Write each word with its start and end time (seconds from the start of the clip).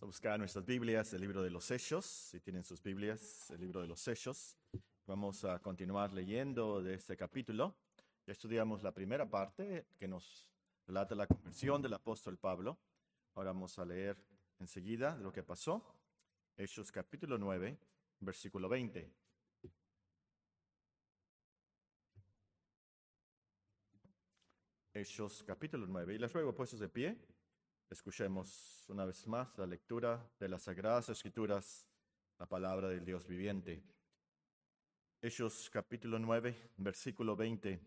Vamos 0.00 0.14
a 0.14 0.16
buscar 0.16 0.38
nuestras 0.38 0.64
Biblias, 0.64 1.12
el 1.12 1.20
libro 1.20 1.42
de 1.42 1.50
los 1.50 1.70
Hechos, 1.70 2.06
si 2.06 2.40
tienen 2.40 2.64
sus 2.64 2.82
Biblias, 2.82 3.50
el 3.50 3.60
libro 3.60 3.82
de 3.82 3.86
los 3.86 4.08
Hechos. 4.08 4.56
Vamos 5.04 5.44
a 5.44 5.58
continuar 5.58 6.14
leyendo 6.14 6.82
de 6.82 6.94
este 6.94 7.18
capítulo. 7.18 7.76
Ya 8.26 8.32
estudiamos 8.32 8.82
la 8.82 8.94
primera 8.94 9.28
parte 9.28 9.88
que 9.98 10.08
nos 10.08 10.48
relata 10.86 11.14
la 11.14 11.26
conversión 11.26 11.82
del 11.82 11.92
apóstol 11.92 12.38
Pablo. 12.38 12.78
Ahora 13.34 13.52
vamos 13.52 13.78
a 13.78 13.84
leer 13.84 14.16
enseguida 14.58 15.18
lo 15.18 15.30
que 15.30 15.42
pasó. 15.42 15.84
Hechos 16.56 16.90
capítulo 16.90 17.36
9, 17.36 17.76
versículo 18.20 18.70
20. 18.70 19.12
Hechos 24.94 25.44
capítulo 25.46 25.86
9. 25.86 26.14
Y 26.14 26.18
les 26.18 26.32
ruego 26.32 26.54
puestos 26.54 26.80
de 26.80 26.88
pie, 26.88 27.18
escuchemos 27.90 28.84
una 28.88 29.04
vez 29.04 29.26
más 29.26 29.58
la 29.58 29.66
lectura 29.66 30.24
de 30.38 30.48
las 30.48 30.62
Sagradas 30.62 31.08
Escrituras, 31.08 31.86
la 32.38 32.46
palabra 32.46 32.88
del 32.88 33.04
Dios 33.04 33.26
viviente. 33.26 33.82
Hechos 35.20 35.68
capítulo 35.70 36.18
9, 36.18 36.70
versículo 36.76 37.34
20. 37.34 37.80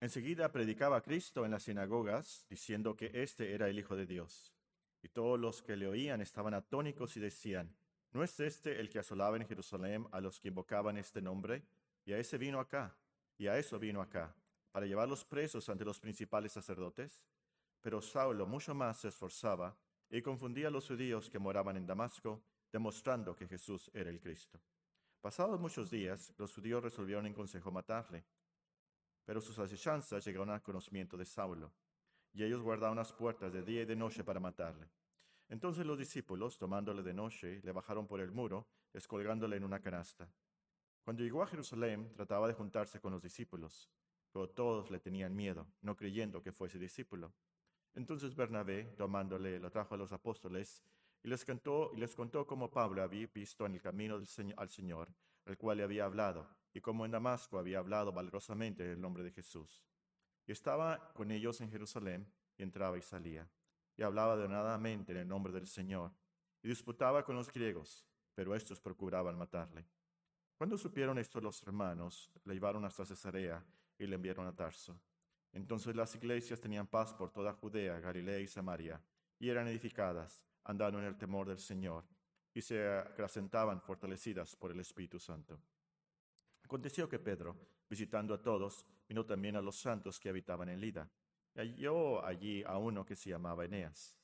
Enseguida 0.00 0.52
predicaba 0.52 1.02
Cristo 1.02 1.44
en 1.44 1.50
las 1.50 1.64
sinagogas, 1.64 2.46
diciendo 2.48 2.96
que 2.96 3.10
éste 3.22 3.52
era 3.52 3.68
el 3.68 3.78
Hijo 3.78 3.96
de 3.96 4.06
Dios. 4.06 4.54
Y 5.02 5.08
todos 5.08 5.40
los 5.40 5.62
que 5.62 5.76
le 5.76 5.88
oían 5.88 6.20
estaban 6.20 6.54
atónicos 6.54 7.16
y 7.16 7.20
decían, 7.20 7.74
¿no 8.12 8.22
es 8.22 8.38
este 8.38 8.80
el 8.80 8.88
que 8.88 9.00
asolaba 9.00 9.36
en 9.36 9.46
Jerusalén 9.46 10.06
a 10.12 10.20
los 10.20 10.38
que 10.38 10.48
invocaban 10.48 10.96
este 10.96 11.20
nombre? 11.20 11.64
Y 12.04 12.12
a 12.12 12.18
ese 12.18 12.38
vino 12.38 12.60
acá 12.60 12.96
y 13.36 13.48
a 13.48 13.58
eso 13.58 13.78
vino 13.78 14.00
acá, 14.00 14.34
para 14.76 14.84
llevarlos 14.84 15.24
presos 15.24 15.66
ante 15.70 15.86
los 15.86 15.98
principales 15.98 16.52
sacerdotes. 16.52 17.22
Pero 17.80 18.02
Saulo 18.02 18.46
mucho 18.46 18.74
más 18.74 18.98
se 18.98 19.08
esforzaba 19.08 19.74
y 20.10 20.20
confundía 20.20 20.68
a 20.68 20.70
los 20.70 20.86
judíos 20.86 21.30
que 21.30 21.38
moraban 21.38 21.78
en 21.78 21.86
Damasco, 21.86 22.42
demostrando 22.70 23.34
que 23.34 23.48
Jesús 23.48 23.90
era 23.94 24.10
el 24.10 24.20
Cristo. 24.20 24.60
Pasados 25.22 25.58
muchos 25.58 25.90
días, 25.90 26.30
los 26.36 26.52
judíos 26.52 26.82
resolvieron 26.82 27.24
en 27.24 27.32
consejo 27.32 27.70
matarle. 27.70 28.26
Pero 29.24 29.40
sus 29.40 29.58
asechanzas 29.58 30.22
llegaron 30.26 30.50
al 30.50 30.60
conocimiento 30.60 31.16
de 31.16 31.24
Saulo, 31.24 31.72
y 32.34 32.44
ellos 32.44 32.60
guardaron 32.60 32.98
las 32.98 33.14
puertas 33.14 33.50
de 33.54 33.62
día 33.62 33.80
y 33.80 33.86
de 33.86 33.96
noche 33.96 34.24
para 34.24 34.40
matarle. 34.40 34.90
Entonces 35.48 35.86
los 35.86 35.96
discípulos, 35.96 36.58
tomándole 36.58 37.02
de 37.02 37.14
noche, 37.14 37.62
le 37.64 37.72
bajaron 37.72 38.06
por 38.06 38.20
el 38.20 38.30
muro, 38.30 38.68
descolgándole 38.92 39.56
en 39.56 39.64
una 39.64 39.80
canasta. 39.80 40.28
Cuando 41.02 41.22
llegó 41.22 41.42
a 41.42 41.46
Jerusalén, 41.46 42.12
trataba 42.14 42.46
de 42.46 42.52
juntarse 42.52 43.00
con 43.00 43.12
los 43.12 43.22
discípulos, 43.22 43.88
pero 44.36 44.50
todos 44.50 44.90
le 44.90 45.00
tenían 45.00 45.34
miedo, 45.34 45.66
no 45.80 45.96
creyendo 45.96 46.42
que 46.42 46.52
fuese 46.52 46.78
discípulo. 46.78 47.32
Entonces 47.94 48.34
Bernabé, 48.34 48.84
tomándole, 48.98 49.58
lo 49.58 49.70
trajo 49.70 49.94
a 49.94 49.96
los 49.96 50.12
apóstoles 50.12 50.84
y 51.22 51.28
les, 51.28 51.42
contó, 51.42 51.90
y 51.94 51.96
les 51.96 52.14
contó 52.14 52.46
cómo 52.46 52.70
Pablo 52.70 53.02
había 53.02 53.26
visto 53.28 53.64
en 53.64 53.72
el 53.72 53.80
camino 53.80 54.20
al 54.58 54.68
Señor, 54.68 55.08
el 55.46 55.56
cual 55.56 55.78
le 55.78 55.84
había 55.84 56.04
hablado, 56.04 56.46
y 56.74 56.82
cómo 56.82 57.06
en 57.06 57.12
Damasco 57.12 57.58
había 57.58 57.78
hablado 57.78 58.12
valerosamente 58.12 58.84
en 58.84 58.90
el 58.90 59.00
nombre 59.00 59.24
de 59.24 59.30
Jesús. 59.30 59.82
Y 60.46 60.52
estaba 60.52 61.14
con 61.14 61.30
ellos 61.30 61.62
en 61.62 61.70
Jerusalén, 61.70 62.30
y 62.58 62.62
entraba 62.62 62.98
y 62.98 63.02
salía, 63.02 63.48
y 63.96 64.02
hablaba 64.02 64.36
denodadamente 64.36 65.12
en 65.12 65.18
el 65.18 65.28
nombre 65.28 65.54
del 65.54 65.66
Señor, 65.66 66.12
y 66.62 66.68
disputaba 66.68 67.24
con 67.24 67.36
los 67.36 67.50
griegos, 67.50 68.06
pero 68.34 68.54
estos 68.54 68.82
procuraban 68.82 69.38
matarle. 69.38 69.86
Cuando 70.58 70.76
supieron 70.76 71.16
esto 71.16 71.40
los 71.40 71.62
hermanos, 71.62 72.30
le 72.44 72.52
llevaron 72.52 72.84
hasta 72.84 73.06
Cesarea 73.06 73.64
y 73.98 74.06
le 74.06 74.16
enviaron 74.16 74.46
a 74.46 74.54
Tarso. 74.54 75.00
Entonces 75.52 75.96
las 75.96 76.14
iglesias 76.14 76.60
tenían 76.60 76.86
paz 76.86 77.14
por 77.14 77.30
toda 77.30 77.54
Judea, 77.54 77.98
Galilea 77.98 78.40
y 78.40 78.46
Samaria, 78.46 79.02
y 79.38 79.48
eran 79.48 79.68
edificadas, 79.68 80.44
andando 80.64 80.98
en 80.98 81.06
el 81.06 81.16
temor 81.16 81.48
del 81.48 81.58
Señor, 81.58 82.04
y 82.52 82.60
se 82.62 82.86
acrecentaban 82.98 83.80
fortalecidas 83.80 84.56
por 84.56 84.70
el 84.70 84.80
Espíritu 84.80 85.18
Santo. 85.18 85.60
Aconteció 86.62 87.08
que 87.08 87.18
Pedro, 87.18 87.56
visitando 87.88 88.34
a 88.34 88.42
todos, 88.42 88.84
vino 89.08 89.24
también 89.24 89.56
a 89.56 89.62
los 89.62 89.76
santos 89.76 90.18
que 90.18 90.28
habitaban 90.28 90.68
en 90.68 90.80
Lida, 90.80 91.10
y 91.54 91.60
halló 91.60 92.24
allí 92.24 92.62
a 92.64 92.76
uno 92.76 93.04
que 93.04 93.16
se 93.16 93.30
llamaba 93.30 93.64
Eneas, 93.64 94.18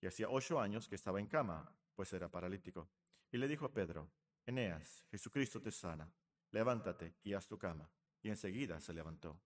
y 0.00 0.06
hacía 0.06 0.28
ocho 0.28 0.60
años 0.60 0.88
que 0.88 0.94
estaba 0.94 1.20
en 1.20 1.26
cama, 1.26 1.70
pues 1.94 2.12
era 2.12 2.30
paralítico. 2.30 2.88
Y 3.30 3.38
le 3.38 3.48
dijo 3.48 3.66
a 3.66 3.72
Pedro, 3.72 4.10
Eneas, 4.46 5.04
Jesucristo 5.10 5.60
te 5.60 5.70
sana, 5.70 6.10
levántate 6.50 7.14
y 7.22 7.32
haz 7.34 7.46
tu 7.46 7.58
cama. 7.58 7.90
Y 8.22 8.28
enseguida 8.28 8.80
se 8.80 8.94
levantó. 8.94 9.40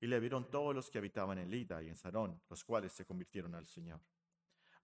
Y 0.00 0.06
le 0.06 0.20
vieron 0.20 0.50
todos 0.50 0.74
los 0.74 0.90
que 0.90 0.98
habitaban 0.98 1.38
en 1.38 1.50
Lida 1.50 1.82
y 1.82 1.88
en 1.88 1.96
Sarón, 1.96 2.40
los 2.48 2.64
cuales 2.64 2.92
se 2.92 3.04
convirtieron 3.04 3.54
al 3.54 3.66
Señor. 3.66 4.00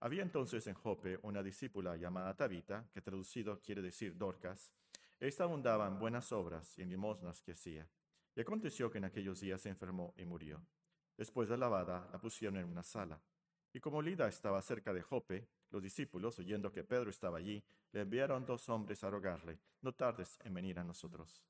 Había 0.00 0.22
entonces 0.22 0.66
en 0.66 0.74
Jope 0.74 1.18
una 1.22 1.42
discípula 1.42 1.96
llamada 1.96 2.34
Tabita, 2.36 2.88
que 2.92 3.02
traducido 3.02 3.60
quiere 3.60 3.82
decir 3.82 4.16
Dorcas. 4.16 4.72
Esta 5.18 5.44
abundaba 5.44 5.86
en 5.86 5.98
buenas 5.98 6.32
obras 6.32 6.78
y 6.78 6.82
en 6.82 6.88
limosnas 6.88 7.42
que 7.42 7.52
hacía. 7.52 7.86
Y 8.34 8.40
aconteció 8.40 8.90
que 8.90 8.98
en 8.98 9.04
aquellos 9.04 9.40
días 9.40 9.60
se 9.60 9.68
enfermó 9.68 10.14
y 10.16 10.24
murió. 10.24 10.64
Después 11.18 11.50
de 11.50 11.58
lavada, 11.58 12.08
la 12.10 12.18
pusieron 12.18 12.56
en 12.56 12.64
una 12.64 12.82
sala. 12.82 13.20
Y 13.74 13.80
como 13.80 14.00
Lida 14.00 14.26
estaba 14.26 14.62
cerca 14.62 14.94
de 14.94 15.02
Jope, 15.02 15.46
los 15.70 15.82
discípulos, 15.82 16.38
oyendo 16.38 16.72
que 16.72 16.82
Pedro 16.82 17.10
estaba 17.10 17.36
allí, 17.36 17.62
le 17.92 18.00
enviaron 18.00 18.46
dos 18.46 18.68
hombres 18.70 19.04
a 19.04 19.10
rogarle, 19.10 19.60
no 19.82 19.92
tardes 19.92 20.38
en 20.44 20.54
venir 20.54 20.78
a 20.78 20.84
nosotros. 20.84 21.44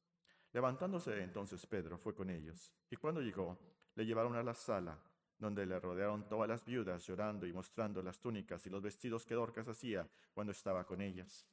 Levantándose 0.53 1.23
entonces 1.23 1.65
Pedro 1.67 1.97
fue 1.97 2.15
con 2.15 2.29
ellos, 2.29 2.73
y 2.91 2.97
cuando 2.97 3.21
llegó, 3.21 3.59
le 3.95 4.05
llevaron 4.05 4.35
a 4.35 4.43
la 4.43 4.55
sala, 4.55 4.99
donde 5.39 5.65
le 5.65 5.79
rodearon 5.79 6.29
todas 6.29 6.49
las 6.49 6.65
viudas 6.65 7.07
llorando 7.07 7.47
y 7.47 7.53
mostrando 7.53 8.03
las 8.03 8.21
túnicas 8.21 8.67
y 8.67 8.71
los 8.71 8.83
vestidos 8.83 9.25
que 9.25 9.35
Dorcas 9.35 9.69
hacía 9.69 10.09
cuando 10.35 10.53
estaba 10.53 10.85
con 10.85 11.01
ellas. 11.01 11.47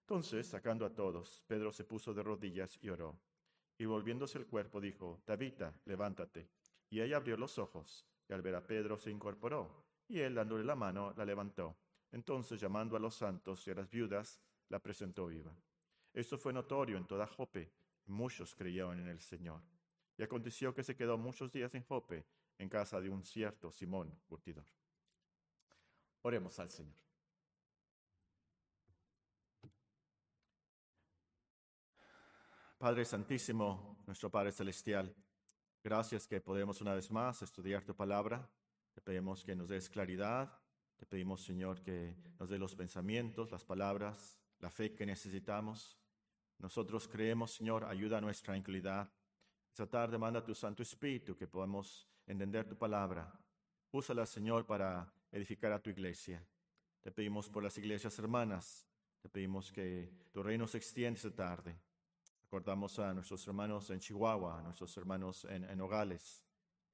Entonces, 0.00 0.46
sacando 0.46 0.84
a 0.84 0.94
todos, 0.94 1.42
Pedro 1.46 1.72
se 1.72 1.84
puso 1.84 2.12
de 2.12 2.22
rodillas 2.22 2.78
y 2.82 2.90
oró. 2.90 3.18
Y 3.78 3.86
volviéndose 3.86 4.38
el 4.38 4.46
cuerpo 4.46 4.80
dijo, 4.80 5.22
Tabita, 5.24 5.72
levántate. 5.86 6.48
Y 6.90 7.00
ella 7.00 7.16
abrió 7.16 7.36
los 7.36 7.58
ojos, 7.58 8.04
y 8.28 8.32
al 8.32 8.42
ver 8.42 8.56
a 8.56 8.66
Pedro 8.66 8.98
se 8.98 9.10
incorporó, 9.10 9.84
y 10.08 10.18
él 10.18 10.34
dándole 10.34 10.64
la 10.64 10.74
mano 10.74 11.14
la 11.16 11.24
levantó. 11.24 11.76
Entonces, 12.10 12.60
llamando 12.60 12.96
a 12.96 13.00
los 13.00 13.14
santos 13.14 13.66
y 13.66 13.70
a 13.70 13.74
las 13.74 13.88
viudas, 13.88 14.38
la 14.68 14.78
presentó 14.78 15.26
viva. 15.26 15.54
Esto 16.12 16.36
fue 16.36 16.52
notorio 16.52 16.98
en 16.98 17.06
toda 17.06 17.26
Jope. 17.26 17.72
Muchos 18.06 18.54
creyeron 18.54 19.00
en 19.00 19.08
el 19.08 19.20
Señor. 19.20 19.62
Y 20.16 20.22
aconteció 20.22 20.74
que 20.74 20.84
se 20.84 20.96
quedó 20.96 21.16
muchos 21.16 21.52
días 21.52 21.74
en 21.74 21.84
Jope, 21.84 22.26
en 22.58 22.68
casa 22.68 23.00
de 23.00 23.08
un 23.08 23.24
cierto 23.24 23.70
Simón 23.70 24.20
curtidor. 24.26 24.66
Oremos 26.22 26.58
al 26.58 26.70
Señor. 26.70 26.96
Padre 32.78 33.04
Santísimo, 33.04 34.02
nuestro 34.06 34.28
Padre 34.28 34.50
Celestial, 34.50 35.14
gracias 35.84 36.26
que 36.26 36.40
podemos 36.40 36.80
una 36.80 36.94
vez 36.94 37.12
más 37.12 37.40
estudiar 37.42 37.84
tu 37.84 37.94
palabra. 37.94 38.50
Te 38.92 39.00
pedimos 39.00 39.44
que 39.44 39.54
nos 39.54 39.68
des 39.68 39.88
claridad, 39.88 40.52
te 40.96 41.06
pedimos, 41.06 41.44
Señor, 41.44 41.80
que 41.80 42.16
nos 42.38 42.48
dé 42.48 42.58
los 42.58 42.74
pensamientos, 42.74 43.50
las 43.50 43.64
palabras, 43.64 44.38
la 44.58 44.70
fe 44.70 44.94
que 44.94 45.06
necesitamos. 45.06 45.96
Nosotros 46.62 47.08
creemos, 47.08 47.50
Señor, 47.50 47.84
ayuda 47.84 48.18
a 48.18 48.20
nuestra 48.20 48.56
incredulidad. 48.56 49.12
Esta 49.68 49.84
tarde 49.84 50.16
manda 50.16 50.44
tu 50.44 50.54
Santo 50.54 50.84
Espíritu 50.84 51.36
que 51.36 51.48
podamos 51.48 52.08
entender 52.24 52.68
tu 52.68 52.78
palabra. 52.78 53.36
Úsala, 53.90 54.24
Señor, 54.24 54.64
para 54.64 55.12
edificar 55.32 55.72
a 55.72 55.82
tu 55.82 55.90
iglesia. 55.90 56.46
Te 57.00 57.10
pedimos 57.10 57.50
por 57.50 57.64
las 57.64 57.76
iglesias 57.78 58.16
hermanas. 58.20 58.86
Te 59.20 59.28
pedimos 59.28 59.72
que 59.72 60.28
tu 60.30 60.40
reino 60.40 60.68
se 60.68 60.78
extienda 60.78 61.16
esta 61.16 61.34
tarde. 61.34 61.76
Recordamos 62.44 62.96
a 63.00 63.12
nuestros 63.12 63.44
hermanos 63.48 63.90
en 63.90 63.98
Chihuahua, 63.98 64.60
a 64.60 64.62
nuestros 64.62 64.96
hermanos 64.96 65.44
en, 65.46 65.64
en 65.64 65.78
Nogales. 65.78 66.46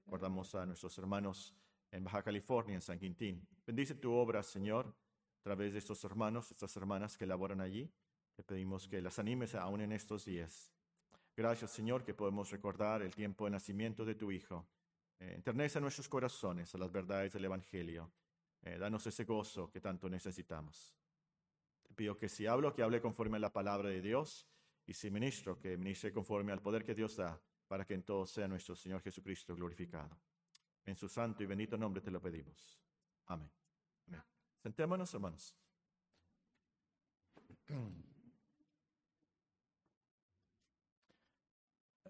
Recordamos 0.06 0.54
a 0.54 0.64
nuestros 0.64 0.96
hermanos 0.96 1.54
en 1.90 2.04
Baja 2.04 2.22
California, 2.22 2.74
en 2.74 2.80
San 2.80 2.98
Quintín. 2.98 3.46
Bendice 3.66 3.94
tu 3.94 4.12
obra, 4.12 4.42
Señor, 4.42 4.86
a 4.86 5.42
través 5.42 5.74
de 5.74 5.80
estos 5.80 6.02
hermanos, 6.04 6.50
estas 6.50 6.74
hermanas 6.74 7.18
que 7.18 7.26
laboran 7.26 7.60
allí. 7.60 7.92
Te 8.38 8.44
pedimos 8.44 8.86
que 8.86 9.02
las 9.02 9.18
animes 9.18 9.56
aún 9.56 9.80
en 9.80 9.90
estos 9.90 10.24
días. 10.24 10.72
Gracias, 11.36 11.72
Señor, 11.72 12.04
que 12.04 12.14
podemos 12.14 12.48
recordar 12.52 13.02
el 13.02 13.12
tiempo 13.12 13.46
de 13.46 13.50
nacimiento 13.50 14.04
de 14.04 14.14
tu 14.14 14.30
Hijo. 14.30 14.64
Eh, 15.18 15.32
enternece 15.34 15.80
nuestros 15.80 16.08
corazones 16.08 16.72
a 16.72 16.78
las 16.78 16.92
verdades 16.92 17.32
del 17.32 17.46
Evangelio. 17.46 18.12
Eh, 18.62 18.78
danos 18.78 19.04
ese 19.08 19.24
gozo 19.24 19.68
que 19.72 19.80
tanto 19.80 20.08
necesitamos. 20.08 20.94
Te 21.82 21.92
pido 21.94 22.16
que 22.16 22.28
si 22.28 22.46
hablo, 22.46 22.72
que 22.72 22.84
hable 22.84 23.00
conforme 23.00 23.38
a 23.38 23.40
la 23.40 23.52
palabra 23.52 23.88
de 23.88 24.00
Dios, 24.00 24.46
y 24.86 24.94
si 24.94 25.10
ministro, 25.10 25.58
que 25.58 25.76
ministre 25.76 26.12
conforme 26.12 26.52
al 26.52 26.62
poder 26.62 26.84
que 26.84 26.94
Dios 26.94 27.16
da, 27.16 27.42
para 27.66 27.84
que 27.84 27.94
en 27.94 28.04
todo 28.04 28.24
sea 28.24 28.46
nuestro 28.46 28.76
Señor 28.76 29.02
Jesucristo 29.02 29.56
glorificado. 29.56 30.16
En 30.84 30.94
su 30.94 31.08
santo 31.08 31.42
y 31.42 31.46
bendito 31.46 31.76
nombre 31.76 32.00
te 32.00 32.12
lo 32.12 32.20
pedimos. 32.20 32.80
Amén. 33.26 33.50
Sentémonos, 34.62 35.12
hermanos. 35.12 35.56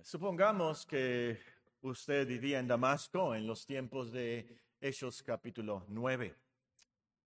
Supongamos 0.03 0.87
que 0.87 1.39
usted 1.83 2.27
vivía 2.27 2.61
en 2.61 2.69
Damasco 2.69 3.35
en 3.35 3.47
los 3.47 3.67
tiempos 3.67 4.13
de 4.13 4.47
Hechos 4.81 5.23
capítulo 5.23 5.85
9. 5.89 6.35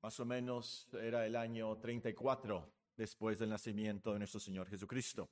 Más 0.00 0.18
o 0.20 0.24
menos 0.24 0.88
era 0.94 1.26
el 1.26 1.36
año 1.36 1.76
34 1.78 2.72
después 2.96 3.38
del 3.38 3.50
nacimiento 3.50 4.12
de 4.12 4.20
nuestro 4.20 4.40
Señor 4.40 4.68
Jesucristo. 4.68 5.28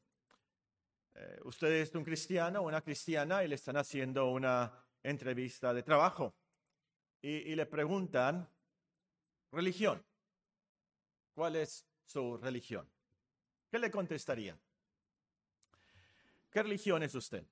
Eh, 1.15 1.41
usted 1.45 1.69
es 1.73 1.95
un 1.95 2.05
cristiano 2.05 2.63
una 2.63 2.83
cristiana 2.83 3.43
y 3.43 3.49
le 3.49 3.55
están 3.55 3.77
haciendo 3.77 4.31
una 4.31 4.73
entrevista 5.03 5.73
de 5.73 5.83
trabajo 5.83 6.35
y, 7.23 7.31
y 7.31 7.55
le 7.55 7.67
preguntan, 7.67 8.49
religión, 9.51 10.05
¿cuál 11.35 11.57
es 11.57 11.87
su 12.05 12.37
religión? 12.37 12.89
¿Qué 13.71 13.79
le 13.79 13.91
contestaría? 13.91 14.59
¿Qué 16.51 16.63
religión 16.63 17.03
es 17.03 17.15
usted? 17.15 17.47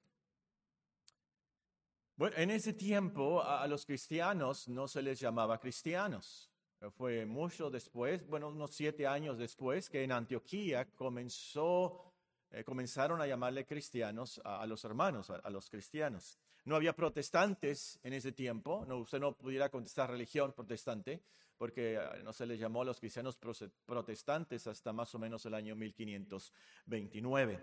Bueno, 2.17 2.37
en 2.37 2.50
ese 2.50 2.73
tiempo 2.73 3.41
a, 3.43 3.65
los 3.69 3.87
cristianos 3.87 4.67
no 4.67 4.89
se 4.89 5.03
les 5.03 5.21
llamaba 5.21 5.61
cristianos. 5.61 6.50
Fue 6.97 7.25
mucho 7.25 7.71
después, 7.71 8.27
bueno, 8.27 8.49
unos 8.49 8.75
siete 8.75 9.06
años 9.06 9.39
después, 9.39 9.89
que 9.89 10.03
en 10.03 10.11
Antioquía 10.11 10.85
comenzó, 10.97 12.12
eh, 12.50 12.65
comenzaron 12.65 13.21
a 13.21 13.27
llamarle 13.27 13.65
cristianos 13.65 14.41
a, 14.45 14.67
los 14.67 14.85
hermanos, 14.85 15.31
a, 15.31 15.49
los 15.50 15.71
cristianos. 15.71 16.37
No 16.65 16.75
había 16.75 16.93
protestantes 16.93 18.00
en 18.03 18.12
ese 18.12 18.33
tiempo, 18.33 18.85
no, 18.87 18.99
usted 18.99 19.21
no 19.21 19.37
pudiera 19.37 19.69
contestar 19.69 20.11
religión 20.11 20.53
protestante, 20.53 21.23
porque 21.56 21.95
eh, 21.95 22.23
no 22.25 22.33
se 22.33 22.47
les 22.47 22.59
llamó 22.59 22.83
a 22.83 22.87
los 22.87 22.99
cristianos 22.99 23.39
protestantes 23.87 24.67
hasta 24.67 24.93
más 24.93 25.15
o 25.15 25.21
menos 25.21 25.47
el 25.47 25.55
año 25.55 25.77
1529. 25.77 27.61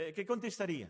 Eh, 0.00 0.12
¿Qué 0.12 0.24
contestaría? 0.24 0.88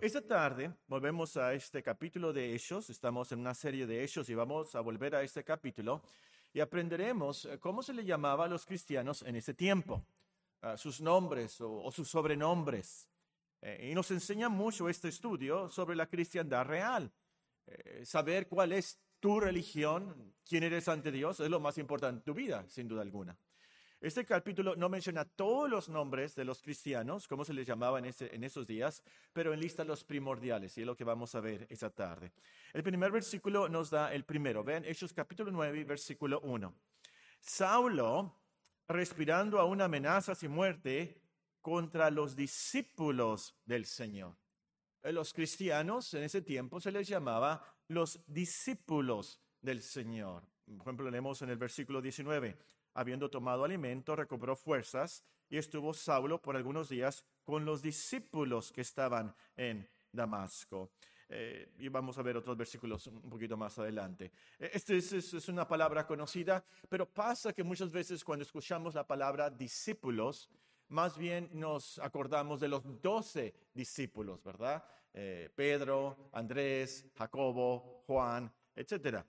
esta 0.00 0.24
tarde 0.24 0.72
volvemos 0.86 1.36
a 1.36 1.54
este 1.54 1.82
capítulo 1.82 2.32
de 2.32 2.54
Hechos, 2.54 2.88
estamos 2.88 3.32
en 3.32 3.40
una 3.40 3.52
serie 3.52 3.84
de 3.84 4.04
Hechos 4.04 4.28
y 4.28 4.34
vamos 4.36 4.76
a 4.76 4.80
volver 4.80 5.16
a 5.16 5.24
este 5.24 5.42
capítulo 5.42 6.04
y 6.52 6.60
aprenderemos 6.60 7.46
eh, 7.46 7.58
cómo 7.58 7.82
se 7.82 7.92
le 7.92 8.04
llamaba 8.04 8.44
a 8.44 8.48
los 8.48 8.64
cristianos 8.64 9.22
en 9.22 9.34
ese 9.34 9.54
tiempo, 9.54 10.06
sus 10.76 11.00
nombres 11.00 11.60
o, 11.60 11.90
sus 11.90 12.08
sobrenombres. 12.08 13.08
y 13.80 13.92
nos 13.92 14.08
enseña 14.12 14.48
mucho 14.48 14.88
este 14.88 15.08
estudio 15.08 15.68
sobre 15.68 15.96
la 15.96 16.06
cristiandad 16.06 16.64
real. 16.64 17.12
saber 18.04 18.46
cuál 18.46 18.72
es 18.72 19.00
tu 19.18 19.40
religión, 19.40 20.32
quién 20.48 20.62
eres 20.62 20.86
ante 20.86 21.10
Dios, 21.10 21.40
es 21.40 21.50
lo 21.50 21.58
más 21.58 21.76
importante 21.76 22.18
en 22.18 22.24
tu 22.24 22.34
vida, 22.34 22.68
sin 22.68 22.86
duda 22.86 23.02
alguna. 23.02 23.36
Este 24.00 24.26
capítulo 24.26 24.76
no 24.76 24.88
menciona 24.90 25.24
todos 25.24 25.70
los 25.70 25.88
nombres 25.88 26.34
de 26.34 26.44
los 26.44 26.60
cristianos, 26.60 27.26
como 27.26 27.44
se 27.44 27.54
les 27.54 27.66
llamaba 27.66 27.98
en, 27.98 28.12
en 28.18 28.44
esos 28.44 28.66
días, 28.66 29.02
pero 29.32 29.54
enlista 29.54 29.84
los 29.84 30.04
primordiales, 30.04 30.76
y 30.76 30.82
es 30.82 30.86
lo 30.86 30.94
que 30.94 31.04
vamos 31.04 31.34
a 31.34 31.40
ver 31.40 31.66
esta 31.70 31.88
tarde. 31.88 32.32
El 32.74 32.82
primer 32.82 33.10
versículo 33.10 33.68
nos 33.68 33.90
da 33.90 34.12
el 34.12 34.24
primero. 34.24 34.62
Vean 34.62 34.84
Hechos 34.84 35.14
capítulo 35.14 35.50
9, 35.50 35.84
versículo 35.84 36.40
1. 36.40 36.74
Saulo, 37.40 38.34
respirando 38.86 39.58
aún 39.58 39.80
amenazas 39.80 40.42
y 40.42 40.48
muerte 40.48 41.22
contra 41.62 42.10
los 42.10 42.36
discípulos 42.36 43.56
del 43.64 43.86
Señor. 43.86 44.36
Los 45.02 45.32
cristianos 45.32 46.12
en 46.14 46.24
ese 46.24 46.42
tiempo 46.42 46.80
se 46.80 46.92
les 46.92 47.08
llamaba 47.08 47.64
los 47.88 48.20
discípulos 48.26 49.40
del 49.60 49.82
Señor. 49.82 50.44
Por 50.66 50.80
ejemplo, 50.82 51.10
leemos 51.10 51.40
en 51.42 51.50
el 51.50 51.56
versículo 51.56 52.02
19, 52.02 52.58
habiendo 52.96 53.28
tomado 53.30 53.64
alimento, 53.64 54.16
recobró 54.16 54.56
fuerzas 54.56 55.22
y 55.48 55.58
estuvo 55.58 55.92
Saulo 55.92 56.40
por 56.40 56.56
algunos 56.56 56.88
días 56.88 57.24
con 57.44 57.64
los 57.64 57.82
discípulos 57.82 58.72
que 58.72 58.80
estaban 58.80 59.34
en 59.54 59.88
Damasco. 60.10 60.90
Eh, 61.28 61.74
y 61.78 61.88
vamos 61.88 62.16
a 62.18 62.22
ver 62.22 62.36
otros 62.36 62.56
versículos 62.56 63.06
un 63.08 63.28
poquito 63.28 63.56
más 63.56 63.78
adelante. 63.78 64.32
Esta 64.58 64.94
es, 64.94 65.48
una 65.48 65.68
palabra 65.68 66.06
conocida, 66.06 66.64
pero 66.88 67.06
pasa 67.06 67.52
que 67.52 67.62
muchas 67.62 67.90
veces 67.90 68.24
cuando 68.24 68.44
escuchamos 68.44 68.94
la 68.94 69.06
palabra 69.06 69.50
discípulos, 69.50 70.48
más 70.88 71.18
bien 71.18 71.50
nos 71.52 71.98
acordamos 71.98 72.60
de 72.60 72.68
los 72.68 72.82
doce 73.02 73.54
discípulos, 73.74 74.42
¿verdad? 74.42 74.84
Eh, 75.12 75.50
Pedro, 75.54 76.30
Andrés, 76.32 77.06
Jacobo, 77.14 78.04
Juan, 78.06 78.50
etc. 78.74 79.24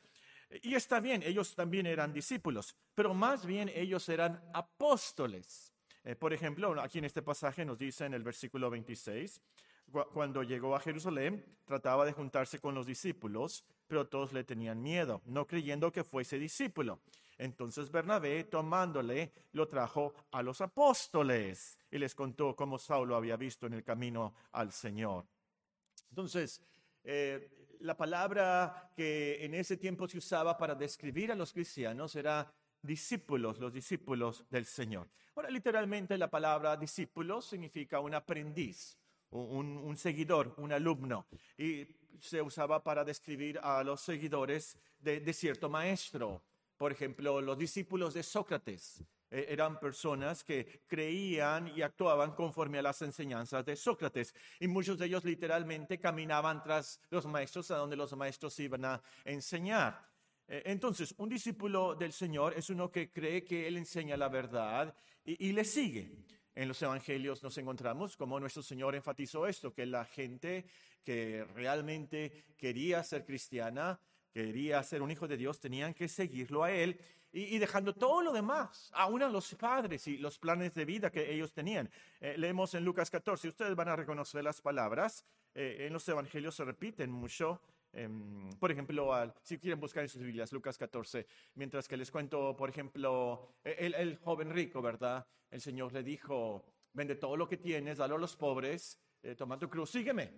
Y 0.50 0.76
está 0.76 1.00
bien, 1.00 1.24
ellos 1.24 1.56
también 1.56 1.86
eran 1.86 2.14
discípulos, 2.14 2.76
pero 2.96 3.14
más 3.14 3.46
bien 3.46 3.70
ellos 3.74 4.08
eran 4.08 4.42
apóstoles. 4.54 5.74
Eh, 6.04 6.16
por 6.16 6.34
ejemplo, 6.34 6.80
aquí 6.82 7.00
en 7.00 7.06
este 7.06 7.22
pasaje 7.22 7.66
nos 7.66 7.78
dice 7.78 8.06
en 8.06 8.14
el 8.14 8.24
versículo 8.24 8.70
26, 8.70 9.42
cuando 10.14 10.44
llegó 10.44 10.76
a 10.76 10.80
Jerusalén, 10.80 11.46
trataba 11.66 12.06
de 12.06 12.14
juntarse 12.14 12.60
con 12.60 12.76
los 12.76 12.86
discípulos, 12.86 13.66
pero 13.88 14.08
todos 14.08 14.34
le 14.34 14.44
tenían 14.44 14.82
miedo, 14.82 15.22
no 15.26 15.48
creyendo 15.48 15.92
que 15.92 16.04
fuese 16.04 16.40
discípulo. 16.40 17.02
Entonces 17.38 17.92
Bernabé, 17.92 18.46
tomándole, 18.46 19.32
lo 19.52 19.68
trajo 19.68 20.14
a 20.32 20.42
los 20.42 20.60
apóstoles 20.62 21.78
y 21.92 21.98
les 21.98 22.16
contó 22.16 22.56
cómo 22.56 22.80
Saulo 22.80 23.16
había 23.16 23.38
visto 23.38 23.68
en 23.68 23.74
el 23.74 23.84
camino 23.84 24.34
al 24.52 24.72
Señor. 24.72 25.26
Entonces, 26.10 26.62
eh, 27.04 27.67
la 27.82 27.96
palabra 27.96 28.92
que 28.96 29.44
en 29.44 29.54
ese 29.54 29.78
tiempo 29.78 30.08
se 30.08 30.18
usaba 30.18 30.58
para 30.58 30.76
describir 30.76 31.32
a 31.32 31.36
los 31.36 31.54
cristianos 31.54 32.16
era 32.16 32.52
discípulos, 32.82 33.60
los 33.60 33.74
discípulos 33.74 34.46
del 34.50 34.66
Señor. 34.66 35.10
Ahora, 35.36 35.50
literalmente 35.50 36.18
la 36.18 36.30
palabra 36.30 36.78
discípulo 36.78 37.42
significa 37.42 38.00
un 38.00 38.14
aprendiz, 38.14 38.98
un, 39.32 39.96
seguidor, 39.98 40.54
un 40.58 40.72
alumno. 40.72 41.28
Y 41.58 41.86
se 42.20 42.42
usaba 42.42 42.84
para 42.84 43.04
describir 43.04 43.60
a 43.62 43.84
los 43.84 44.02
seguidores 44.02 44.78
de 45.00 45.34
cierto 45.34 45.70
maestro. 45.70 46.42
Por 46.78 46.92
ejemplo, 46.92 47.42
los 47.42 47.58
discípulos 47.58 48.14
de 48.14 48.24
Sócrates 48.24 49.04
eran 49.30 49.80
personas 49.80 50.44
que 50.44 50.84
creían 50.88 51.68
y 51.76 51.82
actuaban 51.82 52.34
conforme 52.34 52.80
a 52.80 52.82
las 52.82 53.02
enseñanzas 53.02 53.66
de 53.66 53.76
Sócrates. 53.76 54.34
Y 54.60 54.68
muchos 54.68 54.98
de 54.98 55.08
ellos 55.08 55.24
literalmente 55.24 56.00
caminaban 56.00 56.62
tras 56.64 57.02
los 57.10 57.26
maestros 57.26 57.72
a 57.72 57.78
donde 57.78 57.96
los 57.96 58.16
maestros 58.16 58.60
iban 58.60 58.86
a 58.86 59.02
enseñar. 59.26 60.08
Eh, 60.48 60.64
entonces, 60.66 61.14
un 61.18 61.30
discípulo 61.30 61.96
del 61.96 62.14
Señor 62.14 62.54
es 62.56 62.70
uno 62.70 62.92
que 62.92 63.12
cree 63.12 63.44
que 63.44 63.68
Él 63.68 63.78
enseña 63.78 64.16
la 64.16 64.30
verdad 64.30 64.96
y 65.26 65.52
le 65.52 65.66
sigue. 65.66 66.26
En 66.58 66.68
los 66.68 66.82
evangelios 66.82 67.44
nos 67.44 67.56
encontramos 67.60 68.18
como 68.18 68.40
nuestro 68.40 68.64
Señor 68.64 68.96
enfatizó 68.96 69.46
esto, 69.46 69.72
que 69.76 69.86
la 69.86 70.06
gente 70.06 70.66
que 71.04 71.46
realmente 71.54 72.46
quería 72.58 73.04
ser 73.04 73.26
cristiana, 73.26 74.00
quería 74.32 74.82
ser 74.82 75.04
un 75.04 75.12
hijo 75.12 75.28
de 75.28 75.38
Dios, 75.38 75.60
tenían 75.60 75.94
que 75.94 76.08
seguirlo 76.08 76.64
a 76.64 76.72
Él 76.72 77.00
y, 77.32 77.58
dejando 77.58 77.94
todo 77.94 78.22
lo 78.22 78.32
demás, 78.32 78.90
aún 78.94 79.22
a 79.22 79.30
los 79.30 79.54
padres 79.56 80.08
y 80.08 80.18
los 80.18 80.40
planes 80.40 80.74
de 80.74 80.86
vida 80.86 81.12
que 81.12 81.32
ellos 81.32 81.54
tenían. 81.54 81.90
Eh, 82.20 82.36
leemos 82.38 82.74
en 82.74 82.84
Lucas 82.84 83.12
14, 83.12 83.50
ustedes 83.50 83.76
van 83.76 83.90
a 83.90 83.96
reconocer 83.96 84.44
las 84.44 84.62
palabras, 84.62 85.26
eh, 85.54 85.86
en 85.88 85.94
los 85.94 86.08
evangelios 86.08 86.56
se 86.56 86.66
repiten 86.66 87.12
mucho. 87.12 87.62
Em, 87.94 88.50
por 88.60 88.72
ejemplo, 88.72 89.12
si 89.44 89.58
quieren 89.58 89.80
buscar 89.80 90.04
en 90.04 90.10
sus 90.10 90.22
Biblias, 90.22 90.52
Lucas 90.52 90.78
14, 90.78 91.26
mientras 91.56 91.88
que 91.88 91.98
les 91.98 92.12
cuento, 92.12 92.56
por 92.56 92.70
ejemplo, 92.70 93.56
e, 93.64 93.76
el, 93.80 93.94
el 93.96 94.18
joven 94.18 94.52
rico, 94.52 94.82
¿verdad? 94.82 95.26
El 95.50 95.62
Señor 95.62 95.94
le 95.94 96.04
dijo, 96.04 96.66
vende 96.94 97.16
todo 97.16 97.38
lo 97.38 97.48
que 97.48 97.58
tienes, 97.58 97.98
dalo 97.98 98.16
a 98.16 98.20
los 98.20 98.36
pobres, 98.36 99.00
eh, 99.24 99.36
toma 99.36 99.58
tu 99.58 99.70
cruz, 99.70 99.90
sígueme, 99.90 100.32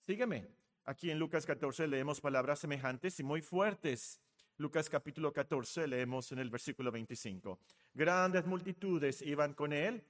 sígueme. 0.00 0.48
Aquí 0.84 1.10
en 1.10 1.18
Lucas 1.18 1.46
14 1.46 1.86
leemos 1.86 2.20
palabras 2.20 2.58
semejantes 2.58 3.20
y 3.20 3.22
muy 3.22 3.42
fuertes. 3.42 4.20
Lucas 4.60 4.90
capítulo 4.90 5.32
14 5.32 5.86
leemos 5.86 6.32
en 6.32 6.38
el 6.38 6.50
versículo 6.50 6.92
25. 6.92 7.58
Grandes 7.94 8.44
multitudes 8.44 9.22
iban 9.22 9.54
con 9.54 9.72
él 9.72 10.04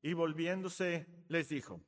y 0.00 0.12
volviéndose 0.12 1.04
les 1.26 1.48
dijo, 1.48 1.80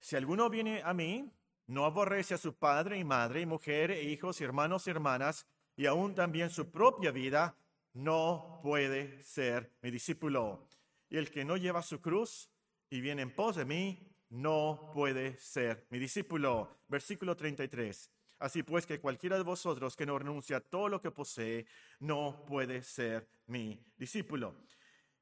si 0.00 0.16
alguno 0.16 0.48
viene 0.48 0.80
a 0.82 0.94
mí, 0.94 1.30
no 1.66 1.84
aborrece 1.84 2.32
a 2.32 2.38
su 2.38 2.54
padre 2.54 2.96
y 2.96 3.04
madre 3.04 3.42
y 3.42 3.46
mujer 3.46 3.90
e 3.90 4.04
hijos 4.04 4.40
y 4.40 4.44
hermanos 4.44 4.86
y 4.86 4.90
hermanas 4.90 5.46
y 5.76 5.84
aún 5.84 6.14
también 6.14 6.48
su 6.48 6.70
propia 6.70 7.10
vida, 7.10 7.54
no 7.92 8.58
puede 8.62 9.22
ser 9.22 9.70
mi 9.82 9.90
discípulo. 9.90 10.66
Y 11.10 11.18
el 11.18 11.30
que 11.30 11.44
no 11.44 11.58
lleva 11.58 11.82
su 11.82 12.00
cruz 12.00 12.48
y 12.88 13.02
viene 13.02 13.20
en 13.20 13.34
pos 13.34 13.56
de 13.56 13.66
mí, 13.66 13.98
no 14.30 14.90
puede 14.94 15.36
ser 15.36 15.86
mi 15.90 15.98
discípulo. 15.98 16.78
Versículo 16.88 17.36
33. 17.36 18.10
Así 18.42 18.64
pues 18.64 18.86
que 18.86 18.98
cualquiera 18.98 19.36
de 19.36 19.44
vosotros 19.44 19.94
que 19.94 20.04
no 20.04 20.18
renuncia 20.18 20.56
a 20.56 20.60
todo 20.60 20.88
lo 20.88 21.00
que 21.00 21.12
posee, 21.12 21.64
no 22.00 22.44
puede 22.44 22.82
ser 22.82 23.28
mi 23.46 23.80
discípulo. 23.96 24.56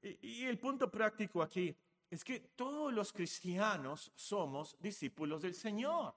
Y, 0.00 0.44
el 0.46 0.58
punto 0.58 0.90
práctico 0.90 1.42
aquí 1.42 1.76
es 2.08 2.24
que 2.24 2.40
todos 2.56 2.90
los 2.94 3.12
cristianos 3.12 4.10
somos 4.14 4.74
discípulos 4.80 5.42
del 5.42 5.54
Señor. 5.54 6.14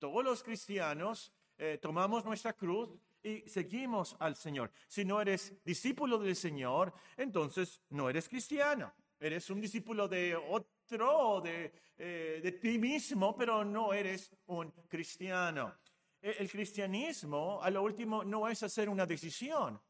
Todos 0.00 0.24
los 0.24 0.42
cristianos 0.42 1.32
eh, 1.56 1.78
tomamos 1.80 2.24
nuestra 2.24 2.52
cruz 2.52 2.98
y 3.22 3.48
seguimos 3.48 4.16
al 4.18 4.34
Señor. 4.34 4.72
Si 4.88 5.04
no 5.04 5.20
eres 5.20 5.54
discípulo 5.64 6.18
del 6.18 6.34
Señor, 6.34 6.92
entonces 7.16 7.80
no 7.90 8.10
eres 8.10 8.28
cristiano. 8.28 8.92
Eres 9.20 9.48
un 9.50 9.60
discípulo 9.60 10.08
de 10.08 10.36
de, 11.44 11.72
eh, 11.96 12.40
de 12.42 12.52
ti 12.52 12.76
mismo, 12.76 13.36
pero 13.36 13.64
no 13.64 13.92
eres 13.92 14.34
un 14.46 14.72
cristiano. 14.88 15.76
El 16.20 16.50
cristianismo, 16.50 17.62
a 17.62 17.70
lo 17.70 17.82
último, 17.82 18.24
no 18.24 18.46
es 18.48 18.62
hacer 18.62 18.88
una 18.88 19.06
decisión. 19.06 19.80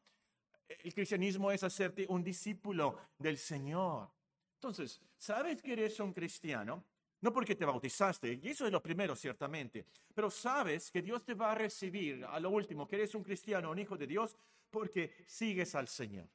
El 0.67 0.93
cristianismo 0.93 1.51
es 1.51 1.63
hacerte 1.63 2.05
un 2.07 2.23
discípulo 2.23 2.97
del 3.17 3.37
Señor. 3.37 4.09
Entonces, 4.55 5.01
¿sabes 5.17 5.61
que 5.61 5.73
eres 5.73 5.99
un 5.99 6.13
cristiano? 6.13 6.85
No 7.21 7.31
porque 7.31 7.55
te 7.55 7.65
bautizaste, 7.65 8.39
y 8.41 8.47
eso 8.47 8.65
es 8.65 8.71
lo 8.71 8.81
primero, 8.81 9.15
ciertamente, 9.15 9.85
pero 10.13 10.31
sabes 10.31 10.89
que 10.89 11.01
Dios 11.01 11.23
te 11.23 11.35
va 11.35 11.51
a 11.51 11.55
recibir 11.55 12.25
a 12.25 12.39
lo 12.39 12.49
último, 12.49 12.87
que 12.87 12.95
eres 12.95 13.13
un 13.13 13.23
cristiano, 13.23 13.69
un 13.69 13.77
hijo 13.77 13.95
de 13.95 14.07
Dios, 14.07 14.35
porque 14.71 15.13
sigues 15.27 15.75
al 15.75 15.87
Señor. 15.87 16.27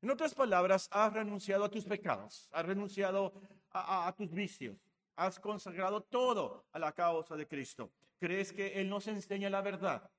En 0.00 0.10
otras 0.10 0.34
palabras, 0.34 0.88
has 0.92 1.12
renunciado 1.12 1.64
a 1.64 1.70
tus 1.70 1.84
pecados, 1.84 2.48
has 2.52 2.64
renunciado 2.64 3.32
a, 3.72 4.14
tus 4.16 4.30
vicios, 4.30 4.76
has 5.16 5.40
consagrado 5.40 6.02
todo 6.02 6.66
a 6.72 6.78
la 6.78 6.92
causa 6.92 7.36
de 7.36 7.46
Cristo. 7.46 7.90
Crees 8.24 8.54
que 8.54 8.80
Él 8.80 8.88
nos 8.88 9.06
enseña 9.06 9.50
la 9.50 9.60
verdad 9.60 10.10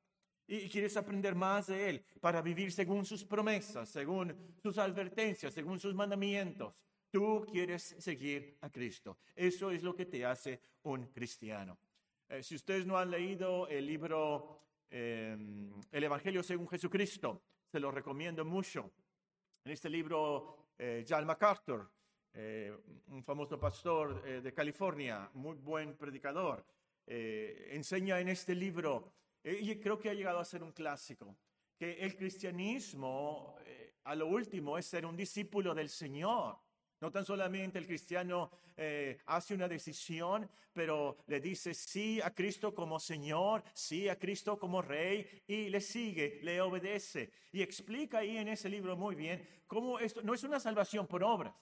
y 0.46 0.70
quieres 0.70 0.96
aprender 0.96 1.34
más 1.34 1.66
de 1.66 1.90
Él 1.90 2.06
para 2.22 2.40
vivir 2.40 2.72
según 2.72 3.04
sus 3.04 3.26
promesas, 3.26 3.90
según 3.90 4.54
sus 4.62 4.78
advertencias, 4.78 5.52
según 5.52 5.80
sus 5.80 5.96
mandamientos. 5.96 6.76
Tú 7.10 7.44
quieres 7.52 7.96
seguir 7.98 8.60
a 8.62 8.70
Cristo. 8.70 9.18
Eso 9.34 9.72
es 9.72 9.82
lo 9.82 9.96
que 9.96 10.06
te 10.06 10.24
hace 10.24 10.62
un 10.84 11.08
cristiano. 11.08 11.80
Eh, 12.30 12.44
si 12.44 12.54
ustedes 12.54 12.86
no 12.86 12.96
han 12.96 13.10
leído 13.10 13.68
el 13.70 13.88
libro 13.88 14.56
em, 14.88 15.74
El 15.92 16.04
Evangelio 16.04 16.44
según 16.44 16.68
Jesucristo, 16.68 17.42
se 17.72 17.80
lo 17.80 17.90
recomiendo 17.90 18.46
mucho. 18.46 18.92
En 19.64 19.72
este 19.72 19.90
libro, 19.90 20.68
eh, 20.78 21.04
John 21.10 21.26
MacArthur, 21.26 21.90
eh, 22.34 22.72
un 23.08 23.24
famoso 23.24 23.60
pastor 23.60 24.22
de 24.44 24.54
California, 24.54 25.28
muy 25.34 25.58
buen 25.58 25.98
predicador, 25.98 26.64
enseña 27.08 28.20
en 28.20 28.30
este 28.30 28.56
libro, 28.56 29.14
y 29.44 29.76
creo 29.76 30.00
que 30.00 30.10
ha 30.10 30.14
llegado 30.14 30.40
a 30.40 30.46
ser 30.46 30.64
un 30.64 30.72
clásico, 30.72 31.38
que 31.78 31.94
el 32.00 32.16
cristianismo, 32.16 33.58
a 34.04 34.16
lo 34.16 34.28
último, 34.28 34.78
es 34.78 34.86
ser 34.86 35.06
un 35.06 35.16
discípulo 35.16 35.76
del 35.76 35.90
Señor. 35.90 36.58
No 37.02 37.12
tan 37.12 37.26
solamente 37.26 37.78
el 37.78 37.86
cristiano 37.86 38.50
eh, 38.78 39.20
hace 39.26 39.54
una 39.54 39.68
decisión, 39.68 40.50
pero 40.74 41.18
le 41.28 41.40
dice 41.40 41.74
sí 41.74 42.22
a 42.22 42.34
Cristo 42.34 42.74
como 42.74 43.00
Señor, 43.00 43.64
sí 43.74 44.08
a 44.10 44.18
Cristo 44.18 44.58
como 44.58 44.82
Rey 44.82 45.44
y 45.46 45.70
le 45.70 45.82
sigue, 45.82 46.40
le 46.42 46.60
obedece. 46.62 47.32
Y 47.52 47.62
explica 47.62 48.20
ahí 48.20 48.38
en 48.38 48.48
ese 48.48 48.70
libro 48.70 48.96
muy 48.96 49.14
bien 49.14 49.48
cómo 49.68 50.00
esto 50.00 50.22
no 50.24 50.34
es 50.34 50.44
una 50.44 50.60
salvación 50.60 51.06
por 51.06 51.24
obras. 51.24 51.54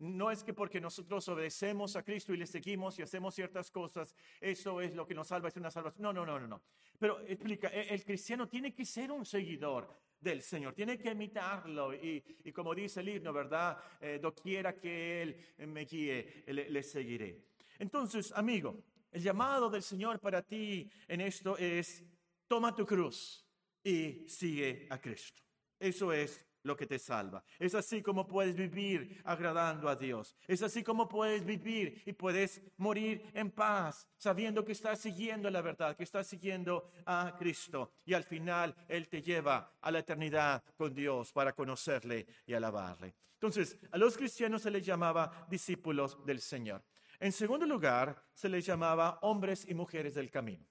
No 0.00 0.30
es 0.30 0.42
que 0.42 0.54
porque 0.54 0.80
nosotros 0.80 1.28
obedecemos 1.28 1.94
a 1.94 2.02
Cristo 2.02 2.32
y 2.32 2.38
le 2.38 2.46
seguimos 2.46 2.98
y 2.98 3.02
hacemos 3.02 3.34
ciertas 3.34 3.70
cosas, 3.70 4.14
eso 4.40 4.80
es 4.80 4.94
lo 4.94 5.06
que 5.06 5.14
nos 5.14 5.28
salva, 5.28 5.48
es 5.48 5.56
una 5.56 5.70
salvación. 5.70 6.02
No, 6.02 6.12
no, 6.12 6.24
no, 6.24 6.40
no, 6.40 6.46
no. 6.46 6.62
Pero 6.98 7.20
explica, 7.20 7.68
e, 7.68 7.94
el 7.94 8.02
cristiano 8.02 8.48
tiene 8.48 8.74
que 8.74 8.86
ser 8.86 9.12
un 9.12 9.26
seguidor 9.26 9.94
del 10.18 10.40
Señor. 10.40 10.74
Tiene 10.74 10.98
que 10.98 11.10
imitarlo 11.10 11.92
y, 11.94 12.22
como 12.54 12.74
dice 12.74 13.00
el 13.00 13.10
himno, 13.10 13.30
¿verdad? 13.32 13.78
Eh, 14.00 14.18
doquiera 14.20 14.74
que 14.74 15.22
Él 15.22 15.36
me 15.66 15.84
guíe, 15.84 16.44
le, 16.46 16.82
seguiré. 16.82 17.44
Entonces, 17.78 18.32
amigo, 18.32 18.82
el 19.12 19.22
llamado 19.22 19.68
del 19.68 19.82
Señor 19.82 20.18
para 20.18 20.40
ti 20.40 20.90
en 21.08 21.20
esto 21.20 21.58
es, 21.58 22.02
toma 22.46 22.74
tu 22.74 22.86
cruz 22.86 23.46
y 23.84 24.26
sigue 24.26 24.86
a 24.88 24.98
Cristo. 24.98 25.42
Eso 25.78 26.10
es 26.10 26.49
lo 26.62 26.76
que 26.76 26.86
te 26.86 26.98
salva. 26.98 27.42
Es 27.58 27.74
así 27.74 28.02
como 28.02 28.26
puedes 28.26 28.56
vivir 28.56 29.20
agradando 29.24 29.88
a 29.88 29.96
Dios. 29.96 30.36
Es 30.46 30.62
así 30.62 30.82
como 30.82 31.08
puedes 31.08 31.44
vivir 31.44 32.02
y 32.06 32.12
puedes 32.12 32.62
morir 32.76 33.30
en 33.34 33.50
paz, 33.50 34.06
sabiendo 34.16 34.64
que 34.64 34.72
estás 34.72 35.00
siguiendo 35.00 35.50
la 35.50 35.62
verdad, 35.62 35.96
que 35.96 36.04
estás 36.04 36.26
siguiendo 36.26 36.90
a 37.06 37.36
Cristo. 37.38 37.92
Y 38.04 38.14
al 38.14 38.24
final 38.24 38.74
Él 38.88 39.08
te 39.08 39.22
lleva 39.22 39.76
a 39.80 39.90
la 39.90 40.00
eternidad 40.00 40.62
con 40.76 40.94
Dios 40.94 41.32
para 41.32 41.52
conocerle 41.52 42.26
y 42.46 42.54
alabarle. 42.54 43.14
Entonces, 43.34 43.78
a 43.90 43.96
los 43.96 44.16
cristianos 44.16 44.62
se 44.62 44.70
les 44.70 44.84
llamaba 44.84 45.46
discípulos 45.48 46.18
del 46.26 46.40
Señor. 46.40 46.84
En 47.18 47.32
segundo 47.32 47.66
lugar, 47.66 48.22
se 48.34 48.48
les 48.48 48.64
llamaba 48.64 49.18
hombres 49.22 49.66
y 49.68 49.74
mujeres 49.74 50.14
del 50.14 50.30
camino. 50.30 50.66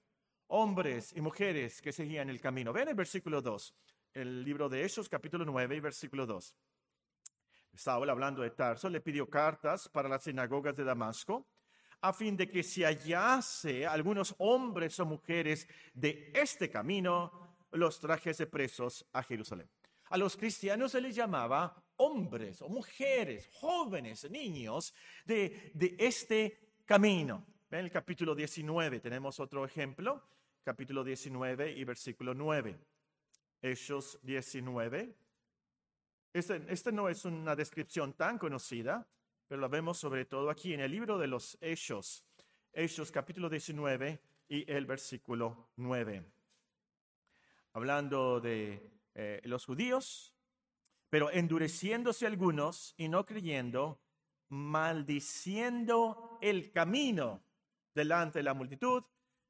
Hombres 0.48 1.12
y 1.16 1.20
mujeres 1.20 1.80
que 1.80 1.92
seguían 1.92 2.28
el 2.28 2.40
camino. 2.40 2.72
Ven 2.72 2.88
el 2.88 2.94
versículo 2.94 3.40
2 3.40 3.74
el 4.14 4.44
libro 4.44 4.68
de 4.68 4.84
Hechos, 4.84 5.08
capítulo 5.08 5.44
9 5.44 5.76
y 5.76 5.80
versículo 5.80 6.26
2. 6.26 6.56
Saúl, 7.74 8.10
hablando 8.10 8.42
de 8.42 8.50
Tarso, 8.50 8.88
le 8.88 9.00
pidió 9.00 9.28
cartas 9.28 9.88
para 9.88 10.08
las 10.08 10.24
sinagogas 10.24 10.76
de 10.76 10.84
Damasco, 10.84 11.46
a 12.00 12.12
fin 12.12 12.36
de 12.36 12.48
que 12.48 12.62
se 12.62 12.84
hallase 12.84 13.86
algunos 13.86 14.34
hombres 14.38 14.98
o 15.00 15.06
mujeres 15.06 15.68
de 15.92 16.32
este 16.34 16.70
camino, 16.70 17.56
los 17.72 18.00
trajese 18.00 18.46
presos 18.46 19.06
a 19.12 19.22
Jerusalén. 19.22 19.70
A 20.06 20.16
los 20.16 20.36
cristianos 20.36 20.92
se 20.92 21.00
les 21.00 21.14
llamaba 21.14 21.84
hombres 21.96 22.62
o 22.62 22.68
mujeres, 22.68 23.48
jóvenes, 23.52 24.28
niños 24.30 24.92
de, 25.24 25.70
de 25.74 25.94
este 25.98 26.72
camino. 26.84 27.46
En 27.70 27.80
el 27.80 27.90
capítulo 27.90 28.34
19 28.34 28.98
tenemos 28.98 29.38
otro 29.38 29.64
ejemplo, 29.64 30.26
capítulo 30.64 31.04
19 31.04 31.70
y 31.72 31.84
versículo 31.84 32.34
9. 32.34 32.76
Hechos 33.62 34.18
19. 34.22 35.16
Este, 36.32 36.64
este, 36.68 36.92
no 36.92 37.08
es 37.08 37.24
una 37.24 37.56
descripción 37.56 38.14
tan 38.14 38.38
conocida, 38.38 39.06
pero 39.46 39.60
la 39.60 39.68
vemos 39.68 39.98
sobre 39.98 40.24
todo 40.24 40.50
aquí 40.50 40.72
en 40.72 40.80
el 40.80 40.92
libro 40.92 41.18
de 41.18 41.26
los 41.26 41.58
Hechos, 41.60 42.24
Hechos 42.72 43.10
capítulo 43.10 43.48
19 43.48 44.20
y 44.48 44.70
el 44.70 44.86
versículo 44.86 45.70
9. 45.76 46.24
Hablando 47.72 48.40
de 48.40 48.92
eh, 49.14 49.40
los 49.44 49.64
judíos, 49.66 50.34
pero 51.08 51.30
endureciéndose 51.30 52.26
algunos 52.26 52.94
y 52.96 53.08
no 53.08 53.24
creyendo, 53.24 54.00
maldiciendo 54.48 56.38
el 56.40 56.70
camino 56.70 57.42
delante 57.92 58.38
de 58.38 58.42
la 58.44 58.54
multitud, 58.54 59.02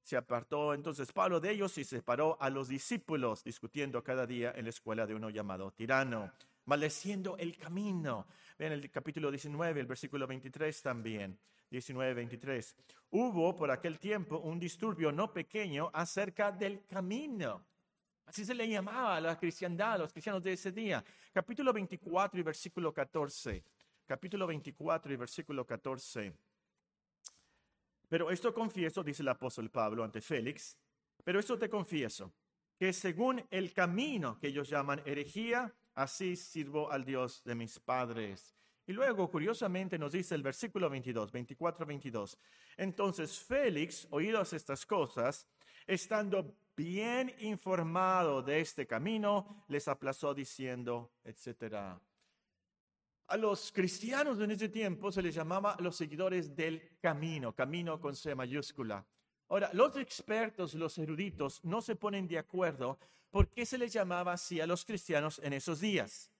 se 0.02 0.16
apartó 0.16 0.74
entonces 0.74 1.12
Pablo 1.12 1.40
de 1.40 1.50
ellos 1.50 1.76
y 1.78 1.84
separó 1.84 2.36
a 2.40 2.50
los 2.50 2.68
discípulos, 2.68 3.44
discutiendo 3.44 4.02
cada 4.02 4.26
día 4.26 4.52
en 4.56 4.64
la 4.64 4.70
escuela 4.70 5.06
de 5.06 5.14
uno 5.14 5.30
llamado 5.30 5.70
tirano, 5.72 6.32
maldeciendo 6.64 7.36
el 7.36 7.56
camino. 7.56 8.26
Ven 8.58 8.72
el 8.72 8.90
capítulo 8.90 9.30
19, 9.30 9.80
el 9.80 9.86
versículo 9.86 10.26
23 10.26 10.82
también. 10.82 11.38
19, 11.70 12.14
23. 12.14 12.76
Hubo 13.10 13.54
por 13.54 13.70
aquel 13.70 13.98
tiempo 13.98 14.38
un 14.38 14.58
disturbio 14.58 15.12
no 15.12 15.32
pequeño 15.32 15.90
acerca 15.92 16.50
del 16.50 16.84
camino. 16.86 17.64
Así 18.26 18.44
se 18.44 18.54
le 18.54 18.68
llamaba 18.68 19.16
a 19.16 19.20
la 19.20 19.38
cristiandad, 19.38 19.94
a 19.94 19.98
los 19.98 20.12
cristianos 20.12 20.42
de 20.42 20.52
ese 20.52 20.72
día. 20.72 21.04
Capítulo 21.32 21.72
24 21.72 22.40
y 22.40 22.42
versículo 22.42 22.92
14. 22.92 23.64
Capítulo 24.06 24.46
24 24.46 25.12
y 25.12 25.16
versículo 25.16 25.64
14. 25.64 26.32
Pero 28.10 28.28
esto 28.32 28.52
confieso, 28.52 29.04
dice 29.04 29.22
el 29.22 29.28
apóstol 29.28 29.70
Pablo 29.70 30.02
ante 30.02 30.20
Félix, 30.20 30.76
pero 31.22 31.38
esto 31.38 31.56
te 31.56 31.70
confieso, 31.70 32.34
que 32.76 32.92
según 32.92 33.40
el 33.50 33.72
camino 33.72 34.36
que 34.40 34.48
ellos 34.48 34.68
llaman 34.68 35.00
herejía, 35.04 35.72
así 35.94 36.34
sirvo 36.34 36.90
al 36.90 37.04
Dios 37.04 37.40
de 37.44 37.54
mis 37.54 37.78
padres. 37.78 38.56
Y 38.84 38.92
luego, 38.92 39.30
curiosamente, 39.30 39.96
nos 39.96 40.10
dice 40.10 40.34
el 40.34 40.42
versículo 40.42 40.90
22, 40.90 41.30
24, 41.30 41.86
22. 41.86 42.36
Entonces 42.76 43.38
Félix, 43.38 44.08
oídos 44.10 44.54
estas 44.54 44.84
cosas, 44.84 45.46
estando 45.86 46.56
bien 46.76 47.32
informado 47.38 48.42
de 48.42 48.60
este 48.60 48.88
camino, 48.88 49.64
les 49.68 49.86
aplazó 49.86 50.34
diciendo, 50.34 51.12
etcétera. 51.22 52.00
A 53.30 53.36
los 53.36 53.70
cristianos 53.70 54.40
en 54.40 54.50
ese 54.50 54.68
tiempo 54.68 55.12
se 55.12 55.22
les 55.22 55.36
llamaba 55.36 55.76
los 55.78 55.94
seguidores 55.94 56.56
del 56.56 56.98
camino, 57.00 57.54
camino 57.54 58.00
con 58.00 58.16
C 58.16 58.34
mayúscula. 58.34 59.06
Ahora, 59.48 59.70
los 59.72 59.96
expertos, 59.98 60.74
los 60.74 60.98
eruditos, 60.98 61.64
no 61.64 61.80
se 61.80 61.94
ponen 61.94 62.26
de 62.26 62.38
acuerdo 62.38 62.98
por 63.30 63.48
qué 63.48 63.64
se 63.64 63.78
les 63.78 63.92
llamaba 63.92 64.32
así 64.32 64.60
a 64.60 64.66
los 64.66 64.84
cristianos 64.84 65.40
en 65.44 65.52
esos 65.52 65.78
días. 65.78 66.32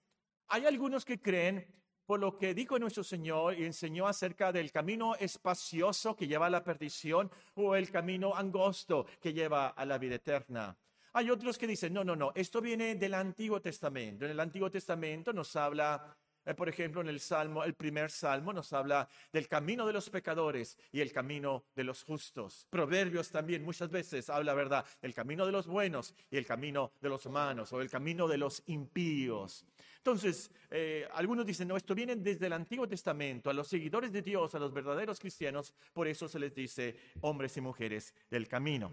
Hay 0.49 0.65
algunos 0.65 1.05
que 1.05 1.21
creen 1.21 1.65
por 2.05 2.19
lo 2.19 2.37
que 2.37 2.53
dijo 2.53 2.77
nuestro 2.77 3.05
Señor 3.05 3.57
y 3.57 3.63
enseñó 3.63 4.05
acerca 4.05 4.51
del 4.51 4.69
camino 4.69 5.15
espacioso 5.15 6.13
que 6.17 6.27
lleva 6.27 6.47
a 6.47 6.49
la 6.49 6.61
perdición 6.61 7.31
o 7.53 7.73
el 7.73 7.89
camino 7.89 8.35
angosto 8.35 9.05
que 9.21 9.31
lleva 9.31 9.69
a 9.69 9.85
la 9.85 9.97
vida 9.97 10.15
eterna. 10.15 10.77
Hay 11.13 11.29
otros 11.29 11.57
que 11.57 11.67
dicen, 11.67 11.93
no, 11.93 12.03
no, 12.03 12.17
no, 12.17 12.33
esto 12.35 12.59
viene 12.59 12.95
del 12.95 13.13
Antiguo 13.13 13.61
Testamento. 13.61 14.25
En 14.25 14.31
el 14.31 14.39
Antiguo 14.41 14.69
Testamento 14.69 15.31
nos 15.31 15.55
habla 15.55 16.17
Eh, 16.45 16.53
por 16.53 16.69
ejemplo, 16.69 17.01
en 17.01 17.07
el 17.07 17.19
Salmo, 17.19 17.63
el 17.63 17.75
primer 17.75 18.09
Salmo 18.09 18.51
nos 18.53 18.73
habla 18.73 19.07
del 19.31 19.47
camino 19.47 19.85
de 19.85 19.93
los 19.93 20.09
pecadores 20.09 20.77
y 20.91 21.01
el 21.01 21.11
camino 21.11 21.65
de 21.75 21.83
los 21.83 22.03
justos. 22.03 22.65
Proverbios 22.69 23.29
también 23.29 23.63
muchas 23.63 23.89
veces 23.89 24.29
habla, 24.29 24.53
¿verdad?, 24.53 24.85
el 25.01 25.13
camino 25.13 25.45
de 25.45 25.51
los 25.51 25.67
buenos 25.67 26.15
y 26.29 26.37
el 26.37 26.45
camino 26.45 26.91
de 26.99 27.09
los 27.09 27.25
malos 27.27 27.71
o 27.73 27.81
el 27.81 27.89
camino 27.89 28.27
de 28.27 28.37
los 28.37 28.63
impíos. 28.67 29.65
Entonces, 29.97 30.49
eh, 30.71 31.07
algunos 31.13 31.45
dicen, 31.45 31.67
no, 31.67 31.77
esto 31.77 31.93
viene 31.93 32.15
desde 32.15 32.47
el 32.47 32.53
Antiguo 32.53 32.87
Testamento, 32.87 33.51
a 33.51 33.53
los 33.53 33.67
seguidores 33.67 34.11
de 34.11 34.23
Dios, 34.23 34.55
a 34.55 34.59
los 34.59 34.73
verdaderos 34.73 35.19
cristianos, 35.19 35.75
por 35.93 36.07
eso 36.07 36.27
se 36.27 36.39
les 36.39 36.55
dice 36.55 36.95
hombres 37.21 37.55
y 37.57 37.61
mujeres 37.61 38.15
del 38.29 38.47
camino. 38.47 38.91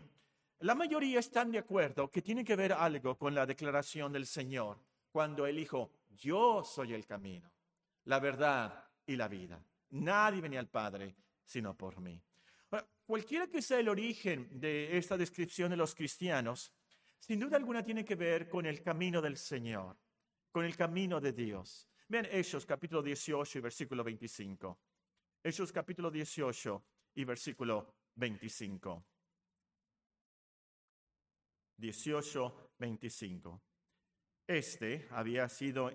La 0.61 0.75
mayoría 0.75 1.21
están 1.21 1.51
de 1.51 1.59
acuerdo 1.59 2.11
que 2.11 2.21
tiene 2.21 2.45
que 2.45 2.57
ver 2.57 2.73
algo 2.73 3.17
con 3.17 3.35
la 3.35 3.47
declaración 3.47 4.13
del 4.13 4.27
Señor, 4.27 4.77
cuando 5.13 5.47
Él 5.47 5.57
dijo, 5.57 5.91
yo 6.19 6.65
soy 6.65 6.95
el 6.95 7.07
camino, 7.07 7.51
la 8.05 8.19
verdad 8.19 8.85
y 9.07 9.17
la 9.17 9.29
vida. 9.29 9.65
Nadie 9.91 10.41
venía 10.41 10.61
al 10.61 10.69
Padre 10.69 11.17
sino 11.45 11.75
por 11.75 11.99
mí. 12.01 12.23
cualquiera 13.07 13.47
que 13.47 13.63
sea 13.63 13.81
el 13.81 13.89
origen 13.89 14.61
de 14.61 14.99
esta 14.99 15.17
descripción 15.17 15.71
de 15.71 15.79
los 15.79 15.95
cristianos, 15.95 16.75
sin 17.19 17.41
duda 17.41 17.57
alguna 17.57 17.83
tiene 17.83 18.05
que 18.05 18.17
ver 18.17 18.51
con 18.51 18.67
el 18.67 18.83
camino 18.83 19.23
del 19.23 19.39
Señor, 19.39 19.97
con 20.53 20.67
el 20.67 20.77
camino 20.77 21.19
de 21.19 21.33
Dios. 21.33 21.89
Vean 22.07 22.27
Hechos 22.31 22.67
capítulo 22.67 23.03
18 23.03 23.59
y 23.59 23.61
versículo 23.63 24.05
25. 24.05 24.79
Hechos 25.43 25.73
capítulo 25.73 26.11
18 26.11 26.85
y 27.15 27.25
versículo 27.25 27.95
25. 28.15 29.05
18, 31.79 32.73
25. 32.79 33.63
Este 34.49 35.07
había 35.11 35.47
sido 35.51 35.93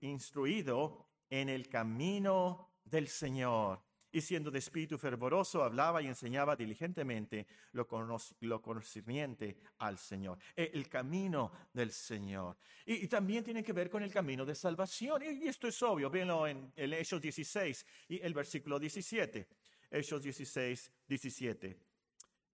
instruido 0.00 1.06
en 1.30 1.48
el 1.48 1.68
camino 1.68 2.72
del 2.84 3.06
Señor 3.06 3.80
y 4.10 4.20
siendo 4.20 4.50
de 4.50 4.58
espíritu 4.58 4.98
fervoroso, 4.98 5.62
hablaba 5.62 6.02
y 6.02 6.08
enseñaba 6.08 6.56
diligentemente 6.56 7.46
lo, 7.72 7.86
conocimiento 7.86 9.44
al 9.78 9.96
Señor, 9.98 10.38
e, 10.56 10.72
el 10.74 10.88
camino 10.88 11.52
del 11.72 11.92
Señor. 11.92 12.56
Y, 12.84 13.06
también 13.06 13.44
tiene 13.44 13.62
que 13.62 13.72
ver 13.72 13.90
con 13.90 14.02
el 14.02 14.10
camino 14.10 14.44
de 14.44 14.54
salvación. 14.54 15.22
Y, 15.22 15.46
esto 15.46 15.68
es 15.68 15.80
obvio, 15.82 16.10
véanlo 16.10 16.48
en 16.48 16.72
Hechos 16.74 17.20
16 17.20 17.86
y 18.08 18.20
el 18.22 18.34
versículo 18.34 18.80
17. 18.80 19.46
Hechos 19.90 20.22
16, 20.22 20.90
17. 21.06 21.78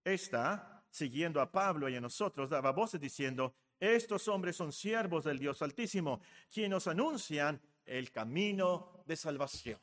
Esta, 0.05 0.85
siguiendo 0.91 1.41
a 1.41 1.51
Pablo 1.51 1.89
y 1.89 1.97
a 1.97 2.01
nosotros, 2.01 2.51
daba 2.51 2.73
voces 2.73 3.01
diciendo, 3.01 3.55
estos 3.83 4.29
hombres 4.29 4.55
son 4.55 4.73
siervos 4.73 5.25
del 5.25 5.41
Dios 5.41 5.61
Altísimo, 5.61 6.21
quienes 6.53 6.71
nos 6.71 6.87
anuncian 6.87 7.61
el 7.85 8.13
camino 8.13 9.03
de 9.05 9.17
salvación. 9.17 9.81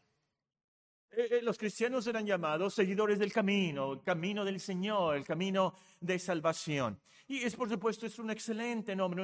Eh, 1.12 1.28
eh, 1.32 1.42
los 1.42 1.58
cristianos 1.58 2.08
eran 2.08 2.26
llamados 2.26 2.74
seguidores 2.74 3.20
del 3.20 3.34
camino, 3.34 3.94
el 3.94 4.02
camino 4.02 4.46
del 4.46 4.62
Señor, 4.62 5.18
el 5.18 5.26
camino 5.26 5.76
de 6.00 6.18
salvación. 6.18 7.02
Y 7.28 7.40
es, 7.44 7.58
por 7.58 7.68
supuesto, 7.68 8.06
es 8.06 8.18
un 8.20 8.32
excelente 8.32 8.96
nombre, 8.96 9.22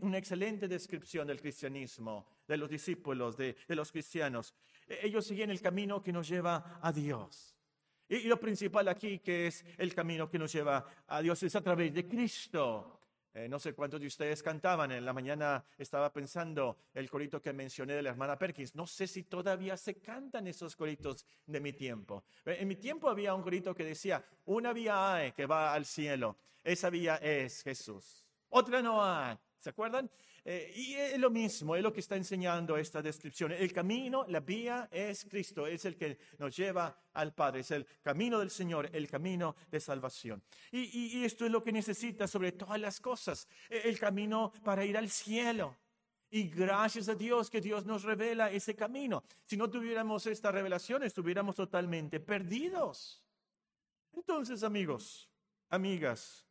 una 0.00 0.18
excelente, 0.18 0.66
descripción 0.66 1.26
del 1.28 1.40
cristianismo, 1.40 2.26
de 2.46 2.56
los 2.56 2.68
discípulos, 2.68 3.36
de, 3.36 3.56
los 3.68 3.92
cristianos. 3.92 4.52
E, 4.88 5.06
ellos 5.06 5.26
siguen 5.26 5.50
el 5.50 5.60
camino 5.60 6.02
que 6.02 6.12
nos 6.12 6.28
lleva 6.28 6.80
a 6.82 6.90
Dios. 6.90 7.54
y 8.08 8.22
lo 8.22 8.40
principal 8.40 8.88
aquí, 8.88 9.20
que 9.20 9.46
es 9.46 9.64
el 9.76 9.94
camino 9.94 10.28
que 10.28 10.38
nos 10.38 10.52
lleva 10.52 10.84
a 11.06 11.22
Dios, 11.22 11.40
es 11.44 11.54
a 11.54 11.62
través 11.62 11.94
de 11.94 12.08
Cristo. 12.08 12.97
Eh, 13.38 13.48
no 13.48 13.60
sé 13.60 13.72
cuántos 13.72 14.00
de 14.00 14.08
ustedes 14.08 14.42
cantaban. 14.42 14.90
En 14.90 15.04
la 15.04 15.12
mañana 15.12 15.64
estaba 15.76 16.12
pensando 16.12 16.76
el 16.92 17.08
corito 17.08 17.40
que 17.40 17.52
mencioné 17.52 17.94
de 17.94 18.02
la 18.02 18.10
hermana 18.10 18.36
Perkins. 18.36 18.74
No 18.74 18.84
sé 18.84 19.06
si 19.06 19.22
todavía 19.22 19.76
se 19.76 20.00
cantan 20.00 20.48
esos 20.48 20.74
coritos 20.74 21.24
de 21.46 21.60
mi 21.60 21.72
tiempo. 21.72 22.24
Eh, 22.44 22.56
en 22.58 22.66
mi 22.66 22.74
tiempo 22.74 23.08
había 23.08 23.34
un 23.34 23.42
corito 23.42 23.76
que 23.76 23.84
decía, 23.84 24.24
una 24.46 24.72
vía 24.72 25.14
hay 25.14 25.32
que 25.32 25.46
va 25.46 25.72
al 25.72 25.84
cielo. 25.84 26.36
Esa 26.64 26.90
vía 26.90 27.16
es 27.16 27.62
Jesús. 27.62 28.26
Otra 28.48 28.82
no 28.82 29.04
hay. 29.04 29.38
¿Se 29.60 29.70
acuerdan? 29.70 30.10
Eh, 30.50 30.72
y 30.74 30.94
es 30.94 31.18
lo 31.18 31.28
mismo, 31.28 31.76
es 31.76 31.82
lo 31.82 31.92
que 31.92 32.00
está 32.00 32.16
enseñando 32.16 32.78
esta 32.78 33.02
descripción. 33.02 33.52
El 33.52 33.70
camino, 33.70 34.24
la 34.28 34.40
vía 34.40 34.88
es 34.90 35.26
Cristo, 35.26 35.66
es 35.66 35.84
el 35.84 35.94
que 35.94 36.16
nos 36.38 36.56
lleva 36.56 37.02
al 37.12 37.34
Padre, 37.34 37.60
es 37.60 37.70
el 37.70 37.86
camino 38.00 38.38
del 38.38 38.48
Señor, 38.48 38.88
el 38.94 39.08
camino 39.08 39.56
de 39.70 39.78
salvación. 39.78 40.42
Y, 40.72 41.22
esto 41.22 41.44
es 41.44 41.52
lo 41.52 41.62
que 41.62 41.70
necesita 41.70 42.26
sobre 42.26 42.52
todas 42.52 42.80
las 42.80 42.98
cosas, 42.98 43.46
e, 43.68 43.90
el 43.90 43.98
camino 43.98 44.50
para 44.64 44.86
ir 44.86 44.96
al 44.96 45.10
cielo. 45.10 45.76
Y 46.30 46.44
gracias 46.44 47.10
a 47.10 47.14
Dios 47.14 47.50
que 47.50 47.60
Dios 47.60 47.84
nos 47.84 48.04
revela 48.04 48.50
ese 48.50 48.74
camino. 48.74 49.24
Si 49.44 49.58
no 49.58 49.68
tuviéramos 49.68 50.26
esta 50.26 50.50
revelación, 50.50 51.02
estuviéramos 51.02 51.56
totalmente 51.56 52.20
perdidos. 52.20 53.22
Entonces, 54.14 54.62
amigos, 54.62 55.28
amigas, 55.68 56.47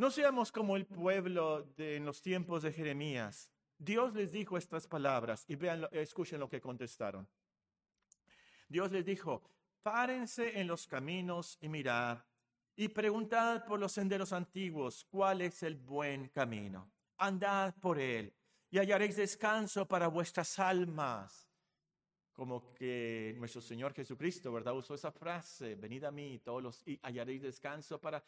no 0.00 0.10
seamos 0.10 0.50
como 0.50 0.76
el 0.76 0.86
pueblo 0.86 1.62
de, 1.76 1.96
en 1.96 2.06
los 2.06 2.22
tiempos 2.22 2.62
de 2.62 2.72
Jeremías. 2.72 3.50
Dios 3.76 4.14
les 4.14 4.32
dijo 4.32 4.56
estas 4.56 4.86
palabras 4.86 5.44
y 5.46 5.56
vean, 5.56 5.86
escuchen 5.92 6.40
lo 6.40 6.48
que 6.48 6.58
contestaron. 6.58 7.28
Dios 8.66 8.90
les 8.92 9.04
dijo, 9.04 9.42
párense 9.82 10.58
en 10.58 10.68
los 10.68 10.86
caminos 10.86 11.58
y 11.60 11.68
mirad 11.68 12.18
y 12.76 12.88
preguntad 12.88 13.66
por 13.66 13.78
los 13.78 13.92
senderos 13.92 14.32
antiguos 14.32 15.04
cuál 15.04 15.42
es 15.42 15.62
el 15.62 15.76
buen 15.76 16.28
camino. 16.28 16.90
Andad 17.18 17.74
por 17.74 17.98
él 17.98 18.32
y 18.70 18.78
hallaréis 18.78 19.16
descanso 19.16 19.86
para 19.86 20.08
vuestras 20.08 20.58
almas. 20.58 21.46
Como 22.32 22.72
que 22.72 23.34
nuestro 23.36 23.60
Señor 23.60 23.92
Jesucristo, 23.92 24.50
¿verdad? 24.50 24.74
Usó 24.74 24.94
esa 24.94 25.12
frase, 25.12 25.74
venid 25.74 26.04
a 26.04 26.10
mí 26.10 26.38
todos 26.38 26.62
los, 26.62 26.88
y 26.88 26.98
hallaréis 27.02 27.42
descanso 27.42 28.00
para 28.00 28.24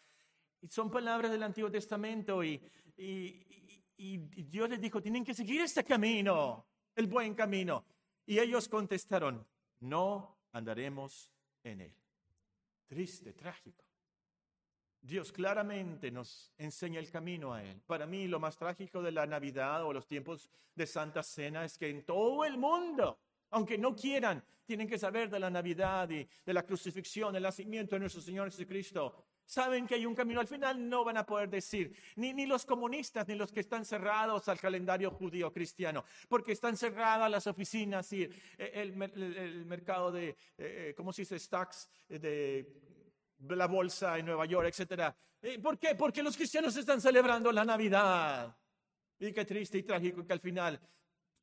son 0.69 0.91
palabras 0.91 1.31
del 1.31 1.43
Antiguo 1.43 1.71
Testamento 1.71 2.43
y, 2.45 2.61
y, 2.97 4.19
Dios 4.45 4.69
les 4.69 4.81
dijo, 4.81 5.01
tienen 5.01 5.25
que 5.25 5.35
seguir 5.35 5.61
este 5.61 5.85
camino, 5.85 6.67
el 6.95 7.07
buen 7.07 7.35
camino. 7.35 7.85
Y 8.27 8.39
ellos 8.39 8.69
contestaron, 8.69 9.47
no 9.81 10.39
andaremos 10.53 11.31
en 11.63 11.83
él. 11.83 11.95
Triste, 12.87 13.33
trágico. 13.33 13.85
Dios 15.01 15.33
claramente 15.33 16.11
nos 16.11 16.53
enseña 16.59 17.01
el 17.01 17.11
camino 17.11 17.53
a 17.53 17.65
Él. 17.65 17.83
Para 17.87 18.07
mí 18.07 18.29
lo 18.29 18.39
más 18.39 18.57
trágico 18.57 19.03
de 19.03 19.11
la 19.11 19.27
Navidad 19.27 19.85
o 19.85 19.93
los 19.93 20.07
tiempos 20.07 20.49
de 20.77 20.87
Santa 20.87 21.25
Cena 21.25 21.65
es 21.65 21.77
que 21.77 21.89
en 21.89 22.05
todo 22.05 22.45
el 22.45 22.57
mundo, 22.57 23.19
aunque 23.51 23.77
no 23.77 23.97
quieran, 23.97 24.45
tienen 24.65 24.87
que 24.87 24.99
saber 24.99 25.29
de 25.29 25.41
la 25.41 25.51
Navidad 25.51 26.09
y 26.09 26.29
de 26.47 26.55
la 26.55 26.63
crucifixión, 26.63 27.35
el 27.35 27.43
nacimiento 27.43 27.97
de 27.97 28.01
nuestro 28.01 28.23
Señor 28.23 28.49
Jesucristo 28.49 29.25
saben 29.53 29.87
que 29.87 29.97
hay 29.97 30.07
un 30.07 30.15
camino. 30.15 30.41
Al 30.41 30.47
final 30.47 30.89
no 30.89 31.05
van 31.05 31.19
a 31.19 31.27
poder 31.27 31.51
decir, 31.51 31.95
ni, 32.17 32.33
ni 32.33 32.47
los 32.47 32.65
comunistas, 32.65 33.29
ni 33.29 33.35
los 33.35 33.53
que 33.53 33.61
están 33.61 33.85
cerrados 33.85 34.49
al 34.49 34.59
calendario 34.59 35.11
judío 35.11 35.53
cristiano, 35.53 36.05
porque 36.29 36.53
están 36.53 36.77
cerradas 36.77 37.31
las 37.31 37.47
oficinas 37.47 38.11
y 38.15 38.27
el, 38.57 38.95
mercado 39.67 40.11
de, 40.11 40.31
eh, 40.31 40.37
eh, 40.57 40.95
¿cómo 40.97 41.13
se 41.13 41.23
dice? 41.23 41.39
Stocks 41.39 41.91
de 42.09 42.67
la 43.39 43.67
bolsa 43.67 44.19
en 44.19 44.27
Nueva 44.27 44.47
York, 44.47 44.73
etc. 44.75 45.15
Eh, 45.43 45.59
¿Por 45.59 45.79
qué? 45.79 45.95
Porque 45.95 46.23
los 46.23 46.37
cristianos 46.37 46.75
están 46.77 47.01
celebrando 47.01 47.53
la 47.53 47.65
Navidad. 47.65 48.57
Y 49.19 49.33
qué 49.33 49.45
triste 49.45 49.79
y 49.79 49.83
trágico 49.83 50.27
que 50.27 50.33
al 50.33 50.41
final 50.41 50.81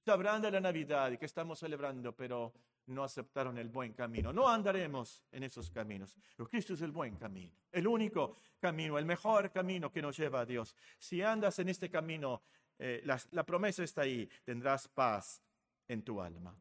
sabrán 0.04 0.42
de 0.42 0.50
la 0.50 0.60
Navidad 0.60 1.12
y 1.12 1.18
que 1.18 1.28
estamos 1.28 1.60
celebrando, 1.60 2.16
pero 2.16 2.54
no 2.90 3.04
aceptaron 3.04 3.58
el 3.58 3.70
buen 3.70 3.94
camino. 3.94 4.34
No 4.34 4.50
andaremos 4.50 5.24
en 5.32 5.44
esos 5.44 5.70
caminos. 5.70 6.16
Pero 6.36 6.50
Cristo 6.50 6.74
es 6.74 6.82
el 6.82 6.92
buen 6.92 7.16
camino, 7.16 7.54
el 7.72 7.88
único 7.88 8.38
camino, 8.60 8.98
el 8.98 9.06
mejor 9.06 9.52
camino 9.52 9.92
que 9.92 10.02
nos 10.02 10.18
lleva 10.18 10.42
a 10.42 10.46
Dios. 10.46 10.76
Si 10.98 11.22
andas 11.22 11.60
en 11.60 11.70
este 11.70 11.90
camino, 11.90 12.42
eh, 12.78 13.02
la, 13.06 13.46
promesa 13.46 13.84
está 13.84 14.02
ahí, 14.02 14.30
tendrás 14.44 14.88
paz 14.88 15.42
en 15.88 16.04
tu 16.04 16.22
alma. 16.22 16.56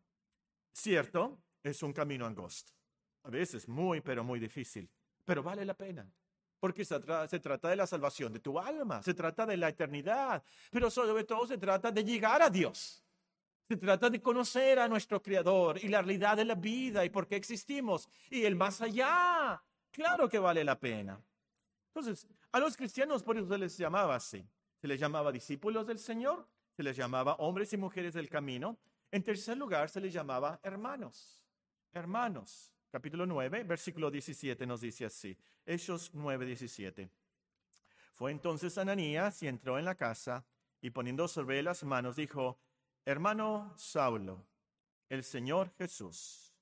Cierto, 0.72 1.40
es 1.62 1.82
un 1.82 1.92
camino 1.92 2.26
angosto. 2.26 2.72
A 3.24 3.30
veces 3.30 3.68
muy, 3.68 4.00
pero 4.00 4.22
muy 4.22 4.38
difícil, 4.38 4.88
pero 5.24 5.42
vale 5.42 5.64
la 5.64 5.74
pena. 5.74 6.08
Porque 6.60 6.84
se, 6.84 6.96
se, 7.28 7.38
trata 7.38 7.68
de 7.68 7.76
la 7.76 7.86
salvación 7.86 8.32
de 8.32 8.40
tu 8.40 8.58
alma, 8.58 9.02
se 9.02 9.14
trata 9.14 9.46
de 9.46 9.56
la 9.56 9.68
eternidad, 9.68 10.42
pero 10.70 10.90
sobre 10.90 11.22
todo 11.24 11.46
se 11.46 11.56
trata 11.56 11.92
de 11.92 12.02
llegar 12.02 12.42
a 12.42 12.50
Dios. 12.50 13.04
Se 13.68 13.76
trata 13.76 14.08
de 14.08 14.22
conocer 14.22 14.78
a 14.78 14.88
nuestro 14.88 15.22
Creador 15.22 15.78
y 15.84 15.88
la 15.88 16.00
realidad 16.00 16.38
de 16.38 16.46
la 16.46 16.54
vida 16.54 17.04
y 17.04 17.10
por 17.10 17.26
qué 17.26 17.36
existimos 17.36 18.08
y 18.30 18.44
el 18.44 18.56
más 18.56 18.80
allá. 18.80 19.62
Claro 19.90 20.26
que 20.26 20.38
vale 20.38 20.64
la 20.64 20.80
pena. 20.80 21.20
Entonces, 21.88 22.26
a 22.50 22.60
los 22.60 22.78
cristianos 22.78 23.22
por 23.22 23.36
eso 23.36 23.46
se 23.46 23.58
les 23.58 23.76
llamaba 23.76 24.14
así. 24.14 24.42
Se 24.80 24.88
les 24.88 24.98
llamaba 24.98 25.30
discípulos 25.30 25.86
del 25.86 25.98
Señor, 25.98 26.48
se 26.74 26.82
les 26.82 26.96
llamaba 26.96 27.34
hombres 27.34 27.70
y 27.74 27.76
mujeres 27.76 28.14
del 28.14 28.30
camino. 28.30 28.78
En 29.10 29.22
tercer 29.22 29.58
lugar, 29.58 29.90
se 29.90 30.00
les 30.00 30.14
llamaba 30.14 30.58
hermanos. 30.62 31.44
Hermanos. 31.92 32.72
Capítulo 32.90 33.26
9, 33.26 33.64
versículo 33.64 34.10
17 34.10 34.64
nos 34.66 34.80
dice 34.80 35.04
así. 35.04 35.36
Hechos 35.66 36.10
9, 36.14 36.46
17. 36.46 37.10
Fue 38.14 38.30
entonces 38.30 38.78
Ananías 38.78 39.42
y 39.42 39.46
entró 39.46 39.78
en 39.78 39.84
la 39.84 39.94
casa 39.94 40.46
y 40.80 40.88
poniendo 40.88 41.28
sobre 41.28 41.62
las 41.62 41.84
manos 41.84 42.16
dijo, 42.16 42.58
hermano 43.10 43.72
Saulo, 43.78 44.44
el 45.08 45.24
Señor 45.24 45.72
Jesús, 45.78 46.54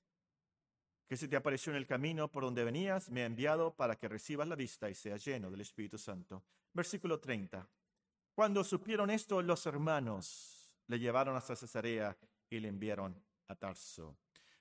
que 1.05 1.17
se 1.17 1.27
te 1.27 1.35
apareció 1.35 1.73
en 1.73 1.77
el 1.77 1.85
camino 1.85 2.31
por 2.31 2.43
donde 2.43 2.63
venías, 2.63 3.09
me 3.09 3.23
ha 3.23 3.25
enviado 3.25 3.75
para 3.75 3.97
que 3.97 4.07
recibas 4.07 4.47
la 4.47 4.55
vista 4.55 4.89
y 4.89 4.95
seas 4.95 5.25
lleno 5.25 5.51
del 5.51 5.59
Espíritu 5.59 5.97
Santo. 5.97 6.45
Versículo 6.71 7.19
30. 7.19 7.67
Cuando 8.33 8.63
supieron 8.63 9.09
esto, 9.09 9.41
los 9.41 9.65
hermanos 9.65 10.71
le 10.87 10.99
llevaron 10.99 11.35
hasta 11.35 11.53
Cesarea 11.53 12.17
y 12.49 12.61
le 12.61 12.69
enviaron 12.69 13.21
a 13.49 13.55
Tarso. 13.55 14.17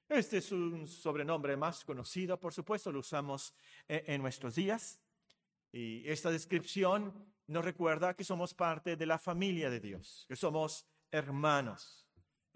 Este 0.09 0.39
es 0.39 0.51
un 0.51 0.89
sobrenombre 0.89 1.57
más 1.57 1.85
conocido, 1.85 2.39
por 2.41 2.53
supuesto, 2.53 2.91
lo 2.91 2.99
usamos 2.99 3.55
en, 3.87 4.15
en 4.15 4.23
nuestros 4.23 4.57
días. 4.57 5.01
Y 5.71 6.09
esta 6.09 6.33
descripción 6.33 7.33
nos 7.47 7.65
recuerda 7.65 8.15
que 8.15 8.25
somos 8.25 8.55
parte 8.55 8.97
de 8.97 9.07
la 9.07 9.19
familia 9.19 9.71
de 9.71 9.79
Dios, 9.79 10.25
que 10.29 10.35
somos 10.35 10.85
hermanos. 11.11 12.07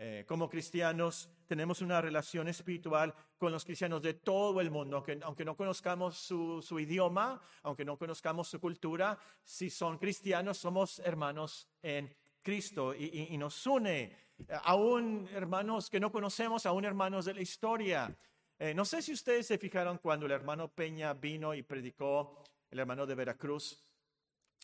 Eh, 0.02 0.24
como 0.26 0.48
cristianos 0.48 1.28
tenemos 1.46 1.82
una 1.82 2.00
relación 2.00 2.48
espiritual 2.48 3.14
con 3.36 3.52
los 3.52 3.66
cristianos 3.66 4.00
de 4.00 4.14
todo 4.14 4.62
el 4.62 4.70
mundo, 4.70 4.96
aunque, 4.96 5.18
aunque 5.22 5.44
no 5.44 5.54
conozcamos 5.54 6.16
su, 6.16 6.80
idioma, 6.80 7.38
aunque 7.62 7.84
no 7.84 7.98
conozcamos 7.98 8.48
su 8.48 8.58
cultura, 8.58 9.18
si 9.44 9.68
son 9.68 9.98
cristianos 9.98 10.56
somos 10.56 11.00
hermanos 11.00 11.68
en 11.82 12.16
Cristo 12.40 12.94
y, 12.94 13.36
nos 13.36 13.66
une, 13.66 14.02
eh, 14.02 14.16
aún 14.64 15.28
hermanos 15.34 15.90
que 15.90 16.00
no 16.00 16.10
conocemos, 16.10 16.64
aún 16.64 16.86
hermanos 16.86 17.26
de 17.26 17.34
la 17.34 17.42
historia. 17.42 18.16
Eh, 18.58 18.72
no 18.72 18.86
sé 18.86 19.02
si 19.02 19.12
ustedes 19.12 19.46
se 19.46 19.58
fijaron 19.58 19.98
cuando 19.98 20.24
el 20.24 20.32
hermano 20.32 20.68
Peña 20.68 21.12
vino 21.12 21.54
y 21.54 21.62
predicó, 21.62 22.42
el 22.70 22.78
hermano 22.78 23.04
de 23.04 23.14
Veracruz, 23.16 23.84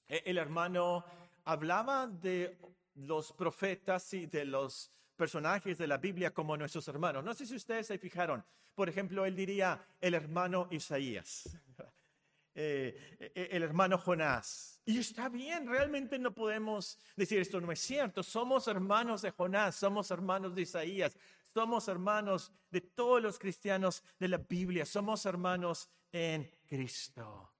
el 0.08 0.38
hermano 0.38 1.04
hablaba 1.44 2.06
de 2.06 2.56
los 2.96 3.32
profetas 3.32 4.12
y 4.14 4.26
de 4.26 4.44
los 4.44 4.90
personajes 5.16 5.78
de 5.78 5.86
la 5.86 5.98
Biblia 5.98 6.32
como 6.32 6.56
nuestros 6.56 6.86
hermanos. 6.88 7.24
No 7.24 7.34
sé 7.34 7.46
si 7.46 7.56
ustedes 7.56 7.86
se 7.86 7.98
fijaron. 7.98 8.44
Por 8.74 8.88
ejemplo, 8.88 9.24
él 9.24 9.34
diría 9.34 9.82
el 10.00 10.14
hermano 10.14 10.68
Isaías, 10.70 11.58
eh, 12.54 13.16
eh, 13.34 13.48
el 13.52 13.62
hermano 13.62 13.98
Jonás. 13.98 14.80
Y 14.84 14.98
está 14.98 15.28
bien, 15.28 15.66
realmente 15.66 16.18
no 16.18 16.32
podemos 16.32 16.98
decir 17.16 17.40
esto 17.40 17.60
no 17.60 17.72
es 17.72 17.80
cierto. 17.80 18.22
Somos 18.22 18.68
hermanos 18.68 19.22
de 19.22 19.30
Jonás, 19.30 19.76
somos 19.76 20.10
hermanos 20.10 20.54
de 20.54 20.62
Isaías, 20.62 21.16
somos 21.54 21.88
hermanos 21.88 22.52
de 22.70 22.82
todos 22.82 23.22
los 23.22 23.38
cristianos 23.38 24.04
de 24.18 24.28
la 24.28 24.38
Biblia, 24.38 24.84
somos 24.84 25.24
hermanos 25.24 25.88
en 26.12 26.50
Cristo. 26.66 27.55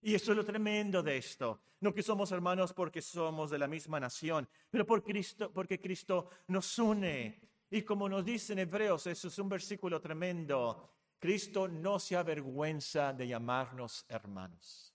Y 0.00 0.14
eso 0.14 0.32
es 0.32 0.36
lo 0.36 0.44
tremendo 0.44 1.02
de 1.02 1.16
esto. 1.16 1.60
No 1.80 1.92
que 1.92 2.02
somos 2.02 2.30
hermanos 2.32 2.72
porque 2.72 3.02
somos 3.02 3.50
de 3.50 3.58
la 3.58 3.68
misma 3.68 4.00
nación, 4.00 4.48
pero 4.70 4.86
por 4.86 5.02
Cristo, 5.02 5.52
porque 5.52 5.80
Cristo 5.80 6.28
nos 6.48 6.78
une. 6.78 7.40
Y 7.70 7.82
como 7.82 8.08
nos 8.08 8.24
dice 8.24 8.52
en 8.52 8.60
Hebreos, 8.60 9.06
eso 9.06 9.28
es 9.28 9.38
un 9.38 9.48
versículo 9.48 10.00
tremendo. 10.00 10.90
Cristo 11.18 11.68
no 11.68 11.98
se 11.98 12.16
avergüenza 12.16 13.12
de 13.12 13.28
llamarnos 13.28 14.06
hermanos. 14.08 14.94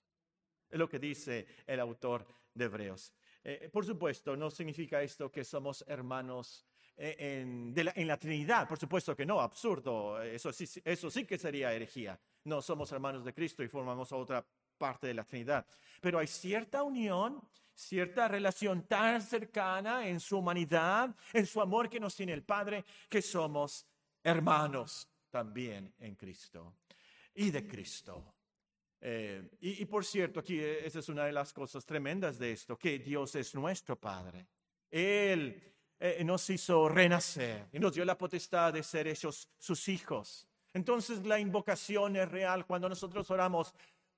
Es 0.70 0.80
lo 0.80 0.90
que 0.90 1.00
dice 1.00 1.46
el 1.68 1.80
autor 1.80 2.26
de 2.54 2.66
Hebreos. 2.66 3.14
Eh, 3.44 3.70
por 3.72 3.86
supuesto, 3.86 4.36
no 4.36 4.50
significa 4.50 5.02
esto 5.02 5.30
que 5.30 5.44
somos 5.44 5.84
hermanos 5.88 6.66
eh, 6.96 7.16
en, 7.20 7.74
la, 7.76 7.94
en, 7.96 8.08
la, 8.08 8.18
Trinidad. 8.18 8.68
Por 8.68 8.80
supuesto 8.80 9.16
que 9.16 9.26
no, 9.26 9.42
absurdo. 9.42 10.22
Eso 10.22 10.52
sí, 10.54 10.66
eso 10.86 11.12
sí 11.12 11.26
que 11.26 11.38
sería 11.38 11.74
herejía. 11.74 12.20
No 12.46 12.62
somos 12.62 12.92
hermanos 12.92 13.26
de 13.26 13.34
Cristo 13.34 13.64
y 13.64 13.68
formamos 13.68 14.12
otra 14.12 14.46
parte 14.78 15.08
de 15.08 15.14
la 15.14 15.24
Trinidad. 15.24 15.66
Pero 16.02 16.20
hay 16.20 16.28
cierta 16.28 16.84
unión, 16.84 17.42
cierta 17.74 18.28
relación 18.28 18.88
tan 18.88 19.22
cercana 19.22 20.08
en 20.08 20.20
su 20.20 20.38
humanidad, 20.38 21.16
en 21.34 21.46
su 21.46 21.62
amor 21.62 21.90
que 21.90 22.00
nos 22.00 22.16
tiene 22.16 22.34
el 22.34 22.44
Padre, 22.44 22.86
que 23.10 23.22
somos 23.22 23.88
hermanos 24.24 25.08
también 25.30 25.94
en 26.00 26.16
Cristo 26.16 26.76
y 27.36 27.52
de 27.52 27.68
Cristo. 27.68 28.36
Eh, 29.06 29.58
y, 29.60 29.86
por 29.86 30.06
cierto, 30.06 30.40
aquí 30.40 30.60
eh, 30.60 30.86
esa 30.86 31.00
es 31.00 31.10
una 31.10 31.26
de 31.26 31.34
las 31.34 31.52
cosas 31.52 31.86
tremendas 31.86 32.40
de 32.40 32.54
esto, 32.54 32.78
que 32.78 33.00
Dios 33.00 33.36
es 33.36 33.54
nuestro 33.54 34.00
Padre. 34.00 34.48
Él 34.90 35.74
eh, 36.00 36.24
nos 36.24 36.50
hizo 36.50 36.88
renacer 36.88 37.68
y 37.74 37.80
nos 37.80 37.94
dio 37.94 38.06
la 38.06 38.18
potestad 38.18 38.72
de 38.72 38.82
ser 38.82 39.08
hechos 39.08 39.50
sus 39.58 39.90
hijos. 39.90 40.48
Entonces 40.74 41.26
la 41.26 41.38
invocación 41.38 42.16
es 42.16 42.30
real 42.30 42.66
cuando 42.66 42.88
nosotros 42.88 43.30
oramos, 43.30 43.74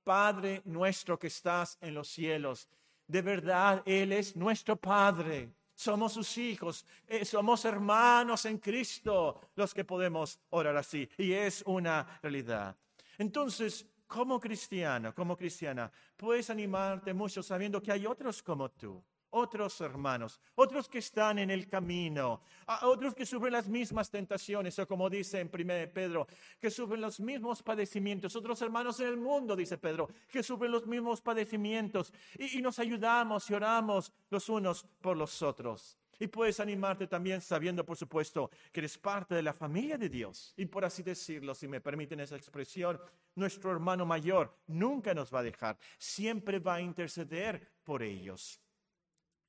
Padre 0.06 0.62
nuestro 0.66 1.18
que 1.18 1.26
estás 1.26 1.76
en 1.80 1.92
los 1.92 2.06
cielos. 2.06 2.68
De 3.08 3.22
verdad, 3.22 3.82
Él 3.84 4.12
es 4.12 4.36
nuestro 4.36 4.76
Padre. 4.76 5.50
Somos 5.74 6.12
sus 6.12 6.38
hijos, 6.38 6.86
eh, 7.08 7.24
somos 7.24 7.64
hermanos 7.64 8.44
en 8.44 8.58
Cristo 8.58 9.40
los 9.56 9.74
que 9.74 9.84
podemos 9.84 10.38
orar 10.50 10.76
así. 10.76 11.08
Y 11.18 11.32
es 11.32 11.64
una 11.66 12.20
realidad. 12.22 12.76
Entonces, 13.18 13.84
como 14.06 14.38
cristiano, 14.38 15.12
como 15.12 15.36
cristiana, 15.36 15.90
puedes 16.16 16.50
animarte 16.50 17.12
mucho 17.12 17.42
sabiendo 17.42 17.82
que 17.82 17.90
hay 17.90 18.06
otros 18.06 18.44
como 18.44 18.70
tú 18.70 19.02
otros 19.30 19.80
hermanos, 19.80 20.40
otros 20.54 20.88
que 20.88 20.98
están 20.98 21.38
en 21.38 21.50
el 21.50 21.68
camino, 21.68 22.42
otros 22.82 23.14
que 23.14 23.26
sufren 23.26 23.52
las 23.52 23.68
mismas 23.68 24.10
tentaciones, 24.10 24.78
o 24.78 24.86
como 24.86 25.10
dice 25.10 25.40
en 25.40 25.50
1 25.52 25.92
Pedro, 25.92 26.26
que 26.60 26.70
sufren 26.70 27.00
los 27.00 27.20
mismos 27.20 27.62
padecimientos, 27.62 28.36
otros 28.36 28.60
hermanos 28.62 29.00
en 29.00 29.08
el 29.08 29.16
mundo, 29.16 29.56
dice 29.56 29.78
Pedro, 29.78 30.08
que 30.28 30.42
sufren 30.42 30.72
los 30.72 30.86
mismos 30.86 31.20
padecimientos, 31.20 32.12
y, 32.38 32.58
y 32.58 32.62
nos 32.62 32.78
ayudamos 32.78 33.50
y 33.50 33.54
oramos 33.54 34.12
los 34.30 34.48
unos 34.48 34.84
por 35.00 35.16
los 35.16 35.42
otros. 35.42 35.98
Y 36.18 36.28
puedes 36.28 36.60
animarte 36.60 37.06
también 37.06 37.40
sabiendo, 37.40 37.84
por 37.84 37.96
supuesto, 37.96 38.50
que 38.72 38.80
eres 38.80 38.96
parte 38.96 39.34
de 39.34 39.42
la 39.42 39.52
familia 39.52 39.98
de 39.98 40.08
Dios. 40.08 40.54
Y 40.56 40.64
por 40.66 40.84
así 40.84 41.02
decirlo, 41.02 41.54
si 41.54 41.68
me 41.68 41.80
permiten 41.80 42.20
esa 42.20 42.36
expresión, 42.36 42.98
nuestro 43.34 43.70
hermano 43.70 44.06
mayor 44.06 44.56
nunca 44.66 45.12
nos 45.12 45.32
va 45.32 45.40
a 45.40 45.42
dejar, 45.42 45.78
siempre 45.98 46.58
va 46.58 46.76
a 46.76 46.80
interceder 46.80 47.70
por 47.84 48.02
ellos 48.02 48.60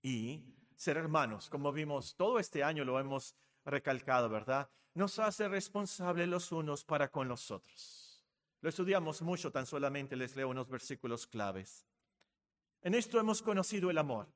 y 0.08 0.42
ser 0.78 0.96
hermanos, 0.96 1.50
como 1.50 1.74
vimos 1.74 2.16
todo 2.16 2.40
este 2.40 2.64
año 2.64 2.86
lo 2.86 2.98
hemos 2.98 3.36
recalcado, 3.66 4.30
¿verdad? 4.30 4.70
Nos 4.94 5.20
hace 5.20 5.50
responsables 5.50 6.30
los 6.30 6.54
unos 6.54 6.86
para 6.86 7.12
con 7.12 7.28
los 7.28 7.52
otros. 7.52 8.24
Lo 8.62 8.70
estudiamos 8.70 9.22
mucho, 9.22 9.52
tan 9.52 9.66
solamente 9.66 10.16
les 10.16 10.34
leo 10.38 10.48
unos 10.48 10.70
versículos 10.70 11.28
claves. 11.28 11.86
En 12.82 12.96
esto 12.96 13.20
hemos 13.20 13.42
conocido 13.42 13.90
el 13.90 13.98
amor, 13.98 14.28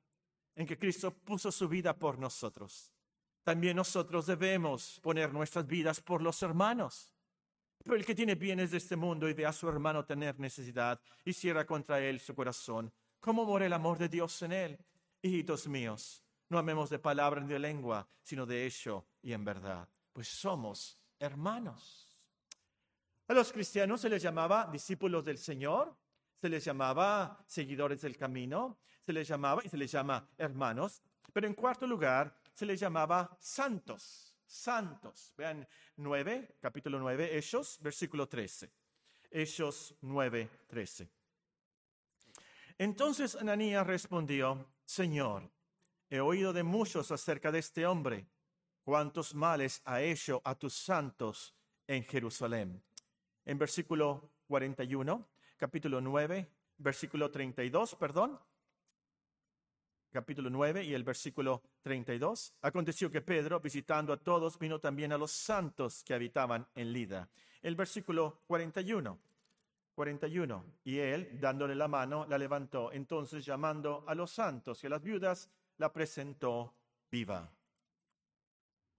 en 0.56 0.68
que 0.68 0.78
Cristo 0.78 1.14
puso 1.14 1.54
su 1.54 1.70
vida 1.70 1.98
por 1.98 2.20
nosotros. 2.20 2.92
También 3.44 3.78
nosotros 3.78 4.26
debemos 4.26 5.00
poner 5.02 5.32
nuestras 5.32 5.66
vidas 5.66 6.02
por 6.02 6.22
los 6.22 6.44
hermanos. 6.44 7.14
Pero 7.82 7.96
el 7.96 8.06
que 8.06 8.14
tiene 8.14 8.36
bienes 8.36 8.72
de 8.72 8.78
este 8.78 8.98
mundo 8.98 9.30
y 9.30 9.34
ve 9.34 9.46
a 9.46 9.54
su 9.54 9.70
hermano 9.70 10.04
tener 10.04 10.38
necesidad 10.38 11.00
y 11.24 11.32
cierra 11.32 11.66
contra 11.66 12.02
él 12.02 12.20
su 12.20 12.36
corazón, 12.36 12.92
¿cómo 13.22 13.46
mora 13.46 13.66
el 13.66 13.74
amor 13.74 13.98
de 13.98 14.10
Dios 14.10 14.42
en 14.42 14.52
él? 14.52 14.86
Hijitos 15.22 15.68
míos, 15.68 16.24
no 16.50 16.58
amemos 16.58 16.90
de 16.90 17.00
palabra 17.00 17.42
ni 17.42 17.48
de 17.48 17.60
lengua, 17.60 18.08
sino 18.24 18.46
de 18.46 18.66
hecho 18.66 19.08
y 19.22 19.34
en 19.34 19.46
verdad, 19.46 19.88
pues 20.12 20.28
somos 20.28 21.00
hermanos. 21.20 22.18
A 23.28 23.34
los 23.34 23.52
cristianos 23.52 24.02
se 24.02 24.10
les 24.10 24.22
llamaba 24.22 24.68
discípulos 24.72 25.24
del 25.24 25.38
Señor, 25.38 25.96
se 26.42 26.50
les 26.50 26.66
llamaba 26.66 27.44
seguidores 27.48 28.02
del 28.02 28.18
camino, 28.18 28.80
se 29.00 29.14
les 29.14 29.28
llamaba 29.28 29.62
y 29.64 29.70
se 29.70 29.78
les 29.78 29.92
llama 29.92 30.28
hermanos, 30.38 31.02
pero 31.32 31.48
en 31.48 31.54
cuarto 31.54 31.88
lugar 31.88 32.36
se 32.54 32.66
les 32.66 32.80
llamaba 32.80 33.38
santos, 33.40 34.36
santos. 34.46 35.34
Vean 35.38 35.68
9, 35.98 36.58
capítulo 36.60 37.00
9, 37.00 37.38
Hechos, 37.38 37.78
versículo 37.82 38.28
13. 38.28 38.72
Hechos 39.30 39.96
9, 40.02 40.50
13. 40.68 41.10
Entonces 42.78 43.36
Ananías 43.36 43.86
respondió, 43.86 44.68
Señor, 44.92 45.50
he 46.10 46.20
oído 46.20 46.52
de 46.52 46.64
muchos 46.64 47.12
acerca 47.12 47.50
de 47.50 47.60
este 47.60 47.86
hombre, 47.86 48.28
cuántos 48.84 49.34
males 49.34 49.82
ha 49.86 50.02
hecho 50.02 50.42
a 50.44 50.54
tus 50.54 50.74
santos 50.74 51.56
en 51.88 52.04
Jerusalén. 52.04 52.84
En 53.46 53.58
versículo 53.58 54.32
41, 54.50 55.30
capítulo 55.56 56.02
9, 56.02 56.46
versículo 56.80 57.32
32, 57.32 57.96
perdón. 57.96 58.38
Capítulo 60.12 60.50
9 60.50 60.84
y 60.84 60.94
el 60.94 61.06
versículo 61.06 61.62
32. 61.84 62.56
Aconteció 62.62 63.10
que 63.10 63.22
Pedro, 63.22 63.62
visitando 63.62 64.12
a 64.12 64.18
todos, 64.18 64.60
vino 64.60 64.80
también 64.80 65.14
a 65.14 65.18
los 65.18 65.32
santos 65.32 66.04
que 66.04 66.14
habitaban 66.14 66.68
en 66.76 66.92
Lida. 66.92 67.30
El 67.62 67.78
versículo 67.78 68.42
41. 68.46 69.18
41. 69.94 70.66
Y 70.84 70.98
él, 70.98 71.40
dándole 71.40 71.76
la 71.76 71.88
mano, 71.88 72.26
la 72.28 72.38
levantó. 72.38 72.92
Entonces, 72.92 73.46
llamando 73.46 74.04
a 74.08 74.16
los 74.16 74.32
santos 74.32 74.84
y 74.84 74.88
a 74.88 74.90
las 74.92 75.02
viudas, 75.02 75.50
la 75.78 75.92
presentó 75.92 76.74
viva. 77.10 77.50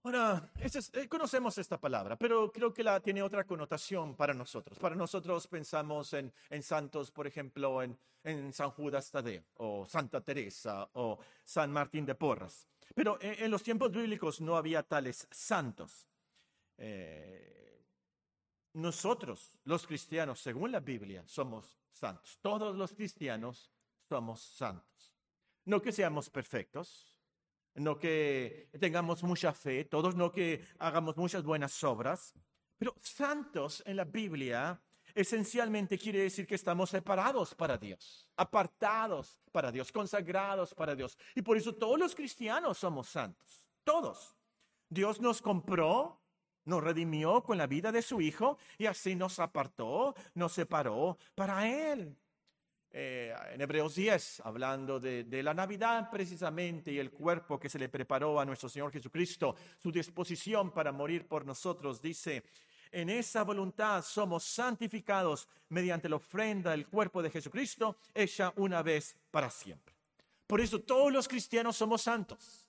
Ahora, 0.05 0.51
eh, 0.59 1.07
conocemos 1.07 1.57
esta 1.57 1.79
palabra, 1.79 2.17
pero 2.17 2.51
creo 2.51 2.73
que 2.73 2.83
la 2.83 2.99
tiene 2.99 3.23
otra 3.23 3.45
connotación 3.45 4.15
para 4.15 4.33
nosotros. 4.33 4.77
Para 4.77 4.95
nosotros 4.95 5.47
pensamos 5.47 6.11
en, 6.13 6.31
en 6.49 6.61
santos, 6.61 7.09
por 7.09 7.25
ejemplo, 7.25 7.81
en, 7.81 7.97
en, 8.21 8.51
San 8.51 8.71
Judas 8.71 9.09
Tadeo, 9.09 9.43
o 9.55 9.85
Santa 9.85 10.19
Teresa, 10.19 10.89
o 10.93 11.19
San 11.45 11.71
Martín 11.71 12.05
de 12.05 12.15
Porras. 12.15 12.67
Pero 12.93 13.17
en, 13.21 13.45
en 13.45 13.51
los 13.51 13.63
tiempos 13.63 13.91
bíblicos 13.91 14.41
no 14.41 14.57
había 14.57 14.83
tales 14.83 15.25
santos. 15.31 16.05
eh, 16.77 17.63
nosotros, 18.73 19.59
los 19.63 19.85
cristianos, 19.85 20.39
según 20.39 20.71
la 20.71 20.79
Biblia, 20.79 21.23
somos 21.27 21.79
santos. 21.91 22.37
Todos 22.41 22.75
los 22.75 22.93
cristianos 22.93 23.71
somos 24.09 24.41
santos. 24.41 25.13
No 25.65 25.81
que 25.81 25.91
seamos 25.91 26.29
perfectos, 26.29 27.13
no 27.75 27.97
que 27.97 28.69
tengamos 28.79 29.23
mucha 29.23 29.53
fe, 29.53 29.85
todos 29.85 30.15
no 30.15 30.31
que 30.31 30.65
hagamos 30.79 31.17
muchas 31.17 31.43
buenas 31.43 31.83
obras, 31.83 32.33
pero 32.77 32.95
santos 32.99 33.81
en 33.85 33.95
la 33.95 34.03
Biblia 34.03 34.81
esencialmente 35.15 35.97
quiere 35.97 36.19
decir 36.19 36.45
que 36.47 36.55
estamos 36.55 36.89
separados 36.89 37.53
para 37.53 37.77
Dios, 37.77 38.27
apartados 38.35 39.39
para 39.51 39.71
Dios, 39.71 39.91
consagrados 39.91 40.73
para 40.73 40.95
Dios. 40.95 41.17
Y 41.35 41.41
por 41.41 41.57
eso 41.57 41.73
todos 41.75 41.99
los 41.99 42.15
cristianos 42.15 42.77
somos 42.77 43.07
santos, 43.07 43.67
todos. 43.83 44.35
Dios 44.89 45.21
nos 45.21 45.41
compró, 45.41 46.22
nos 46.65 46.83
redimió 46.83 47.41
con 47.43 47.57
la 47.57 47.67
vida 47.67 47.91
de 47.91 48.01
su 48.01 48.21
Hijo 48.21 48.57
y 48.77 48.85
así 48.85 49.15
nos 49.15 49.39
apartó, 49.39 50.15
nos 50.35 50.53
separó 50.53 51.17
para 51.35 51.67
Él. 51.67 52.15
Eh, 52.95 53.33
en 53.51 53.59
Hebreos 53.59 53.95
10, 53.95 54.41
hablando 54.45 54.99
de, 54.99 55.25
la 55.41 55.55
Navidad 55.55 56.11
precisamente 56.11 56.91
y 56.91 56.99
el 56.99 57.09
cuerpo 57.09 57.59
que 57.59 57.67
se 57.67 57.79
le 57.79 57.89
preparó 57.89 58.39
a 58.39 58.45
nuestro 58.45 58.69
Señor 58.69 58.91
Jesucristo, 58.91 59.55
su 59.79 59.91
disposición 59.91 60.69
para 60.69 60.91
morir 60.91 61.27
por 61.27 61.43
nosotros, 61.43 61.99
dice, 61.99 62.43
en 62.91 63.09
esa 63.09 63.43
voluntad 63.43 64.03
somos 64.03 64.43
santificados 64.43 65.49
mediante 65.69 66.07
la 66.07 66.17
ofrenda 66.17 66.69
del 66.69 66.85
cuerpo 66.85 67.23
de 67.23 67.31
Jesucristo, 67.31 67.97
hecha 68.13 68.53
una 68.57 68.83
vez 68.83 69.17
para 69.31 69.49
siempre. 69.49 69.95
Por 70.45 70.61
eso 70.61 70.79
todos 70.79 71.11
los 71.11 71.27
cristianos 71.27 71.75
somos 71.75 72.03
santos, 72.03 72.67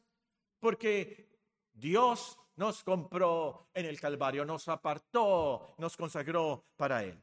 porque 0.59 1.28
Dios 1.74 2.38
nos 2.56 2.84
compró 2.84 3.68
en 3.74 3.86
el 3.86 4.00
Calvario, 4.00 4.44
nos 4.44 4.68
apartó, 4.68 5.74
nos 5.78 5.96
consagró 5.96 6.64
para 6.76 7.02
Él. 7.02 7.20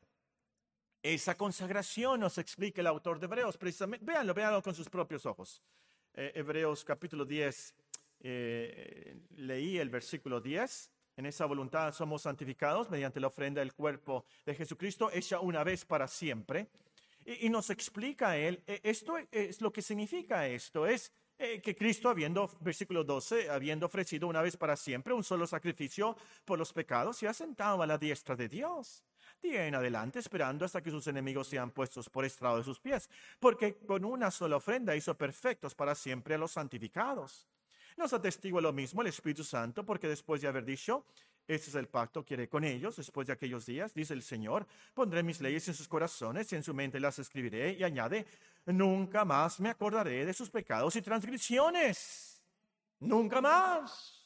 Esa 1.01 1.35
consagración 1.35 2.19
nos 2.19 2.37
explica 2.37 2.81
el 2.81 2.87
autor 2.87 3.19
de 3.19 3.25
Hebreos, 3.25 3.57
precisamente, 3.57 4.05
véanlo, 4.05 4.33
véanlo 4.33 4.61
con 4.61 4.75
sus 4.75 4.89
propios 4.89 5.25
ojos. 5.25 5.61
Eh, 6.13 6.31
Hebreos 6.35 6.83
capítulo 6.83 7.25
10, 7.25 7.73
eh, 8.19 9.19
leí 9.37 9.77
el 9.77 9.89
versículo 9.89 10.39
10. 10.39 10.91
En 11.17 11.25
esa 11.25 11.45
voluntad 11.45 11.91
somos 11.93 12.21
santificados 12.21 12.89
mediante 12.89 13.19
la 13.19 13.27
ofrenda 13.27 13.61
del 13.61 13.73
cuerpo 13.73 14.25
de 14.45 14.53
Jesucristo, 14.53 15.09
hecha 15.11 15.39
una 15.39 15.63
vez 15.63 15.85
para 15.85 16.07
siempre. 16.07 16.67
Y, 17.25 17.47
y 17.47 17.49
nos 17.49 17.69
explica 17.69 18.37
él, 18.37 18.61
eh, 18.67 18.81
esto 18.83 19.17
es 19.31 19.61
lo 19.61 19.71
que 19.71 19.81
significa 19.81 20.47
esto, 20.47 20.85
es 20.85 21.11
que 21.63 21.75
Cristo, 21.75 22.09
habiendo, 22.09 22.49
versículo 22.59 23.03
12, 23.03 23.49
habiendo 23.49 23.87
ofrecido 23.87 24.27
una 24.27 24.41
vez 24.41 24.57
para 24.57 24.75
siempre 24.75 25.13
un 25.13 25.23
solo 25.23 25.47
sacrificio 25.47 26.15
por 26.45 26.59
los 26.59 26.71
pecados, 26.71 27.17
se 27.17 27.27
ha 27.27 27.33
sentado 27.33 27.81
a 27.81 27.87
la 27.87 27.97
diestra 27.97 28.35
de 28.35 28.47
Dios 28.47 29.03
día 29.41 29.67
en 29.67 29.75
adelante, 29.75 30.19
esperando 30.19 30.65
hasta 30.65 30.81
que 30.81 30.91
sus 30.91 31.07
enemigos 31.07 31.47
sean 31.47 31.71
puestos 31.71 32.09
por 32.09 32.25
estrado 32.25 32.57
de 32.57 32.63
sus 32.63 32.79
pies, 32.79 33.09
porque 33.39 33.75
con 33.75 34.05
una 34.05 34.29
sola 34.29 34.57
ofrenda 34.57 34.95
hizo 34.95 35.17
perfectos 35.17 35.73
para 35.73 35.95
siempre 35.95 36.35
a 36.35 36.37
los 36.37 36.51
santificados. 36.51 37.47
Nos 37.97 38.13
atestigua 38.13 38.61
lo 38.61 38.71
mismo 38.71 39.01
el 39.01 39.07
Espíritu 39.07 39.43
Santo, 39.43 39.85
porque 39.85 40.07
después 40.07 40.41
de 40.41 40.47
haber 40.47 40.63
dicho, 40.63 41.05
este 41.47 41.69
es 41.69 41.75
el 41.75 41.87
pacto 41.87 42.23
que 42.23 42.35
haré 42.35 42.47
con 42.47 42.63
ellos 42.63 42.95
después 42.95 43.27
de 43.27 43.33
aquellos 43.33 43.65
días, 43.65 43.93
dice 43.93 44.13
el 44.13 44.23
Señor, 44.23 44.65
pondré 44.93 45.23
mis 45.23 45.41
leyes 45.41 45.67
en 45.67 45.73
sus 45.73 45.87
corazones 45.87 46.51
y 46.51 46.55
en 46.55 46.63
su 46.63 46.73
mente 46.73 46.99
las 46.99 47.19
escribiré, 47.19 47.73
y 47.73 47.83
añade, 47.83 48.25
nunca 48.65 49.25
más 49.25 49.59
me 49.59 49.69
acordaré 49.69 50.25
de 50.25 50.33
sus 50.33 50.49
pecados 50.49 50.95
y 50.95 51.01
transgresiones. 51.01 52.41
Nunca 52.99 53.41
más. 53.41 54.21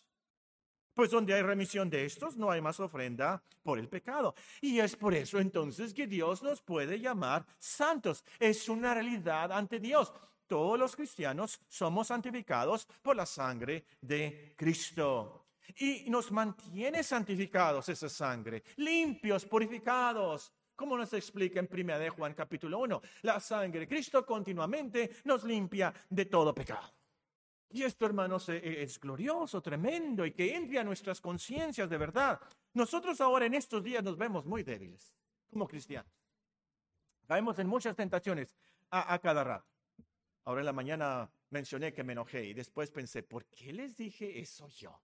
Pues 0.93 1.11
donde 1.11 1.33
hay 1.33 1.41
remisión 1.41 1.89
de 1.89 2.05
estos, 2.05 2.37
no 2.37 2.49
hay 2.51 2.61
más 2.61 2.79
ofrenda 2.79 3.41
por 3.63 3.79
el 3.79 3.89
pecado. 3.89 4.33
Y 4.61 4.79
es 4.79 4.95
por 4.95 5.13
eso 5.13 5.39
entonces 5.39 5.93
que 5.93 6.07
Dios 6.07 6.41
nos 6.41 6.61
puede 6.61 6.99
llamar 6.99 7.45
santos. 7.59 8.23
Es 8.39 8.69
una 8.69 8.93
realidad 8.93 9.51
ante 9.51 9.79
Dios. 9.79 10.13
Todos 10.47 10.77
los 10.77 10.95
cristianos 10.95 11.59
somos 11.67 12.07
santificados 12.07 12.87
por 13.01 13.15
la 13.15 13.25
sangre 13.25 13.85
de 13.99 14.53
Cristo. 14.55 15.44
Y 15.77 16.09
nos 16.09 16.31
mantiene 16.31 17.03
santificados 17.03 17.89
esa 17.89 18.09
sangre, 18.09 18.63
limpios, 18.77 19.45
purificados. 19.45 20.51
Como 20.75 20.97
nos 20.97 21.13
explica 21.13 21.59
en 21.59 21.69
1 21.71 21.99
de 21.99 22.09
Juan 22.09 22.33
capítulo 22.33 22.79
1, 22.79 23.01
la 23.21 23.39
sangre 23.39 23.81
de 23.81 23.87
Cristo 23.87 24.25
continuamente 24.25 25.09
nos 25.23 25.43
limpia 25.43 25.93
de 26.09 26.25
todo 26.25 26.53
pecado. 26.53 26.91
Y 27.71 27.83
esto, 27.83 28.05
hermanos, 28.05 28.47
e, 28.49 28.57
e, 28.57 28.83
es 28.83 28.99
glorioso, 28.99 29.61
tremendo 29.61 30.25
y 30.25 30.31
que 30.31 30.55
envía 30.55 30.83
nuestras 30.83 31.19
conciencias 31.19 31.89
de 31.89 31.97
verdad. 31.97 32.39
Nosotros 32.73 33.19
ahora 33.21 33.45
en 33.45 33.53
estos 33.53 33.83
días 33.83 34.03
nos 34.03 34.17
vemos 34.17 34.45
muy 34.45 34.63
débiles 34.63 35.15
como 35.49 35.67
cristianos. 35.67 36.11
Caemos 37.27 37.57
en 37.59 37.67
muchas 37.67 37.95
tentaciones 37.95 38.55
a, 38.91 39.17
cada 39.19 39.43
rato. 39.43 39.67
Ahora 40.43 40.61
en 40.61 40.65
la 40.65 40.73
mañana 40.73 41.29
mencioné 41.49 41.91
que 41.91 42.03
me 42.03 42.13
enojé 42.13 42.45
y 42.45 42.53
después 42.53 42.91
pensé, 42.91 43.23
¿por 43.23 43.45
qué 43.45 43.73
les 43.73 43.97
dije 43.97 44.39
eso 44.39 44.67
yo? 44.69 45.01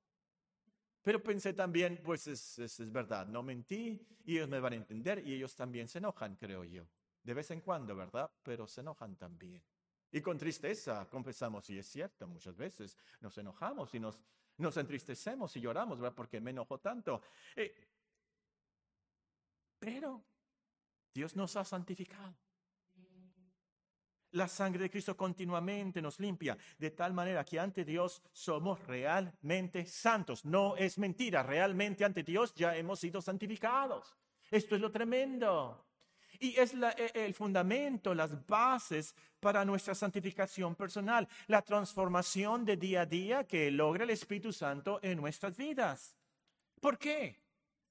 Pero 1.02 1.22
pensé 1.22 1.54
también, 1.54 2.00
pues 2.04 2.28
es, 2.28 2.60
es, 2.60 2.92
verdad, 2.92 3.28
no 3.28 3.42
mentí 3.42 4.00
y 4.24 4.36
ellos 4.38 4.50
me 4.50 4.60
van 4.60 4.74
a 4.74 4.76
entender 4.76 5.26
y 5.26 5.34
ellos 5.34 5.56
también 5.56 5.88
se 5.88 5.98
enojan, 5.98 6.36
creo 6.36 6.64
yo. 6.64 6.88
De 7.24 7.34
vez 7.34 7.50
en 7.52 7.62
cuando, 7.62 7.96
¿verdad? 7.96 8.32
Pero 8.44 8.68
se 8.68 8.82
enojan 8.82 9.16
también. 9.16 9.62
Y 10.12 10.22
con 10.22 10.38
tristeza 10.38 11.08
confesamos, 11.10 11.70
y 11.70 11.78
es 11.78 11.88
cierto, 11.88 12.28
muchas 12.28 12.56
veces 12.56 12.98
nos 13.22 13.38
enojamos 13.38 13.94
y 13.96 14.00
nos, 14.00 14.20
nos 14.58 14.78
entristecemos 14.78 15.56
y 15.56 15.62
lloramos, 15.62 16.00
¿verdad? 16.00 16.16
Porque 16.16 16.40
me 16.40 16.52
enojo 16.52 16.80
tanto. 16.80 17.22
Eh, 17.56 17.74
pero 19.80 20.24
Dios 21.14 21.36
nos 21.36 21.56
ha 21.56 21.64
santificado. 21.64 22.36
La 24.32 24.48
sangre 24.48 24.84
de 24.84 24.90
Cristo 24.90 25.18
continuamente 25.18 26.02
nos 26.02 26.20
limpia, 26.20 26.58
de 26.78 26.92
tal 26.92 27.14
manera 27.14 27.44
que 27.44 27.60
ante 27.60 27.84
Dios 27.84 28.22
somos 28.32 28.80
realmente 28.88 29.86
santos. 29.86 30.46
No 30.46 30.78
es 30.78 30.98
mentira, 30.98 31.44
realmente 31.44 32.06
ante 32.06 32.24
Dios 32.24 32.54
ya 32.56 32.76
hemos 32.76 33.00
sido 33.00 33.22
santificados. 33.22 34.16
Esto 34.50 34.76
es 34.76 34.82
lo 34.82 34.92
tremendo. 34.92 35.86
Y 36.40 36.58
es 36.58 36.74
e, 36.74 37.12
el 37.14 37.34
fundamento, 37.34 38.16
las 38.16 38.46
bases 38.48 39.14
para 39.40 39.66
nuestra 39.66 39.94
santificación 39.94 40.76
personal, 40.76 41.28
la 41.48 41.62
transformación 41.62 42.64
de 42.64 42.78
día 42.78 43.02
a 43.02 43.06
día 43.06 43.44
que 43.46 43.70
logra 43.70 44.06
el 44.06 44.12
Espíritu 44.12 44.54
Santo 44.54 45.00
en 45.04 45.18
nuestras 45.18 45.58
vidas. 45.58 46.16
¿Por 46.80 46.98
qué? 46.98 47.38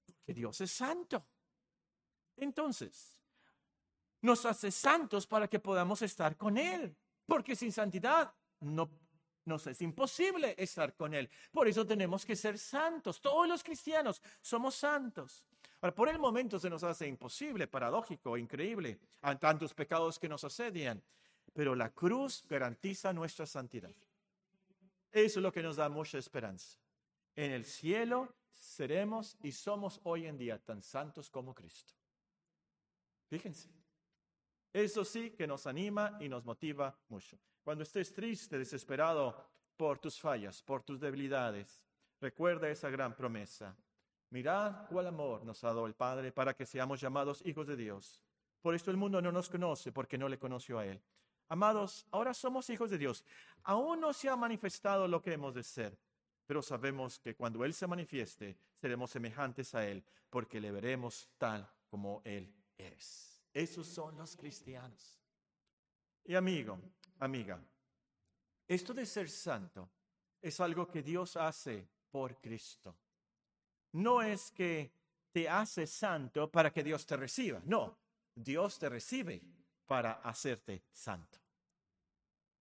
Porque 0.05 0.35
Dios 0.35 0.61
es 0.63 0.71
santo. 0.71 1.25
Entonces, 2.37 3.20
nos 4.23 4.45
hace 4.47 4.71
santos 4.71 5.27
para 5.27 5.49
que 5.49 5.59
podamos 5.59 6.03
estar 6.03 6.37
con 6.37 6.59
Él. 6.59 6.97
Porque 7.27 7.55
sin 7.57 7.73
santidad 7.73 8.33
no 8.61 8.91
nos 9.45 9.67
es 9.67 9.81
imposible 9.83 10.55
estar 10.59 10.95
con 10.95 11.15
Él. 11.15 11.29
Por 11.51 11.67
eso 11.67 11.87
tenemos 11.87 12.25
que 12.25 12.37
ser 12.37 12.59
santos. 12.59 13.21
Todos 13.21 13.49
los 13.49 13.63
cristianos 13.63 14.23
somos 14.41 14.75
santos. 14.75 15.45
Por 15.95 16.09
el 16.09 16.19
momento 16.19 16.59
se 16.59 16.69
nos 16.69 16.83
hace 16.85 17.07
imposible, 17.07 17.67
paradójico, 17.67 18.37
increíble, 18.37 19.01
tantos 19.41 19.73
pecados 19.73 20.19
que 20.19 20.29
nos 20.29 20.45
asedian, 20.45 21.03
pero 21.55 21.75
la 21.75 21.91
cruz 21.91 22.45
garantiza 22.47 23.13
nuestra 23.13 23.47
santidad. 23.47 23.95
Eso 25.11 25.41
es 25.41 25.43
lo 25.43 25.53
que 25.53 25.63
nos 25.63 25.77
da 25.77 25.89
mucha 25.89 26.19
esperanza. 26.19 26.79
En 27.35 27.51
el 27.51 27.65
cielo 27.65 28.35
seremos 28.53 29.37
y 29.43 29.53
somos 29.53 30.01
hoy 30.05 30.27
en 30.27 30.37
día 30.37 30.59
tan 30.59 30.83
santos 30.83 31.31
como 31.31 31.55
Cristo. 31.55 31.95
Fíjense. 33.29 33.80
Eso 34.73 35.05
sí 35.05 35.31
que 35.31 35.47
nos 35.47 35.67
anima 35.67 36.17
y 36.21 36.29
nos 36.29 36.45
motiva 36.45 36.97
mucho. 37.09 37.39
Cuando 37.63 37.83
estés 37.83 38.13
triste, 38.13 38.59
desesperado 38.59 39.51
por 39.77 39.99
tus 39.99 40.21
fallas, 40.21 40.63
por 40.63 40.83
tus 40.83 41.01
debilidades, 41.01 41.83
recuerda 42.21 42.69
esa 42.69 42.91
gran 42.91 43.17
promesa. 43.17 43.77
Mirad 44.31 44.87
cuál 44.89 45.09
amor 45.09 45.45
nos 45.45 45.65
ha 45.65 45.69
dado 45.69 45.87
el 45.87 45.95
Padre 45.95 46.31
para 46.31 46.55
que 46.55 46.67
seamos 46.67 47.01
llamados 47.01 47.45
hijos 47.45 47.67
de 47.67 47.77
Dios. 47.77 48.23
Por 48.61 48.75
esto 48.75 48.91
el 48.91 48.97
mundo 48.97 49.21
no 49.21 49.33
nos 49.33 49.49
conoce 49.49 49.91
porque 49.91 50.19
no 50.19 50.29
le 50.29 50.39
conoció 50.39 50.79
a 50.79 50.87
Él. 50.87 51.01
Amados, 51.49 52.07
ahora 52.13 52.33
somos 52.33 52.71
hijos 52.71 52.91
de 52.91 52.99
Dios. 52.99 53.25
Aún 53.65 54.01
no 54.01 54.13
se 54.13 54.29
ha 54.29 54.37
manifestado 54.37 55.09
lo 55.09 55.21
que 55.21 55.33
hemos 55.33 55.55
de 55.55 55.65
ser, 55.65 55.99
pero 56.47 56.63
sabemos 56.63 57.19
que 57.19 57.35
cuando 57.35 57.65
Él 57.65 57.75
se 57.75 57.89
manifieste, 57.89 58.57
seremos 58.81 59.11
semejantes 59.11 59.75
a 59.75 59.85
Él, 59.85 60.05
porque 60.29 60.61
le 60.61 60.71
veremos 60.71 61.29
tal 61.39 61.69
como 61.89 62.23
Él 62.25 62.55
es. 62.79 63.30
Esos 63.53 63.87
son 63.87 64.17
los 64.17 64.37
cristianos. 64.37 65.19
Y 66.25 66.35
amigo, 66.35 66.79
amiga, 67.19 67.63
esto 68.69 68.95
de 68.95 69.05
ser 69.07 69.29
santo 69.29 69.91
es 70.41 70.61
algo 70.61 70.89
que 70.89 71.03
Dios 71.03 71.37
hace 71.37 71.89
por 72.11 72.41
Cristo 72.41 72.97
no 73.93 74.23
es 74.23 74.51
que 74.53 74.93
te 75.33 75.49
hace 75.49 75.87
santo 75.87 76.51
para 76.51 76.73
que 76.73 76.83
Dios 76.83 77.07
te 77.07 77.17
reciba. 77.17 77.61
No, 77.65 77.99
Dios 78.35 78.79
te 78.79 78.89
recibe 78.89 79.43
para 79.87 80.13
hacerte 80.21 80.85
santo. 80.93 81.39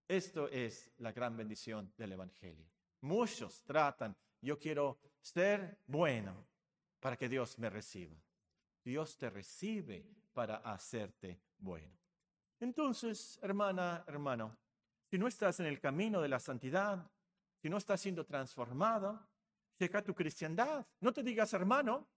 Esto 0.07 0.47
es 0.49 0.91
la 0.97 1.11
gran 1.11 1.37
bendición 1.37 1.93
del 1.97 2.13
Evangelio. 2.13 2.65
Muchos 3.01 3.63
tratan, 3.63 4.15
yo 4.41 4.57
quiero 4.57 4.99
ser 5.21 5.79
bueno, 5.85 6.47
para 6.99 7.15
que 7.15 7.29
Dios 7.29 7.57
me 7.59 7.69
reciba. 7.69 8.15
Dios 8.83 9.17
te 9.17 9.29
recibe 9.29 10.05
para 10.39 10.55
hacerte 10.59 11.37
bueno. 11.57 11.93
Entonces, 12.61 13.37
hermana, 13.41 14.05
hermano, 14.07 14.55
si 15.11 15.17
no 15.17 15.27
estás 15.27 15.59
en 15.59 15.65
el 15.65 15.81
camino 15.81 16.21
de 16.21 16.29
la 16.29 16.39
santidad, 16.39 17.11
si 17.61 17.69
no 17.69 17.75
estás 17.75 17.99
siendo 17.99 18.25
transformado, 18.25 19.19
checa 19.77 20.01
tu 20.01 20.15
cristiandad. 20.15 20.87
No 21.01 21.11
te 21.11 21.23
digas 21.23 21.51
hermano, 21.51 22.07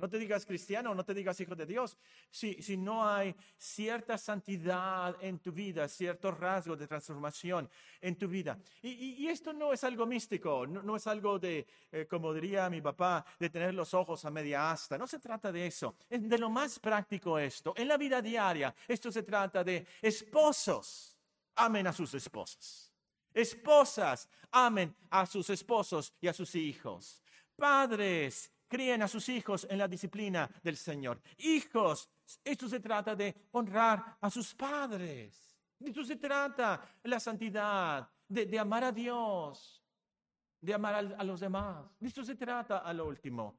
no 0.00 0.08
te 0.08 0.18
digas 0.18 0.46
cristiano, 0.46 0.94
no 0.94 1.04
te 1.04 1.14
digas 1.14 1.38
hijo 1.40 1.54
de 1.54 1.66
Dios. 1.66 1.98
Si, 2.30 2.54
si 2.62 2.76
no 2.76 3.06
hay 3.06 3.34
cierta 3.56 4.16
santidad 4.16 5.16
en 5.20 5.38
tu 5.38 5.52
vida, 5.52 5.86
cierto 5.88 6.30
rasgo 6.30 6.76
de 6.76 6.86
transformación 6.86 7.68
en 8.00 8.16
tu 8.16 8.26
vida. 8.26 8.58
Y, 8.82 9.28
esto 9.28 9.52
no 9.52 9.72
es 9.72 9.84
algo 9.84 10.06
místico, 10.06 10.66
no, 10.66 10.96
es 10.96 11.06
algo 11.06 11.38
de, 11.38 11.66
eh, 11.92 12.06
como 12.08 12.32
diría 12.32 12.68
mi 12.70 12.80
papá, 12.80 13.24
de 13.38 13.50
tener 13.50 13.74
los 13.74 13.94
ojos 13.94 14.24
a 14.24 14.30
media 14.30 14.70
asta. 14.70 14.96
No 14.96 15.06
se 15.06 15.18
trata 15.18 15.52
de 15.52 15.66
eso. 15.66 15.94
Es 16.08 16.28
de 16.28 16.38
lo 16.38 16.50
más 16.50 16.78
práctico 16.78 17.38
esto. 17.38 17.74
En 17.76 17.86
la 17.86 17.96
vida 17.96 18.22
diaria, 18.22 18.74
esto 18.88 19.12
se 19.12 19.22
trata 19.22 19.62
de 19.62 19.86
esposos. 20.00 21.16
Amen 21.56 21.86
a 21.86 21.92
sus 21.92 22.14
esposas. 22.14 22.90
Esposas, 23.32 24.28
amen 24.50 24.96
a 25.10 25.26
sus 25.26 25.50
esposos 25.50 26.12
y 26.20 26.26
a 26.26 26.32
sus 26.32 26.54
hijos. 26.54 27.22
Padres, 27.54 28.50
críen 28.70 29.02
a 29.02 29.08
sus 29.08 29.28
hijos 29.28 29.66
en 29.68 29.78
la 29.78 29.88
disciplina 29.88 30.48
del 30.62 30.76
Señor. 30.76 31.20
Hijos, 31.38 32.08
esto 32.44 32.68
se 32.68 32.78
trata 32.78 33.16
de 33.16 33.48
honrar 33.50 34.16
a 34.20 34.30
sus 34.30 34.54
padres. 34.54 35.58
Esto 35.80 36.04
se 36.04 36.16
trata 36.16 36.80
de 37.02 37.08
la 37.08 37.18
santidad, 37.18 38.08
de, 38.28 38.58
amar 38.58 38.84
a 38.84 38.92
Dios, 38.92 39.82
de 40.60 40.72
amar 40.72 40.94
a, 40.94 40.98
a 40.98 41.24
los 41.24 41.40
demás. 41.40 41.84
De 41.98 42.08
esto 42.08 42.24
se 42.24 42.36
trata 42.36 42.78
a 42.78 42.94
lo 42.94 43.06
último. 43.06 43.58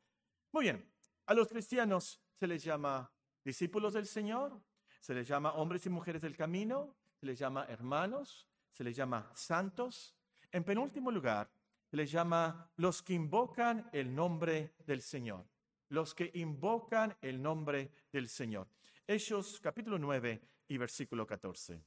Muy 0.53 0.63
bien, 0.63 0.89
a 1.25 1.33
los 1.33 1.49
cristianos 1.49 2.21
se 2.39 2.47
les 2.47 2.63
llama 2.63 3.11
discípulos 3.43 3.93
del 3.93 4.07
Señor, 4.07 4.61
se 5.01 5.13
les 5.13 5.27
llama 5.27 5.53
hombres 5.53 5.85
y 5.85 5.89
mujeres 5.89 6.21
del 6.21 6.37
camino, 6.37 6.95
se 7.19 7.25
les 7.25 7.37
llama 7.37 7.65
hermanos, 7.67 8.47
se 8.71 8.85
les 8.85 8.95
llama 8.95 9.29
santos. 9.35 10.15
En 10.51 10.63
penúltimo 10.63 11.11
lugar, 11.11 11.51
le 11.91 12.05
llama 12.05 12.71
los 12.77 13.01
que 13.01 13.13
invocan 13.13 13.89
el 13.91 14.13
nombre 14.13 14.75
del 14.85 15.01
Señor. 15.01 15.45
Los 15.89 16.15
que 16.15 16.31
invocan 16.35 17.15
el 17.21 17.41
nombre 17.41 17.91
del 18.11 18.29
Señor. 18.29 18.67
Hechos 19.05 19.59
capítulo 19.59 19.99
9 19.99 20.41
y 20.69 20.77
versículo 20.77 21.27
14. 21.27 21.83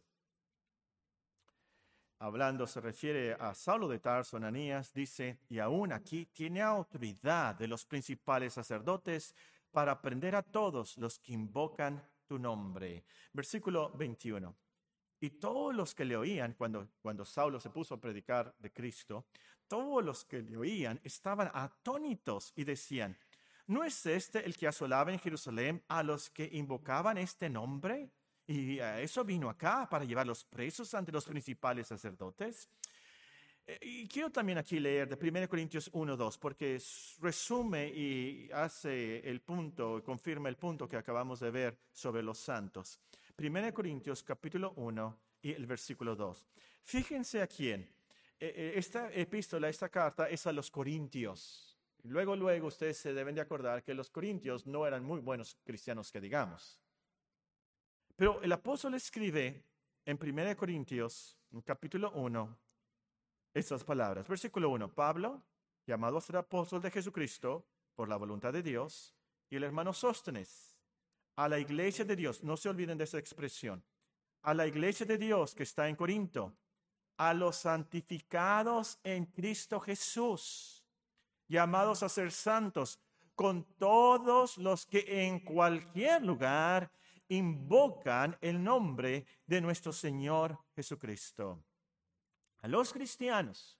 Hablando 2.18 2.66
se 2.66 2.80
refiere 2.80 3.34
a 3.34 3.54
Saulo 3.54 3.88
de 3.88 3.98
Tarso, 3.98 4.36
Ananías, 4.36 4.92
dice, 4.92 5.40
y 5.48 5.58
aún 5.58 5.92
aquí 5.92 6.26
tiene 6.26 6.62
autoridad 6.62 7.54
de 7.54 7.66
los 7.66 7.84
principales 7.86 8.54
sacerdotes 8.54 9.34
para 9.70 9.92
aprender 9.92 10.36
a 10.36 10.42
todos 10.42 10.96
los 10.98 11.18
que 11.18 11.32
invocan 11.32 12.02
tu 12.26 12.38
nombre. 12.38 13.04
Versículo 13.32 13.90
21. 13.90 14.54
Y 15.20 15.30
todos 15.30 15.74
los 15.74 15.94
que 15.94 16.04
le 16.04 16.16
oían 16.16 16.52
cuando, 16.52 16.88
cuando 17.00 17.24
Saulo 17.24 17.58
se 17.58 17.70
puso 17.70 17.94
a 17.94 18.00
predicar 18.00 18.54
de 18.58 18.72
Cristo, 18.72 19.26
todos 19.68 20.04
los 20.04 20.24
que 20.24 20.42
le 20.42 20.56
oían 20.56 21.00
estaban 21.04 21.50
atónitos 21.52 22.52
y 22.56 22.64
decían, 22.64 23.16
¿no 23.66 23.84
es 23.84 24.06
este 24.06 24.44
el 24.44 24.56
que 24.56 24.68
asolaba 24.68 25.12
en 25.12 25.18
Jerusalén 25.18 25.82
a 25.88 26.02
los 26.02 26.30
que 26.30 26.48
invocaban 26.52 27.18
este 27.18 27.48
nombre? 27.48 28.10
Y 28.46 28.78
eso 28.78 29.24
vino 29.24 29.48
acá 29.48 29.88
para 29.88 30.04
llevar 30.04 30.26
los 30.26 30.44
presos 30.44 30.92
ante 30.94 31.12
los 31.12 31.24
principales 31.24 31.86
sacerdotes. 31.86 32.68
Eh, 33.66 33.78
y 33.80 34.08
quiero 34.08 34.30
también 34.30 34.58
aquí 34.58 34.78
leer 34.78 35.08
de 35.08 35.30
1 35.30 35.48
Corintios 35.48 35.88
1, 35.92 36.16
2, 36.16 36.38
porque 36.38 36.78
resume 37.20 37.88
y 37.88 38.50
hace 38.52 39.20
el 39.28 39.40
punto, 39.40 40.02
confirma 40.04 40.50
el 40.50 40.56
punto 40.56 40.86
que 40.86 40.96
acabamos 40.96 41.40
de 41.40 41.50
ver 41.50 41.78
sobre 41.90 42.22
los 42.22 42.38
santos. 42.38 43.00
1 43.38 43.72
Corintios 43.72 44.22
capítulo 44.22 44.74
1 44.76 45.18
y 45.42 45.52
el 45.52 45.66
versículo 45.66 46.14
2. 46.14 46.46
Fíjense 46.82 47.40
a 47.40 47.46
quién. 47.46 47.88
Eh, 48.40 48.52
eh, 48.56 48.72
esta 48.76 49.12
epístola, 49.12 49.68
esta 49.68 49.88
carta 49.88 50.28
es 50.28 50.46
a 50.46 50.52
los 50.52 50.70
corintios. 50.70 51.78
Luego, 52.02 52.36
luego 52.36 52.66
ustedes 52.66 52.98
se 52.98 53.14
deben 53.14 53.34
de 53.34 53.40
acordar 53.40 53.82
que 53.82 53.94
los 53.94 54.10
corintios 54.10 54.66
no 54.66 54.86
eran 54.86 55.04
muy 55.04 55.20
buenos 55.20 55.56
cristianos 55.64 56.12
que 56.12 56.20
digamos. 56.20 56.80
Pero 58.16 58.42
el 58.42 58.52
apóstol 58.52 58.94
escribe 58.94 59.64
en 60.04 60.18
1 60.20 60.56
Corintios, 60.56 61.38
en 61.50 61.62
capítulo 61.62 62.12
1, 62.12 62.58
estas 63.54 63.82
palabras. 63.84 64.28
Versículo 64.28 64.68
1, 64.70 64.92
Pablo, 64.92 65.42
llamado 65.86 66.18
a 66.18 66.20
ser 66.20 66.36
apóstol 66.36 66.82
de 66.82 66.90
Jesucristo 66.90 67.66
por 67.94 68.08
la 68.08 68.16
voluntad 68.16 68.52
de 68.52 68.62
Dios, 68.62 69.14
y 69.48 69.56
el 69.56 69.64
hermano 69.64 69.92
Sóstenes, 69.92 70.76
a 71.36 71.48
la 71.48 71.58
iglesia 71.58 72.04
de 72.04 72.16
Dios, 72.16 72.42
no 72.42 72.56
se 72.56 72.68
olviden 72.68 72.98
de 72.98 73.04
esa 73.04 73.18
expresión, 73.18 73.82
a 74.42 74.52
la 74.54 74.66
iglesia 74.66 75.06
de 75.06 75.18
Dios 75.18 75.54
que 75.54 75.62
está 75.62 75.88
en 75.88 75.96
Corinto, 75.96 76.54
a 77.16 77.34
los 77.34 77.56
santificados 77.56 78.98
en 79.04 79.26
Cristo 79.26 79.80
Jesús, 79.80 80.84
llamados 81.48 82.02
a 82.02 82.08
ser 82.08 82.32
santos, 82.32 82.98
con 83.34 83.64
todos 83.76 84.58
los 84.58 84.86
que 84.86 85.26
en 85.26 85.40
cualquier 85.40 86.22
lugar 86.22 86.90
invocan 87.28 88.36
el 88.40 88.62
nombre 88.62 89.26
de 89.46 89.60
nuestro 89.60 89.92
Señor 89.92 90.58
Jesucristo. 90.74 91.64
A 92.58 92.68
los 92.68 92.92
cristianos 92.92 93.78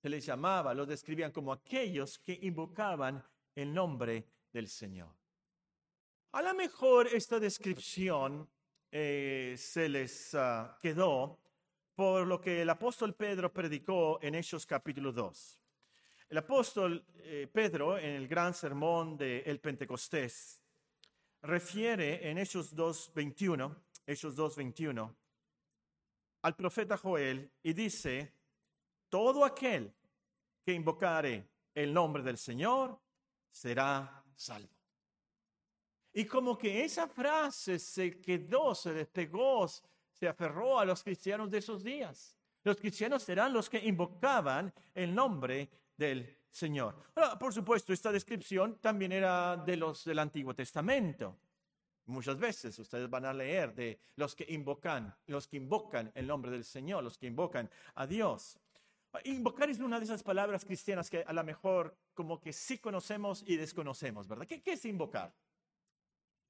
se 0.00 0.08
les 0.08 0.24
llamaba, 0.24 0.74
los 0.74 0.88
describían 0.88 1.32
como 1.32 1.52
aquellos 1.52 2.18
que 2.18 2.38
invocaban 2.42 3.24
el 3.54 3.72
nombre 3.72 4.26
del 4.52 4.68
Señor. 4.68 5.14
A 6.32 6.42
lo 6.42 6.54
mejor 6.54 7.06
esta 7.06 7.38
descripción 7.38 8.48
eh, 8.90 9.54
se 9.56 9.88
les 9.88 10.34
ah, 10.34 10.76
quedó 10.80 11.38
por 11.94 12.26
lo 12.26 12.40
que 12.40 12.62
el 12.62 12.70
apóstol 12.70 13.14
Pedro 13.14 13.52
predicó 13.52 14.18
en 14.20 14.34
Hechos 14.34 14.66
capítulo 14.66 15.12
2. 15.12 15.60
El 16.28 16.38
apóstol 16.38 17.04
eh, 17.18 17.48
Pedro, 17.52 17.96
en 17.96 18.10
el 18.16 18.26
gran 18.26 18.52
sermón 18.54 19.16
de 19.16 19.40
el 19.40 19.60
Pentecostés, 19.60 20.62
refiere 21.42 22.28
en 22.28 22.38
Hechos 22.38 22.74
2.21, 22.74 23.76
Hechos 24.06 24.36
2.21, 24.36 25.14
al 26.42 26.56
profeta 26.56 26.96
Joel 26.96 27.52
y 27.62 27.72
dice, 27.72 28.34
todo 29.08 29.44
aquel 29.44 29.94
que 30.64 30.72
invocare 30.72 31.48
el 31.74 31.94
nombre 31.94 32.22
del 32.22 32.38
Señor 32.38 32.98
será 33.50 34.24
salvo. 34.34 34.74
Y 36.12 36.24
como 36.24 36.56
que 36.56 36.84
esa 36.84 37.08
frase 37.08 37.78
se 37.78 38.20
quedó, 38.20 38.74
se 38.74 38.92
despegó, 38.92 39.66
se 40.24 40.28
aferró 40.28 40.78
a 40.78 40.86
los 40.86 41.02
cristianos 41.02 41.50
de 41.50 41.58
esos 41.58 41.84
días. 41.84 42.34
Los 42.62 42.78
cristianos 42.78 43.22
serán 43.22 43.52
los 43.52 43.68
que 43.68 43.78
invocaban 43.78 44.72
el 44.94 45.14
nombre 45.14 45.68
del 45.98 46.38
Señor. 46.50 46.94
por 47.38 47.52
supuesto, 47.52 47.92
esta 47.92 48.10
descripción 48.10 48.78
también 48.80 49.12
era 49.12 49.58
de 49.58 49.76
los 49.76 50.02
del 50.04 50.20
Antiguo 50.20 50.54
Testamento. 50.54 51.36
Muchas 52.06 52.38
veces 52.38 52.78
ustedes 52.78 53.10
van 53.10 53.26
a 53.26 53.34
leer 53.34 53.74
de 53.74 54.00
los 54.16 54.34
que 54.34 54.46
invocan, 54.48 55.14
los 55.26 55.46
que 55.46 55.58
invocan 55.58 56.10
el 56.14 56.26
nombre 56.26 56.50
del 56.50 56.64
Señor, 56.64 57.04
los 57.04 57.18
que 57.18 57.26
invocan 57.26 57.68
a 57.96 58.06
Dios. 58.06 58.58
Invocar 59.24 59.68
es 59.68 59.80
una 59.80 59.98
de 59.98 60.06
esas 60.06 60.22
palabras 60.22 60.64
cristianas 60.64 61.10
que 61.10 61.22
a 61.22 61.34
lo 61.34 61.44
mejor 61.44 61.98
como 62.14 62.40
que 62.40 62.54
sí 62.54 62.78
conocemos 62.78 63.44
y 63.46 63.56
desconocemos, 63.56 64.26
¿verdad? 64.26 64.46
¿Qué, 64.46 64.62
qué 64.62 64.72
es 64.72 64.84
invocar? 64.86 65.34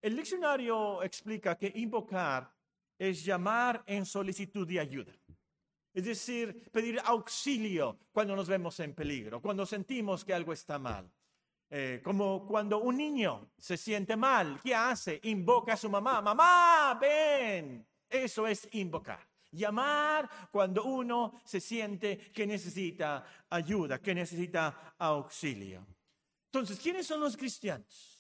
El 0.00 0.14
diccionario 0.14 1.02
explica 1.02 1.58
que 1.58 1.72
invocar 1.74 2.53
es 2.98 3.24
llamar 3.24 3.82
en 3.86 4.06
solicitud 4.06 4.66
de 4.66 4.80
ayuda. 4.80 5.12
Es 5.92 6.04
decir, 6.04 6.70
pedir 6.72 7.00
auxilio 7.04 7.98
cuando 8.12 8.34
nos 8.34 8.48
vemos 8.48 8.78
en 8.80 8.94
peligro, 8.94 9.40
cuando 9.40 9.64
sentimos 9.64 10.24
que 10.24 10.34
algo 10.34 10.52
está 10.52 10.78
mal. 10.78 11.08
Eh, 11.70 12.00
como 12.04 12.46
cuando 12.46 12.78
un 12.78 12.96
niño 12.96 13.50
se 13.58 13.76
siente 13.76 14.16
mal, 14.16 14.60
¿qué 14.62 14.74
hace? 14.74 15.20
Invoca 15.24 15.74
a 15.74 15.76
su 15.76 15.88
mamá, 15.88 16.20
mamá, 16.20 16.98
ven. 17.00 17.86
Eso 18.08 18.46
es 18.46 18.68
invocar. 18.72 19.20
Llamar 19.52 20.28
cuando 20.50 20.84
uno 20.84 21.40
se 21.44 21.60
siente 21.60 22.18
que 22.32 22.46
necesita 22.46 23.24
ayuda, 23.50 24.00
que 24.00 24.14
necesita 24.14 24.94
auxilio. 24.98 25.86
Entonces, 26.46 26.78
¿quiénes 26.78 27.06
son 27.06 27.20
los 27.20 27.36
cristianos? 27.36 28.13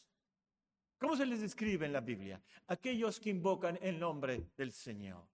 ¿Cómo 0.98 1.16
se 1.16 1.26
les 1.26 1.40
describe 1.40 1.86
en 1.86 1.92
la 1.92 2.00
Biblia? 2.00 2.40
Aquellos 2.68 3.20
que 3.20 3.30
invocan 3.30 3.78
el 3.82 3.98
nombre 3.98 4.50
del 4.56 4.72
Señor. 4.72 5.26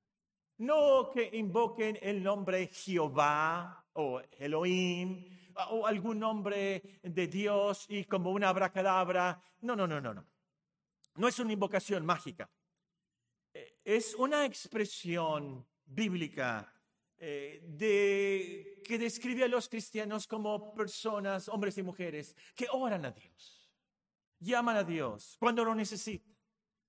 No 0.58 1.10
que 1.10 1.30
invoquen 1.34 1.98
el 2.02 2.22
nombre 2.22 2.66
Jehová 2.68 3.86
o 3.94 4.20
Elohim 4.38 5.24
o 5.70 5.86
algún 5.86 6.18
nombre 6.18 7.00
de 7.02 7.26
Dios 7.26 7.86
y 7.88 8.04
como 8.04 8.30
una 8.30 8.48
abracadabra. 8.48 9.40
No, 9.60 9.76
no, 9.76 9.86
no, 9.86 10.00
no, 10.00 10.14
no. 10.14 10.26
No 11.16 11.28
es 11.28 11.38
una 11.38 11.52
invocación 11.52 12.04
mágica. 12.04 12.50
Eh, 13.52 13.80
es 13.84 14.14
una 14.14 14.44
expresión 14.44 15.66
bíblica 15.84 16.72
eh, 17.18 17.62
de, 17.66 18.82
que 18.84 18.98
describe 18.98 19.44
a 19.44 19.48
los 19.48 19.68
cristianos 19.68 20.26
como 20.26 20.72
personas, 20.74 21.48
hombres 21.48 21.76
y 21.78 21.82
mujeres, 21.82 22.36
que 22.54 22.66
oran 22.70 23.04
a 23.04 23.10
Dios 23.10 23.59
llaman 24.40 24.76
a 24.76 24.84
Dios 24.84 25.36
cuando 25.38 25.64
lo 25.64 25.74
necesitan. 25.74 26.30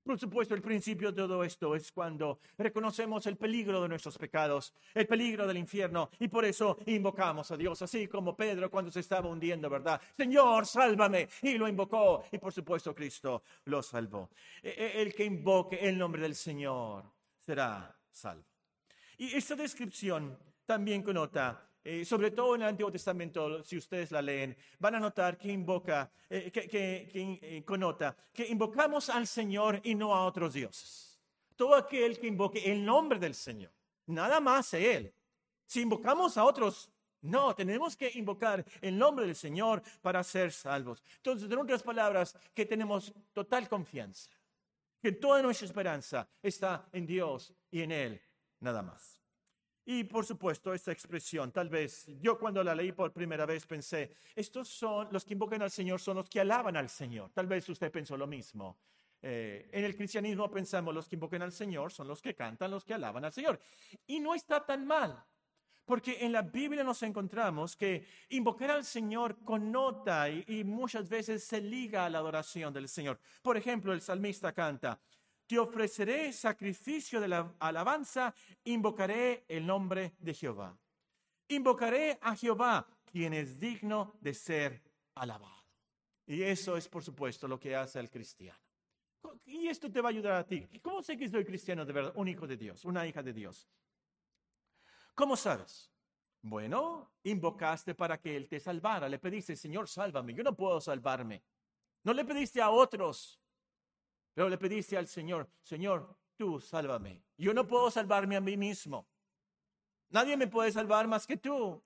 Por 0.04 0.18
supuesto, 0.20 0.56
el 0.56 0.64
principio 0.64 1.12
de 1.12 1.18
todo 1.18 1.44
esto 1.44 1.76
es 1.76 1.92
cuando 1.92 2.40
reconocemos 2.58 3.28
el 3.28 3.38
peligro 3.38 3.84
de 3.84 3.88
nuestros 3.88 4.18
pecados, 4.18 4.74
el 4.96 5.06
peligro 5.06 5.46
del 5.46 5.58
infierno, 5.58 6.10
y 6.18 6.28
por 6.28 6.44
eso 6.44 6.80
invocamos 6.88 7.52
a 7.52 7.58
Dios, 7.58 7.84
así 7.84 8.08
como 8.08 8.36
Pedro 8.36 8.72
cuando 8.72 8.90
se 8.90 9.00
estaba 9.00 9.30
hundiendo, 9.30 9.70
¿verdad? 9.70 10.02
Señor, 10.18 10.66
sálvame, 10.66 11.30
y 11.44 11.54
lo 11.54 11.68
invocó, 11.68 12.24
y 12.32 12.40
por 12.40 12.52
supuesto 12.52 12.96
Cristo 12.96 13.44
lo 13.66 13.84
salvó. 13.84 14.32
E, 14.64 14.70
e, 14.70 15.02
el 15.04 15.14
que 15.14 15.24
invoque 15.24 15.88
el 15.88 15.96
nombre 15.96 16.24
del 16.24 16.34
Señor 16.34 17.04
será 17.38 17.96
salvo. 18.10 18.46
Y 19.20 19.36
esta 19.36 19.56
descripción 19.56 20.36
también 20.66 21.04
conota 21.04 21.71
eh, 21.84 22.06
sobre 22.06 22.32
todo 22.32 22.56
en 22.56 22.62
el 22.62 22.68
Antiguo 22.70 22.92
Testamento, 22.92 23.64
si 23.64 23.78
ustedes 23.78 24.12
la 24.12 24.22
leen, 24.22 24.56
van 24.80 24.96
a 24.96 25.00
notar 25.00 25.38
que 25.38 25.52
invoca, 25.52 26.12
eh, 26.30 26.52
que, 26.52 26.68
que, 26.68 27.10
eh, 27.42 27.64
conota 27.66 28.16
que 28.32 28.48
invocamos 28.48 29.10
al 29.10 29.26
Señor 29.26 29.82
y 29.84 29.96
no 29.96 30.14
a 30.14 30.26
otros 30.26 30.54
dioses. 30.54 31.20
Todo 31.56 31.76
aquel 31.76 32.20
que 32.20 32.28
invoque 32.28 32.72
el 32.72 32.86
nombre 32.86 33.18
del 33.18 33.34
Señor, 33.34 33.72
nada 34.06 34.40
más 34.40 34.74
a 34.74 34.78
Él. 34.78 35.14
Si 35.66 35.82
invocamos 35.82 36.38
a 36.38 36.44
otros, 36.44 36.92
no, 37.22 37.56
tenemos 37.56 37.96
que 37.96 38.12
invocar 38.16 38.66
el 38.82 38.98
nombre 38.98 39.26
del 39.26 39.36
Señor 39.36 39.82
para 40.02 40.24
ser 40.24 40.52
salvos. 40.52 41.04
Entonces, 41.18 41.50
en 41.50 41.58
otras 41.58 41.84
palabras, 41.84 42.38
que 42.54 42.66
tenemos 42.66 43.14
total 43.32 43.70
confianza, 43.70 44.30
que 45.02 45.12
toda 45.14 45.42
nuestra 45.42 45.66
esperanza 45.66 46.28
está 46.42 46.88
en 46.92 47.06
Dios 47.06 47.54
y 47.70 47.82
en 47.82 47.92
Él, 47.92 48.22
nada 48.60 48.82
más. 48.82 49.21
Y 49.86 50.04
por 50.04 50.26
supuesto, 50.26 50.74
esta 50.74 50.92
expresión, 50.92 51.52
tal 51.52 51.70
vez 51.70 52.06
yo 52.20 52.38
cuando 52.38 52.64
la 52.64 52.76
leí 52.76 52.92
por 52.92 53.12
primera 53.12 53.46
vez 53.46 53.66
pensé, 53.66 54.14
estos 54.36 54.68
son 54.68 55.08
los 55.12 55.26
que 55.26 55.34
invocan 55.34 55.62
al 55.64 55.72
Señor, 55.72 56.00
son 56.00 56.18
los 56.18 56.30
que 56.30 56.40
alaban 56.40 56.78
al 56.78 56.90
Señor. 56.90 57.32
Tal 57.34 57.48
vez 57.48 57.68
usted 57.68 57.92
pensó 57.92 58.16
lo 58.16 58.28
mismo. 58.28 58.78
Eh, 59.24 59.70
en 59.72 59.86
el 59.86 59.96
cristianismo 59.96 60.50
pensamos 60.50 60.94
los 60.94 61.08
que 61.08 61.16
invocan 61.16 61.44
al 61.44 61.52
Señor 61.52 61.92
son 61.92 62.08
los 62.08 62.22
que 62.22 62.34
cantan, 62.34 62.72
los 62.72 62.84
que 62.84 62.94
alaban 62.94 63.26
al 63.26 63.34
Señor. 63.34 63.60
Y 64.08 64.20
no 64.20 64.34
está 64.34 64.66
tan 64.66 64.86
mal, 64.86 65.24
porque 65.86 66.18
en 66.22 66.32
la 66.32 66.42
Biblia 66.42 66.84
nos 66.84 67.04
encontramos 67.04 67.76
que 67.76 68.06
invocar 68.30 68.72
al 68.72 68.86
Señor 68.86 69.44
connota 69.44 70.30
y 70.30 70.64
muchas 70.64 71.08
veces 71.10 71.44
se 71.44 71.62
liga 71.62 72.06
a 72.06 72.10
la 72.10 72.20
adoración 72.20 72.74
del 72.74 72.88
Señor. 72.88 73.20
Por 73.42 73.58
ejemplo, 73.58 73.94
el 73.94 74.02
salmista 74.02 74.54
canta, 74.54 75.00
te 75.52 75.60
ofreceré 75.60 76.32
sacrificio 76.32 77.20
de 77.20 77.28
la 77.28 77.54
alabanza, 77.60 78.34
invocaré 78.64 79.44
el 79.50 79.68
nombre 79.68 80.14
de 80.18 80.34
Jehová. 80.34 80.80
Invocaré 81.50 82.18
a 82.22 82.38
Jehová, 82.38 82.88
quien 83.04 83.34
es 83.34 83.60
digno 83.60 84.16
de 84.22 84.34
ser 84.34 84.82
alabado. 85.14 85.66
Y 86.26 86.42
eso 86.42 86.78
es, 86.78 86.88
por 86.88 87.04
supuesto, 87.04 87.50
lo 87.50 87.60
que 87.60 87.76
hace 87.76 88.00
el 88.00 88.10
cristiano. 88.10 88.62
Y 89.44 89.68
esto 89.68 89.92
te 89.92 90.00
va 90.00 90.08
a 90.08 90.12
ayudar 90.12 90.36
a 90.36 90.48
ti. 90.48 90.66
¿Cómo 90.82 91.04
sé 91.04 91.18
que 91.18 91.28
soy 91.28 91.44
cristiano 91.44 91.84
de 91.84 91.92
verdad? 91.92 92.14
Un 92.16 92.30
hijo 92.30 92.48
de 92.48 92.56
Dios, 92.56 92.86
una 92.86 93.06
hija 93.06 93.22
de 93.22 93.34
Dios. 93.34 93.68
¿Cómo 95.14 95.36
sabes? 95.36 95.92
Bueno, 96.42 97.12
invocaste 97.24 97.94
para 97.94 98.22
que 98.22 98.38
Él 98.38 98.48
te 98.48 98.62
salvara. 98.62 99.10
Le 99.10 99.20
pediste, 99.20 99.58
Señor, 99.58 99.90
sálvame. 99.90 100.34
Yo 100.34 100.44
no 100.44 100.56
puedo 100.56 100.80
salvarme. 100.80 101.44
No 102.06 102.14
le 102.14 102.24
pediste 102.24 102.62
a 102.62 102.70
otros. 102.70 103.41
Pero 104.34 104.50
le 104.50 104.58
pediste 104.58 104.98
al 104.98 105.08
Señor, 105.08 105.50
Señor, 105.62 106.16
tú 106.38 106.60
sálvame. 106.60 107.24
Yo 107.38 107.54
no 107.54 107.68
puedo 107.68 107.92
salvarme 107.92 108.36
a 108.36 108.42
mí 108.42 108.58
mismo. 108.58 109.08
Nadie 110.10 110.38
me 110.38 110.48
puede 110.48 110.72
salvar 110.72 111.08
más 111.08 111.26
que 111.26 111.38
tú. 111.38 111.82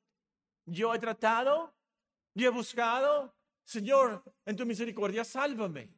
Yo 0.65 0.93
he 0.93 0.99
tratado, 0.99 1.75
yo 2.33 2.47
he 2.47 2.51
buscado, 2.51 3.35
Señor, 3.63 4.23
en 4.45 4.55
tu 4.55 4.65
misericordia, 4.65 5.23
sálvame. 5.23 5.89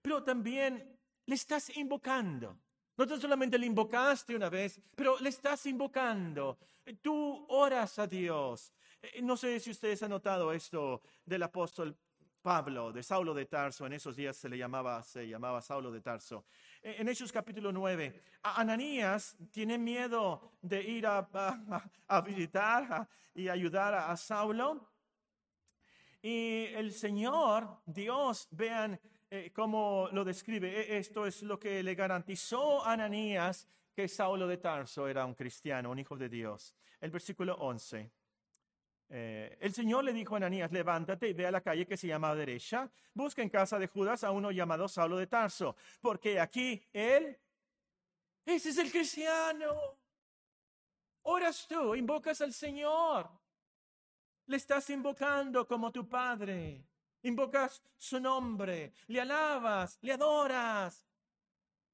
Pero 0.00 0.22
también 0.22 0.98
le 1.26 1.34
estás 1.34 1.76
invocando. 1.76 2.58
No 2.96 3.06
tan 3.06 3.20
solamente 3.20 3.58
le 3.58 3.66
invocaste 3.66 4.36
una 4.36 4.50
vez, 4.50 4.80
pero 4.94 5.18
le 5.18 5.30
estás 5.30 5.64
invocando. 5.66 6.58
Tú 7.00 7.46
oras 7.48 7.98
a 7.98 8.06
Dios. 8.06 8.72
Eh, 9.00 9.22
no 9.22 9.36
sé 9.36 9.58
si 9.60 9.70
ustedes 9.70 10.02
han 10.02 10.10
notado 10.10 10.52
esto 10.52 11.02
del 11.24 11.42
apóstol 11.42 11.96
Pablo, 12.42 12.92
de 12.92 13.04
Saulo 13.04 13.32
de 13.32 13.46
Tarso, 13.46 13.86
en 13.86 13.92
esos 13.92 14.16
días 14.16 14.36
se 14.36 14.48
le 14.48 14.58
llamaba, 14.58 15.02
se 15.04 15.28
llamaba 15.28 15.62
Saulo 15.62 15.92
de 15.92 16.00
Tarso. 16.00 16.44
E, 16.82 16.96
en 16.98 17.08
Hechos 17.08 17.30
capítulo 17.30 17.70
9, 17.70 18.20
Ananías 18.42 19.36
tiene 19.52 19.78
miedo 19.78 20.54
de 20.60 20.82
ir 20.82 21.06
a, 21.06 22.22
visitar 22.26 23.08
y 23.32 23.48
ayudar 23.48 23.94
a, 23.94 24.16
Saulo. 24.16 24.90
Y 26.20 26.66
el 26.74 26.92
Señor, 26.92 27.78
Dios, 27.86 28.48
vean 28.50 29.00
eh, 29.30 29.52
cómo 29.54 30.08
lo 30.10 30.24
describe. 30.24 30.68
E, 30.68 30.98
esto 30.98 31.24
es 31.24 31.44
lo 31.44 31.60
que 31.60 31.80
le 31.80 31.94
garantizó 31.94 32.84
a 32.84 32.94
Ananías 32.94 33.68
que 33.94 34.08
Saulo 34.08 34.48
de 34.48 34.56
Tarso 34.56 35.06
era 35.06 35.24
un 35.24 35.34
cristiano, 35.34 35.92
un 35.92 35.98
hijo 36.00 36.16
de 36.16 36.28
Dios. 36.28 36.74
El 37.00 37.12
versículo 37.12 37.54
11. 37.54 38.10
Eh, 39.14 39.58
el 39.60 39.74
Señor 39.74 40.04
le 40.04 40.14
dijo 40.14 40.34
a 40.34 40.36
Ananías, 40.38 40.72
levántate 40.72 41.28
y 41.28 41.34
ve 41.34 41.46
a 41.46 41.50
la 41.50 41.60
calle 41.60 41.86
que 41.86 41.98
se 41.98 42.06
llama 42.06 42.34
derecha, 42.34 42.90
busca 43.12 43.42
en 43.42 43.50
casa 43.50 43.78
de 43.78 43.86
Judas 43.86 44.24
a 44.24 44.30
uno 44.30 44.50
llamado 44.50 44.88
Saulo 44.88 45.18
de 45.18 45.26
Tarso, 45.26 45.76
porque 46.00 46.40
aquí 46.40 46.82
él, 46.94 47.38
ese 48.46 48.70
es 48.70 48.78
el 48.78 48.90
cristiano. 48.90 49.98
Oras 51.24 51.66
tú, 51.68 51.94
invocas 51.94 52.40
al 52.40 52.54
Señor, 52.54 53.28
le 54.46 54.56
estás 54.56 54.88
invocando 54.88 55.68
como 55.68 55.92
tu 55.92 56.08
Padre, 56.08 56.82
invocas 57.20 57.82
su 57.98 58.18
nombre, 58.18 58.94
le 59.08 59.20
alabas, 59.20 59.98
le 60.00 60.12
adoras. 60.14 61.06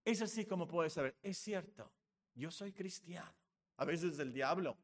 Es 0.05 0.23
así 0.23 0.47
como 0.47 0.69
puedes 0.69 0.93
saber, 0.93 1.17
es 1.21 1.37
cierto, 1.37 1.91
yo 2.37 2.53
soy 2.53 2.73
cristiano. 2.73 3.35
A 3.77 3.85
veces 3.85 4.17
el 4.21 4.33
diablo 4.33 4.79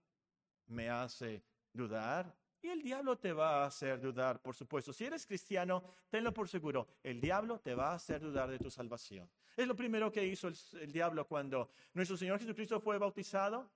me 0.66 0.90
hace 0.90 1.44
dudar 1.74 2.34
y 2.64 2.68
el 2.68 2.82
diablo 2.82 3.18
te 3.18 3.34
va 3.34 3.62
a 3.62 3.66
hacer 3.66 4.00
dudar, 4.00 4.40
por 4.40 4.54
supuesto. 4.54 4.90
Si 4.90 5.04
eres 5.04 5.26
cristiano, 5.26 5.84
tenlo 6.08 6.32
por 6.32 6.48
seguro, 6.48 6.88
el 7.02 7.20
diablo 7.20 7.60
te 7.60 7.74
va 7.74 7.90
a 7.90 7.96
hacer 7.96 8.22
dudar 8.22 8.50
de 8.50 8.58
tu 8.58 8.70
salvación. 8.70 9.28
Es 9.54 9.68
lo 9.68 9.76
primero 9.76 10.10
que 10.10 10.26
hizo 10.26 10.48
el, 10.48 10.90
diablo 10.90 11.26
cuando 11.26 11.68
nuestro 11.92 12.16
Señor 12.16 12.38
Jesucristo 12.38 12.80
fue 12.80 12.96
bautizado. 12.96 13.70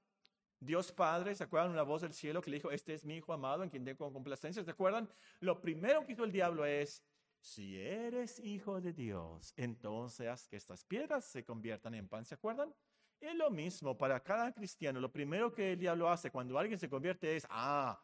Dios 0.58 0.90
Padre, 0.90 1.34
¿se 1.34 1.44
acuerdan 1.44 1.70
una 1.70 1.82
voz 1.82 2.00
del 2.00 2.14
cielo 2.14 2.40
que 2.40 2.50
le 2.50 2.56
dijo, 2.56 2.70
este 2.70 2.94
es 2.94 3.04
mi 3.04 3.16
Hijo 3.16 3.34
amado 3.34 3.62
en 3.62 3.68
quien 3.68 3.84
tengo 3.84 4.10
complacencia? 4.10 4.64
¿Se 4.64 4.70
acuerdan? 4.70 5.06
Lo 5.40 5.60
primero 5.60 6.06
que 6.06 6.12
hizo 6.12 6.24
el 6.24 6.32
diablo 6.32 6.64
es, 6.64 7.04
si 7.40 7.78
eres 7.78 8.38
hijo 8.40 8.80
de 8.80 8.94
Dios, 8.94 9.52
entonces 9.56 10.28
haz 10.28 10.48
que 10.48 10.56
estas 10.56 10.84
piedras 10.84 11.26
se 11.26 11.44
conviertan 11.44 11.94
en 11.94 12.08
pan. 12.08 12.24
¿Se 12.24 12.34
acuerdan? 12.34 12.74
Es 13.20 13.34
lo 13.34 13.50
mismo 13.50 13.96
para 13.96 14.20
cada 14.22 14.52
cristiano. 14.52 15.00
Lo 15.00 15.10
primero 15.10 15.52
que 15.52 15.72
el 15.72 15.78
diablo 15.78 16.08
hace 16.08 16.30
cuando 16.30 16.58
alguien 16.58 16.78
se 16.78 16.88
convierte 16.88 17.34
es, 17.34 17.46
ah, 17.50 18.00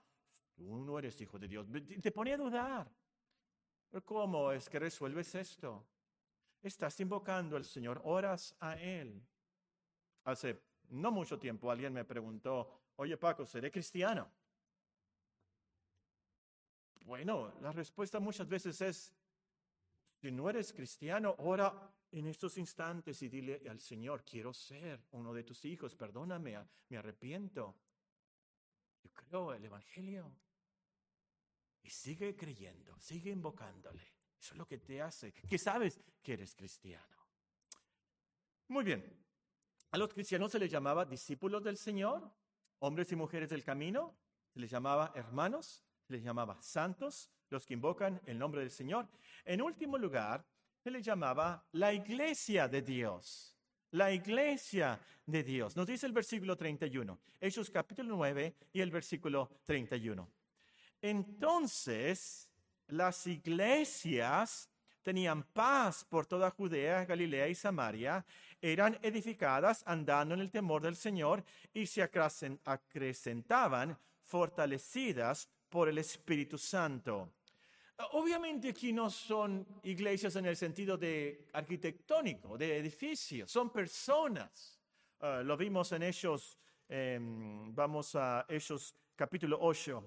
tú 0.54 0.76
no 0.76 0.98
eres 0.98 1.20
hijo 1.20 1.38
de 1.38 1.48
Dios. 1.48 1.66
Te 2.02 2.10
pone 2.10 2.32
a 2.32 2.36
dudar. 2.36 2.90
¿Cómo 4.04 4.50
es 4.50 4.68
que 4.68 4.80
resuelves 4.80 5.34
esto? 5.36 5.86
Estás 6.62 6.98
invocando 6.98 7.56
al 7.56 7.64
Señor, 7.64 8.00
oras 8.04 8.56
a 8.58 8.74
Él. 8.74 9.22
Hace 10.24 10.60
no 10.88 11.12
mucho 11.12 11.38
tiempo 11.38 11.70
alguien 11.70 11.92
me 11.92 12.04
preguntó, 12.04 12.80
oye 12.96 13.16
Paco, 13.16 13.46
¿seré 13.46 13.70
cristiano? 13.70 14.28
Bueno, 17.04 17.52
la 17.60 17.70
respuesta 17.70 18.18
muchas 18.18 18.48
veces 18.48 18.80
es, 18.80 19.14
si 20.20 20.32
no 20.32 20.48
eres 20.48 20.72
cristiano, 20.72 21.34
ora 21.38 21.92
en 22.18 22.26
estos 22.28 22.56
instantes 22.58 23.20
y 23.22 23.28
dile 23.28 23.62
al 23.68 23.80
Señor, 23.80 24.24
quiero 24.24 24.52
ser 24.52 25.04
uno 25.12 25.34
de 25.34 25.42
tus 25.42 25.64
hijos, 25.64 25.96
perdóname, 25.96 26.56
me 26.88 26.96
arrepiento. 26.96 27.76
Yo 29.02 29.10
creo 29.12 29.52
el 29.52 29.64
Evangelio. 29.64 30.32
Y 31.82 31.90
sigue 31.90 32.36
creyendo, 32.36 32.96
sigue 32.98 33.30
invocándole. 33.30 34.14
Eso 34.38 34.54
es 34.54 34.58
lo 34.58 34.66
que 34.66 34.78
te 34.78 35.02
hace, 35.02 35.32
que 35.32 35.58
sabes 35.58 36.00
que 36.22 36.34
eres 36.34 36.54
cristiano. 36.54 37.16
Muy 38.68 38.84
bien. 38.84 39.24
A 39.90 39.98
los 39.98 40.12
cristianos 40.12 40.52
se 40.52 40.58
les 40.58 40.70
llamaba 40.70 41.04
discípulos 41.04 41.62
del 41.62 41.76
Señor, 41.76 42.32
hombres 42.78 43.10
y 43.12 43.16
mujeres 43.16 43.50
del 43.50 43.64
camino, 43.64 44.16
se 44.52 44.60
les 44.60 44.70
llamaba 44.70 45.12
hermanos, 45.14 45.82
se 46.06 46.12
les 46.12 46.22
llamaba 46.22 46.60
santos, 46.62 47.30
los 47.50 47.66
que 47.66 47.74
invocan 47.74 48.20
el 48.26 48.38
nombre 48.38 48.60
del 48.60 48.70
Señor. 48.70 49.08
En 49.44 49.60
último 49.60 49.98
lugar, 49.98 50.46
se 50.85 50.91
le 50.91 51.01
llamaba 51.01 51.64
la 51.72 51.95
iglesia 51.95 52.68
de 52.68 52.82
Dios. 52.82 53.57
La 53.93 54.12
iglesia 54.12 55.01
de 55.24 55.43
Dios. 55.43 55.74
Nos 55.76 55.87
dice 55.87 56.05
el 56.05 56.12
versículo 56.12 56.59
31, 56.59 57.18
Hechos 57.41 57.70
capítulo 57.70 58.14
9 58.16 58.55
y 58.70 58.82
el 58.82 58.91
versículo 58.91 59.49
31. 59.64 60.28
Entonces, 61.01 62.51
las 62.89 63.26
iglesias 63.26 64.68
tenían 65.03 65.45
paz 65.45 66.05
por 66.05 66.26
toda 66.26 66.51
Judea, 66.51 67.07
Galilea 67.07 67.49
y 67.49 67.55
Samaria, 67.55 68.22
eran 68.61 68.99
edificadas 69.01 69.82
andando 69.87 70.35
en 70.35 70.43
el 70.43 70.51
temor 70.51 70.82
del 70.82 70.97
Señor 70.97 71.43
y 71.72 71.87
se 71.87 72.03
acrecentaban 72.03 73.97
fortalecidas 74.20 75.49
por 75.70 75.89
el 75.89 75.97
Espíritu 75.97 76.59
Santo 76.59 77.32
Obviamente 77.97 78.70
aquí 78.70 78.92
no 78.92 79.09
son 79.09 79.64
iglesias 79.84 80.34
en 80.34 80.47
el 80.47 80.57
sentido 80.57 80.97
de 80.97 81.47
arquitectónico, 81.53 82.59
de 82.59 82.78
edificios, 82.78 83.51
son 83.51 83.70
personas. 83.70 84.80
Ah, 85.20 85.42
lo 85.45 85.57
vimos 85.57 85.92
en 85.92 86.03
Hechos, 86.03 86.59
em, 86.88 87.72
vamos 87.72 88.16
a 88.16 88.47
Hechos 88.49 88.97
capítulo 89.14 89.59
8. 89.61 90.03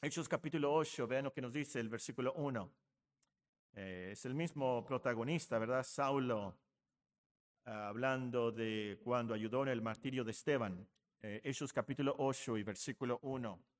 Hechos 0.00 0.28
capítulo 0.28 0.72
8, 0.72 1.08
vean 1.08 1.24
lo 1.24 1.32
que 1.32 1.40
nos 1.40 1.52
dice 1.52 1.80
el 1.80 1.88
versículo 1.88 2.32
1. 2.34 2.70
Eh, 3.74 4.10
es 4.12 4.24
el 4.24 4.34
mismo 4.34 4.84
protagonista, 4.84 5.58
¿verdad? 5.58 5.82
Saulo, 5.82 6.56
ah, 7.64 7.88
hablando 7.88 8.52
de 8.52 9.00
cuando 9.02 9.34
ayudó 9.34 9.64
en 9.64 9.70
el 9.70 9.82
martirio 9.82 10.22
de 10.22 10.30
Esteban. 10.30 10.86
Eh, 11.20 11.40
Hechos 11.42 11.72
capítulo 11.72 12.14
8 12.16 12.58
y 12.58 12.62
versículo 12.62 13.18
1. 13.22 13.75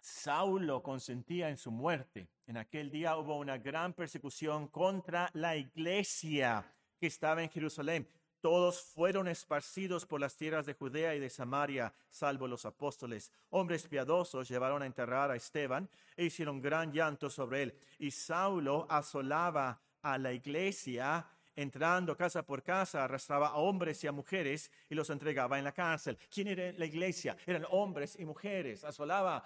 Saulo 0.00 0.82
consentía 0.82 1.50
en 1.50 1.56
su 1.56 1.70
muerte. 1.70 2.28
En 2.46 2.56
aquel 2.56 2.90
día 2.90 3.16
hubo 3.16 3.36
una 3.38 3.58
gran 3.58 3.92
persecución 3.92 4.68
contra 4.68 5.30
la 5.34 5.56
iglesia 5.56 6.64
que 6.98 7.06
estaba 7.06 7.42
en 7.42 7.50
Jerusalén. 7.50 8.08
Todos 8.40 8.80
fueron 8.80 9.28
esparcidos 9.28 10.06
por 10.06 10.18
las 10.18 10.34
tierras 10.34 10.64
de 10.64 10.72
Judea 10.72 11.14
y 11.14 11.20
de 11.20 11.28
Samaria, 11.28 11.92
salvo 12.08 12.48
los 12.48 12.64
apóstoles. 12.64 13.30
Hombres 13.50 13.86
piadosos 13.86 14.48
llevaron 14.48 14.82
a 14.82 14.86
enterrar 14.86 15.30
a 15.30 15.36
Esteban 15.36 15.90
e 16.16 16.24
hicieron 16.24 16.62
gran 16.62 16.90
llanto 16.90 17.28
sobre 17.28 17.64
él. 17.64 17.78
Y 17.98 18.10
Saulo 18.10 18.86
asolaba 18.88 19.78
a 20.00 20.16
la 20.16 20.32
iglesia, 20.32 21.26
entrando 21.54 22.16
casa 22.16 22.42
por 22.42 22.62
casa, 22.62 23.04
arrastraba 23.04 23.48
a 23.48 23.56
hombres 23.56 24.02
y 24.04 24.06
a 24.06 24.12
mujeres 24.12 24.70
y 24.88 24.94
los 24.94 25.10
entregaba 25.10 25.58
en 25.58 25.64
la 25.64 25.72
cárcel. 25.72 26.16
¿Quién 26.30 26.48
era 26.48 26.72
la 26.72 26.86
iglesia? 26.86 27.36
Eran 27.46 27.66
hombres 27.70 28.18
y 28.18 28.24
mujeres. 28.24 28.84
Asolaba 28.84 29.44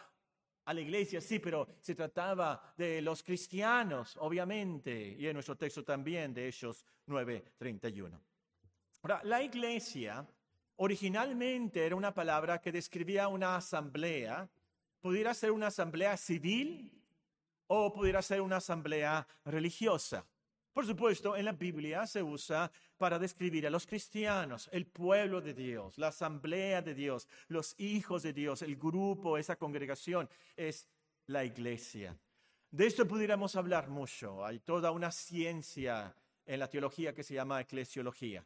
a 0.65 0.73
la 0.73 0.81
iglesia, 0.81 1.21
sí, 1.21 1.39
pero 1.39 1.69
se 1.81 1.95
trataba 1.95 2.75
de 2.77 3.03
los 3.03 3.23
cristianos, 3.23 4.17
obviamente, 4.21 5.17
y 5.19 5.27
en 5.27 5.35
nuestro 5.35 5.57
texto 5.57 5.85
también 5.85 6.33
de 6.33 6.49
Hechos 6.49 6.85
9:31. 7.07 8.21
Ahora, 9.03 9.21
la 9.25 9.43
iglesia 9.43 10.27
originalmente 10.77 11.85
era 11.85 11.95
una 11.95 12.15
palabra 12.15 12.61
que 12.61 12.73
describía 12.73 13.29
una 13.29 13.57
asamblea, 13.57 14.49
pudiera 15.01 15.35
ser 15.35 15.51
una 15.51 15.67
asamblea 15.67 16.17
civil 16.17 16.91
o 17.67 17.93
pudiera 17.93 18.23
ser 18.23 18.41
una 18.41 18.57
asamblea 18.57 19.27
religiosa. 19.45 20.25
Por 20.75 20.85
supuesto, 20.85 21.37
en 21.37 21.45
la 21.45 21.53
Biblia 21.53 22.05
se 22.05 22.20
usa 22.20 22.70
para 22.99 23.16
describir 23.16 23.64
a 23.64 23.70
los 23.70 23.87
cristianos, 23.87 24.68
el 24.72 24.87
pueblo 24.87 25.41
de 25.41 25.55
Dios, 25.55 25.97
la 25.99 26.09
asamblea 26.09 26.83
de 26.83 26.95
Dios, 26.95 27.29
los 27.47 27.77
hijos 27.79 28.25
de 28.25 28.33
Dios, 28.33 28.61
el 28.61 28.75
grupo, 28.75 29.39
esa 29.39 29.55
congregación, 29.55 30.29
es 30.57 30.89
la 31.29 31.45
iglesia. 31.45 32.18
De 32.72 32.87
esto 32.87 33.07
pudiéramos 33.07 33.55
hablar 33.55 33.89
mucho. 33.89 34.45
Hay 34.45 34.59
toda 34.59 34.91
una 34.91 35.12
ciencia 35.12 36.12
en 36.45 36.59
la 36.59 36.68
teología 36.68 37.14
que 37.14 37.22
se 37.22 37.35
llama 37.35 37.61
eclesiología. 37.61 38.45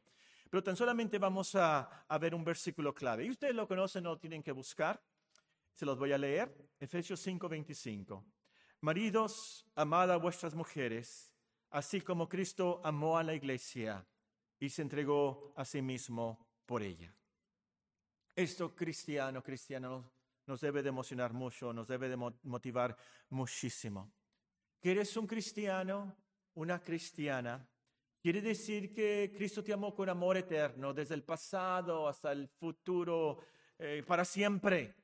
Pero 0.51 0.63
tan 0.63 0.77
solamente 0.77 1.19
vamos 1.19 1.55
a, 1.55 2.05
a 2.07 2.19
ver 2.19 2.35
un 2.35 2.45
versículo 2.45 2.95
clave. 2.95 3.25
Y 3.25 3.31
ustedes 3.31 3.55
lo 3.55 3.67
conocen, 3.67 4.05
no 4.05 4.19
tienen 4.19 4.43
que 4.43 4.53
buscar. 4.53 5.01
Se 5.73 5.87
los 5.87 5.99
voy 5.99 6.13
a 6.13 6.19
leer. 6.19 6.55
Efesios 6.79 7.27
5:25. 7.27 8.23
Maridos, 8.83 9.65
amad 9.75 10.13
a 10.13 10.19
vuestras 10.19 10.55
mujeres 10.55 11.38
así 11.71 12.01
como 12.01 12.29
Cristo 12.29 12.81
amó 12.85 13.19
a 13.19 13.23
la 13.23 13.35
iglesia 13.35 14.07
y 14.59 14.69
se 14.69 14.83
entregó 14.83 15.53
a 15.57 15.65
sí 15.65 15.83
mismo 15.83 16.49
por 16.67 16.83
ella. 16.83 17.15
Esto 18.35 18.75
cristiano, 18.75 19.43
cristiano, 19.43 20.13
nos 20.47 20.61
debe 20.61 20.83
de 20.83 20.89
emocionar 20.89 21.33
mucho, 21.33 21.73
nos 21.73 21.89
debe 21.89 22.09
de 22.09 22.17
motivar 22.17 22.97
muchísimo. 23.31 24.13
Que 24.81 24.93
eres 24.93 25.17
un 25.17 25.27
cristiano, 25.27 26.17
una 26.55 26.81
cristiana, 26.81 27.69
quiere 28.21 28.41
decir 28.41 28.93
que 28.93 29.33
Cristo 29.37 29.63
te 29.63 29.73
amó 29.73 29.95
con 29.95 30.09
amor 30.09 30.37
eterno, 30.37 30.95
desde 30.95 31.15
el 31.15 31.25
pasado 31.25 32.09
hasta 32.09 32.33
el 32.33 32.49
futuro, 32.49 33.39
eh, 33.79 34.03
para 34.07 34.25
siempre 34.25 34.95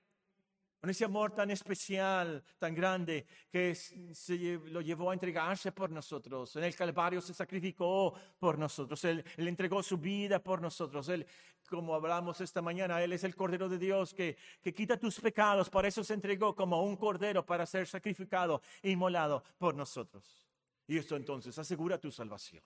con 0.85 0.91
ese 0.91 1.07
amor 1.07 1.33
tan 1.33 1.51
especial, 1.51 2.45
tan 2.59 2.75
grande, 2.75 3.25
que 3.51 3.75
se 3.75 4.61
lo 4.67 4.83
llevó 4.83 5.11
a 5.11 5.15
entregarse 5.15 5.73
por 5.73 5.91
nosotros. 5.91 6.55
En 6.57 6.65
el 6.65 6.77
Calvario 6.77 7.23
se 7.23 7.33
sacrificó 7.33 8.13
por 8.39 8.59
nosotros. 8.59 9.03
Él, 9.07 9.25
entregó 9.39 9.83
su 9.83 9.97
vida 9.97 10.41
por 10.41 10.61
nosotros. 10.61 11.09
Él, 11.09 11.27
como 11.71 11.95
hablamos 11.95 12.39
esta 12.43 12.61
mañana, 12.61 13.03
Él 13.03 13.15
es 13.15 13.25
el 13.25 13.35
Cordero 13.35 13.67
de 13.67 13.79
Dios 13.79 14.13
que, 14.13 14.37
que 14.61 14.75
quita 14.75 14.99
tus 14.99 15.19
pecados. 15.19 15.71
Por 15.71 15.87
eso 15.87 16.05
se 16.05 16.13
entregó 16.13 16.55
como 16.55 16.83
un 16.83 16.99
Cordero 16.99 17.47
para 17.47 17.65
ser 17.65 17.87
sacrificado 17.87 18.61
inmolado 18.83 19.43
por 19.57 19.75
nosotros. 19.75 20.47
Y 20.87 20.99
esto 20.99 21.17
entonces 21.17 21.59
asegura 21.59 21.97
tu 21.97 22.11
salvación. 22.11 22.63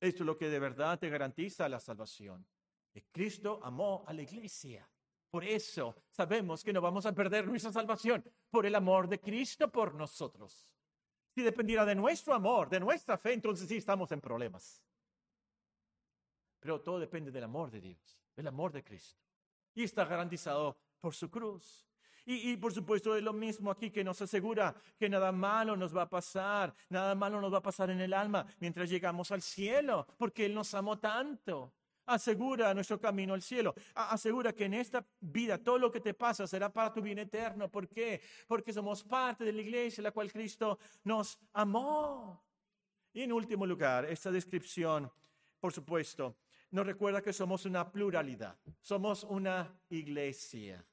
Esto 0.00 0.22
es 0.22 0.26
lo 0.26 0.38
que 0.38 0.48
de 0.48 0.60
verdad 0.60 0.98
te 0.98 1.10
garantiza 1.10 1.68
la 1.68 1.78
salvación. 1.78 2.46
Que 2.90 3.04
Cristo 3.12 3.60
amó 3.62 4.02
a 4.06 4.14
la 4.14 4.22
iglesia 4.22 4.88
por 5.34 5.42
eso 5.42 5.96
sabemos 6.10 6.62
que 6.62 6.72
no 6.72 6.80
vamos 6.80 7.06
a 7.06 7.12
perder 7.12 7.44
nuestra 7.44 7.72
salvación 7.72 8.24
por 8.50 8.66
el 8.66 8.74
amor 8.76 9.08
de 9.08 9.18
Cristo 9.18 9.68
por 9.68 9.92
nosotros. 9.92 10.70
Si 11.34 11.42
dependiera 11.42 11.84
de 11.84 11.96
nuestro 11.96 12.34
amor, 12.34 12.68
de 12.68 12.78
nuestra 12.78 13.18
fe, 13.18 13.32
entonces 13.32 13.66
sí 13.66 13.78
estamos 13.78 14.12
en 14.12 14.20
problemas. 14.20 14.80
Pero 16.60 16.80
todo 16.80 17.00
depende 17.00 17.32
del 17.32 17.42
amor 17.42 17.68
de 17.72 17.80
Dios, 17.80 18.16
del 18.36 18.46
amor 18.46 18.70
de 18.70 18.84
Cristo. 18.84 19.20
Y 19.74 19.82
está 19.82 20.04
garantizado 20.04 20.78
por 21.00 21.16
su 21.16 21.28
cruz. 21.28 21.84
Y, 22.24 22.52
y, 22.52 22.56
por 22.56 22.72
supuesto 22.72 23.16
es 23.16 23.22
lo 23.24 23.32
mismo 23.32 23.72
aquí 23.72 23.90
que 23.90 24.04
nos 24.04 24.22
asegura 24.22 24.72
que 24.96 25.08
nada 25.08 25.32
malo 25.32 25.76
nos 25.76 25.92
va 25.96 26.02
a 26.02 26.08
pasar, 26.08 26.72
nada 26.90 27.16
malo 27.16 27.40
nos 27.40 27.52
va 27.52 27.58
a 27.58 27.62
pasar 27.62 27.90
en 27.90 28.00
el 28.00 28.12
alma 28.12 28.46
mientras 28.60 28.88
llegamos 28.88 29.32
al 29.32 29.42
cielo, 29.42 30.06
porque 30.16 30.46
Él 30.46 30.54
nos 30.54 30.72
amó 30.74 31.00
tanto. 31.00 31.74
Asegura 32.06 32.74
nuestro 32.74 33.00
camino 33.00 33.34
al 33.34 33.42
cielo. 33.42 33.74
Asegura 33.94 34.52
que 34.52 34.66
en 34.66 34.74
esta 34.74 35.06
vida 35.20 35.58
todo 35.58 35.78
lo 35.78 35.90
que 35.90 36.00
te 36.00 36.14
pasa 36.14 36.46
será 36.46 36.72
para 36.72 36.92
tu 36.92 37.00
bien 37.00 37.18
eterno. 37.18 37.70
¿Por 37.70 37.88
qué? 37.88 38.20
Porque 38.46 38.72
somos 38.72 39.02
parte 39.02 39.44
de 39.44 39.52
la 39.52 39.62
iglesia, 39.62 40.02
la 40.02 40.12
cual 40.12 40.30
Cristo 40.30 40.78
nos 41.04 41.38
amó. 41.52 42.42
Y 43.12 43.22
en 43.22 43.32
último 43.32 43.64
lugar, 43.66 44.04
esta 44.06 44.30
descripción, 44.30 45.10
por 45.60 45.72
supuesto, 45.72 46.36
nos 46.70 46.84
recuerda 46.84 47.22
que 47.22 47.32
somos 47.32 47.64
una 47.64 47.90
pluralidad. 47.90 48.58
Somos 48.80 49.24
una 49.24 49.72
iglesia. 49.90 50.84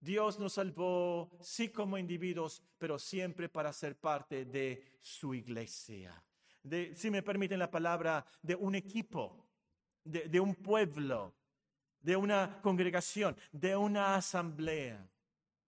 Dios 0.00 0.38
nos 0.38 0.54
salvó, 0.54 1.30
sí 1.40 1.70
como 1.70 1.98
individuos, 1.98 2.62
pero 2.78 2.98
siempre 2.98 3.48
para 3.48 3.72
ser 3.72 3.96
parte 3.96 4.44
de 4.44 4.84
su 5.00 5.34
iglesia. 5.34 6.22
Si 6.94 7.10
me 7.10 7.22
permiten 7.22 7.58
la 7.58 7.70
palabra, 7.70 8.24
de 8.42 8.54
un 8.54 8.74
equipo 8.74 9.47
de, 10.10 10.40
un 10.40 10.54
pueblo, 10.54 11.34
de 12.00 12.16
una 12.16 12.60
congregación, 12.62 13.36
de 13.52 13.76
una 13.76 14.14
asamblea 14.14 15.08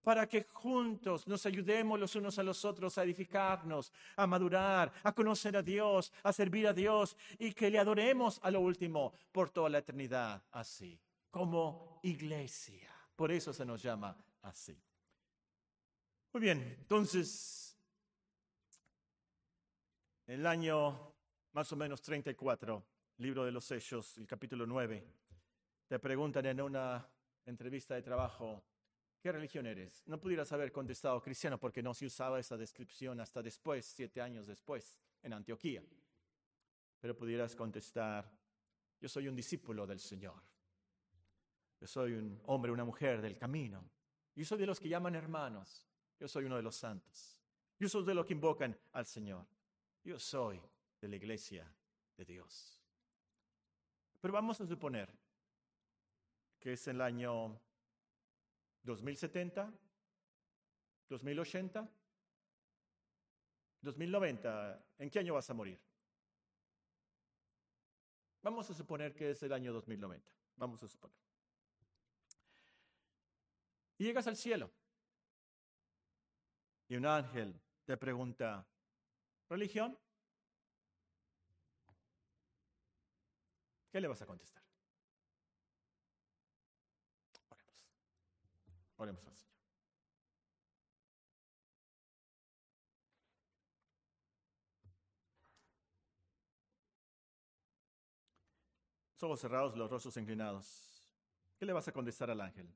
para 0.03 0.27
que 0.27 0.43
juntos 0.51 1.27
nos 1.27 1.45
ayudemos 1.45 1.99
los 1.99 2.15
unos 2.15 2.39
a 2.39 2.43
los 2.43 2.65
otros 2.65 2.97
a 2.97 3.03
edificarnos, 3.03 3.91
a 4.15 4.25
madurar, 4.25 4.91
a 5.03 5.13
conocer 5.13 5.55
a 5.55 5.61
Dios, 5.61 6.11
a 6.23 6.33
servir 6.33 6.67
a 6.67 6.73
Dios 6.73 7.15
y 7.37 7.53
que 7.53 7.69
le 7.69 7.77
adoremos 7.77 8.39
a 8.43 8.49
lo 8.49 8.61
último 8.61 9.13
por 9.31 9.51
toda 9.51 9.69
la 9.69 9.77
eternidad 9.77 10.43
así, 10.51 10.99
como 11.29 11.99
iglesia. 12.03 12.89
Por 13.15 13.31
eso 13.31 13.53
se 13.53 13.65
nos 13.65 13.81
llama 13.81 14.17
así. 14.41 14.75
Muy 16.33 16.41
bien, 16.41 16.77
entonces, 16.79 17.77
el 20.25 20.47
año 20.47 21.13
más 21.53 21.71
o 21.71 21.75
menos 21.75 22.01
34 22.01 22.90
libro 23.21 23.45
de 23.45 23.51
los 23.51 23.69
Hechos, 23.71 24.17
el 24.17 24.25
capítulo 24.25 24.65
9, 24.65 25.05
te 25.87 25.99
preguntan 25.99 26.45
en 26.47 26.59
una 26.59 27.07
entrevista 27.45 27.93
de 27.93 28.01
trabajo, 28.01 28.63
¿qué 29.19 29.31
religión 29.31 29.67
eres? 29.67 30.01
No 30.07 30.19
pudieras 30.19 30.51
haber 30.51 30.71
contestado 30.71 31.21
cristiano 31.21 31.59
porque 31.59 31.83
no 31.83 31.93
se 31.93 32.07
usaba 32.07 32.39
esa 32.39 32.57
descripción 32.57 33.19
hasta 33.19 33.43
después, 33.43 33.85
siete 33.85 34.21
años 34.21 34.47
después, 34.47 34.97
en 35.21 35.33
Antioquía. 35.33 35.83
Pero 36.99 37.15
pudieras 37.15 37.55
contestar, 37.55 38.31
yo 38.99 39.07
soy 39.07 39.27
un 39.27 39.35
discípulo 39.35 39.85
del 39.85 39.99
Señor. 39.99 40.41
Yo 41.79 41.87
soy 41.87 42.13
un 42.13 42.41
hombre, 42.45 42.71
una 42.71 42.85
mujer 42.85 43.21
del 43.21 43.37
camino. 43.37 43.87
Yo 44.35 44.45
soy 44.45 44.57
de 44.57 44.65
los 44.65 44.79
que 44.79 44.89
llaman 44.89 45.13
hermanos. 45.13 45.87
Yo 46.19 46.27
soy 46.27 46.45
uno 46.45 46.55
de 46.55 46.63
los 46.63 46.75
santos. 46.75 47.39
Yo 47.79 47.87
soy 47.87 48.03
de 48.03 48.13
los 48.15 48.25
que 48.25 48.33
invocan 48.33 48.77
al 48.93 49.05
Señor. 49.05 49.45
Yo 50.03 50.17
soy 50.17 50.61
de 50.99 51.07
la 51.07 51.15
iglesia 51.15 51.71
de 52.17 52.25
Dios. 52.25 52.80
Pero 54.21 54.33
vamos 54.33 54.61
a 54.61 54.67
suponer 54.67 55.09
que 56.59 56.73
es 56.73 56.87
el 56.87 57.01
año 57.01 57.59
2070, 58.83 59.73
2080, 61.09 61.89
2090. 63.81 64.85
¿En 64.99 65.09
qué 65.09 65.19
año 65.19 65.33
vas 65.33 65.49
a 65.49 65.55
morir? 65.55 65.81
Vamos 68.43 68.69
a 68.69 68.75
suponer 68.75 69.15
que 69.15 69.31
es 69.31 69.41
el 69.41 69.53
año 69.53 69.73
2090. 69.73 70.31
Vamos 70.55 70.83
a 70.83 70.87
suponer. 70.87 71.17
Y 73.97 74.05
llegas 74.05 74.27
al 74.27 74.37
cielo. 74.37 74.71
y 76.87 76.95
un 76.95 77.05
ángel 77.05 77.59
te 77.85 77.95
pregunta, 77.95 78.67
¿religión? 79.49 79.97
¿Qué 83.91 83.99
le 83.99 84.07
vas 84.07 84.21
a 84.21 84.25
contestar? 84.25 84.63
Oremos. 87.49 87.93
Oremos 88.97 89.27
al 89.27 89.35
Señor. 89.35 89.51
ojos 99.23 99.39
cerrados, 99.39 99.77
los 99.77 99.89
rostros 99.89 100.17
inclinados. 100.17 101.11
¿Qué 101.57 101.65
le 101.65 101.73
vas 101.73 101.87
a 101.87 101.91
contestar 101.91 102.31
al 102.31 102.41
ángel? 102.41 102.73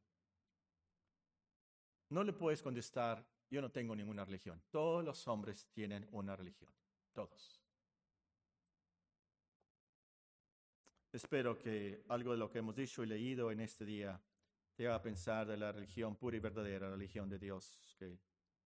No 2.09 2.23
le 2.23 2.33
puedes 2.33 2.61
contestar, 2.61 3.25
yo 3.49 3.61
no 3.61 3.71
tengo 3.71 3.95
ninguna 3.95 4.25
religión. 4.25 4.61
Todos 4.69 5.03
los 5.03 5.27
hombres 5.27 5.69
tienen 5.73 6.07
una 6.11 6.35
religión. 6.35 6.71
Todos. 7.13 7.64
Espero 11.15 11.57
que 11.57 12.03
algo 12.09 12.31
de 12.31 12.37
lo 12.37 12.51
que 12.51 12.59
hemos 12.59 12.75
dicho 12.75 13.01
y 13.01 13.07
leído 13.07 13.49
en 13.49 13.61
este 13.61 13.85
día 13.85 14.21
te 14.75 14.85
haga 14.85 15.01
pensar 15.01 15.47
de 15.47 15.55
la 15.55 15.71
religión 15.71 16.17
pura 16.17 16.35
y 16.35 16.41
verdadera, 16.41 16.89
la 16.89 16.95
religión 16.95 17.29
de 17.29 17.39
Dios, 17.39 17.95
que 17.97 18.19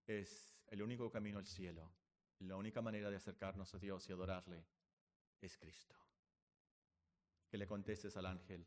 es 0.07 0.57
el 0.67 0.81
único 0.81 1.11
camino 1.11 1.37
al 1.37 1.45
cielo. 1.45 1.93
La 2.39 2.55
única 2.55 2.81
manera 2.81 3.11
de 3.11 3.17
acercarnos 3.17 3.75
a 3.75 3.77
Dios 3.77 4.09
y 4.09 4.13
adorarle 4.13 4.65
es 5.39 5.57
Cristo 5.59 5.95
que 7.49 7.57
le 7.57 7.67
contestes 7.67 8.15
al 8.17 8.25
ángel, 8.25 8.65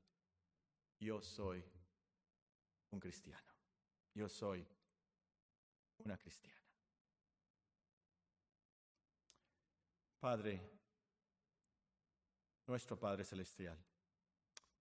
yo 1.00 1.20
soy 1.20 1.64
un 2.90 3.00
cristiano, 3.00 3.52
yo 4.14 4.28
soy 4.28 4.64
una 5.98 6.16
cristiana. 6.16 6.60
Padre, 10.18 10.71
nuestro 12.66 12.98
Padre 12.98 13.24
Celestial, 13.24 13.78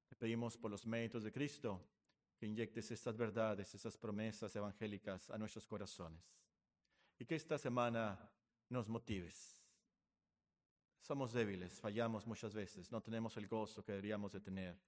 te 0.07 0.15
pedimos 0.15 0.57
por 0.57 0.71
los 0.71 0.85
méritos 0.85 1.23
de 1.23 1.31
Cristo 1.31 1.81
que 2.37 2.45
inyectes 2.45 2.91
estas 2.91 3.17
verdades, 3.17 3.73
estas 3.73 3.97
promesas 3.97 4.55
evangélicas 4.55 5.29
a 5.29 5.37
nuestros 5.37 5.67
corazones 5.67 6.23
y 7.17 7.25
que 7.25 7.35
esta 7.35 7.57
semana 7.57 8.17
nos 8.69 8.89
motives 8.89 9.61
somos 11.01 11.33
débiles, 11.33 11.79
fallamos 11.79 12.27
muchas 12.27 12.53
veces, 12.53 12.91
no 12.91 13.01
tenemos 13.01 13.35
el 13.37 13.47
gozo 13.47 13.83
que 13.83 13.91
deberíamos 13.91 14.31
de 14.31 14.39
tener, 14.39 14.79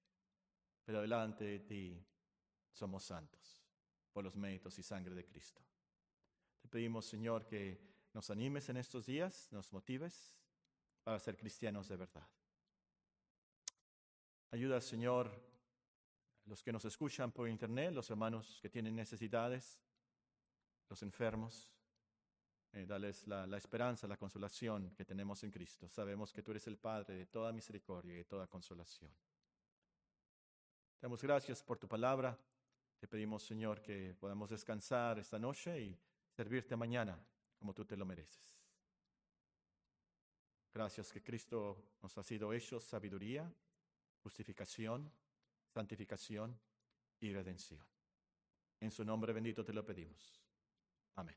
pero 0.86 1.02
delante 1.02 1.44
de 1.44 1.60
ti 1.60 2.06
somos 2.72 3.04
santos 3.04 3.64
por 4.12 4.24
los 4.24 4.36
méritos 4.36 4.78
y 4.78 4.84
sangre 4.84 5.16
de 5.16 5.26
Cristo. 5.26 5.62
Te 6.62 6.68
pedimos, 6.68 7.06
Señor, 7.08 7.46
que 7.46 7.82
nos 8.14 8.30
animes 8.30 8.70
en 8.70 8.78
estos 8.78 9.06
días, 9.06 9.52
nos 9.52 9.74
motives 9.74 10.38
para 11.04 11.20
ser 11.20 11.36
cristianos 11.36 11.88
de 11.88 11.98
verdad. 11.98 12.28
Ayuda, 14.54 14.80
Señor, 14.80 15.32
los 16.46 16.62
que 16.62 16.72
nos 16.72 16.86
escuchan 16.86 17.32
por 17.32 17.50
internet, 17.50 17.92
los 17.92 18.08
hermanos 18.12 18.60
que 18.62 18.70
tienen 18.70 18.96
necesidades, 18.96 19.82
los 20.88 21.02
enfermos, 21.02 21.74
eh, 22.72 22.86
dales 22.86 23.26
la, 23.26 23.48
la, 23.48 23.58
esperanza, 23.58 24.08
la 24.08 24.16
consolación 24.16 24.94
que 24.94 25.06
tenemos 25.06 25.44
en 25.44 25.50
Cristo. 25.50 25.90
Sabemos 25.90 26.32
que 26.32 26.44
tú 26.44 26.52
eres 26.52 26.68
el 26.68 26.78
Padre 26.78 27.16
de 27.16 27.26
toda 27.26 27.52
misericordia 27.52 28.14
y 28.14 28.18
de 28.18 28.26
toda 28.26 28.46
consolación. 28.46 29.10
Te 31.00 31.08
damos 31.08 31.24
gracias 31.24 31.64
por 31.64 31.80
tu 31.80 31.88
palabra. 31.88 32.38
Te 33.00 33.08
pedimos, 33.08 33.42
Señor, 33.42 33.82
que 33.82 34.14
podamos 34.14 34.52
descansar 34.52 35.18
esta 35.18 35.40
noche 35.40 35.82
y 35.82 36.00
servirte 36.30 36.76
mañana 36.76 37.20
como 37.58 37.74
tú 37.74 37.86
te 37.86 37.98
lo 37.98 38.06
mereces. 38.06 38.56
Gracias 40.72 41.12
que 41.12 41.24
Cristo 41.24 41.96
nos 42.04 42.16
ha 42.20 42.22
sido 42.22 42.54
hecho 42.54 42.80
sabiduría, 42.80 43.52
justificación, 44.24 45.12
santificación 45.68 46.58
y 47.20 47.32
redención. 47.34 47.86
En 48.80 48.90
su 48.90 49.04
nombre 49.04 49.34
bendito 49.34 49.64
te 49.64 49.74
lo 49.74 49.86
pedimos. 49.86 50.42
Amén. 51.16 51.36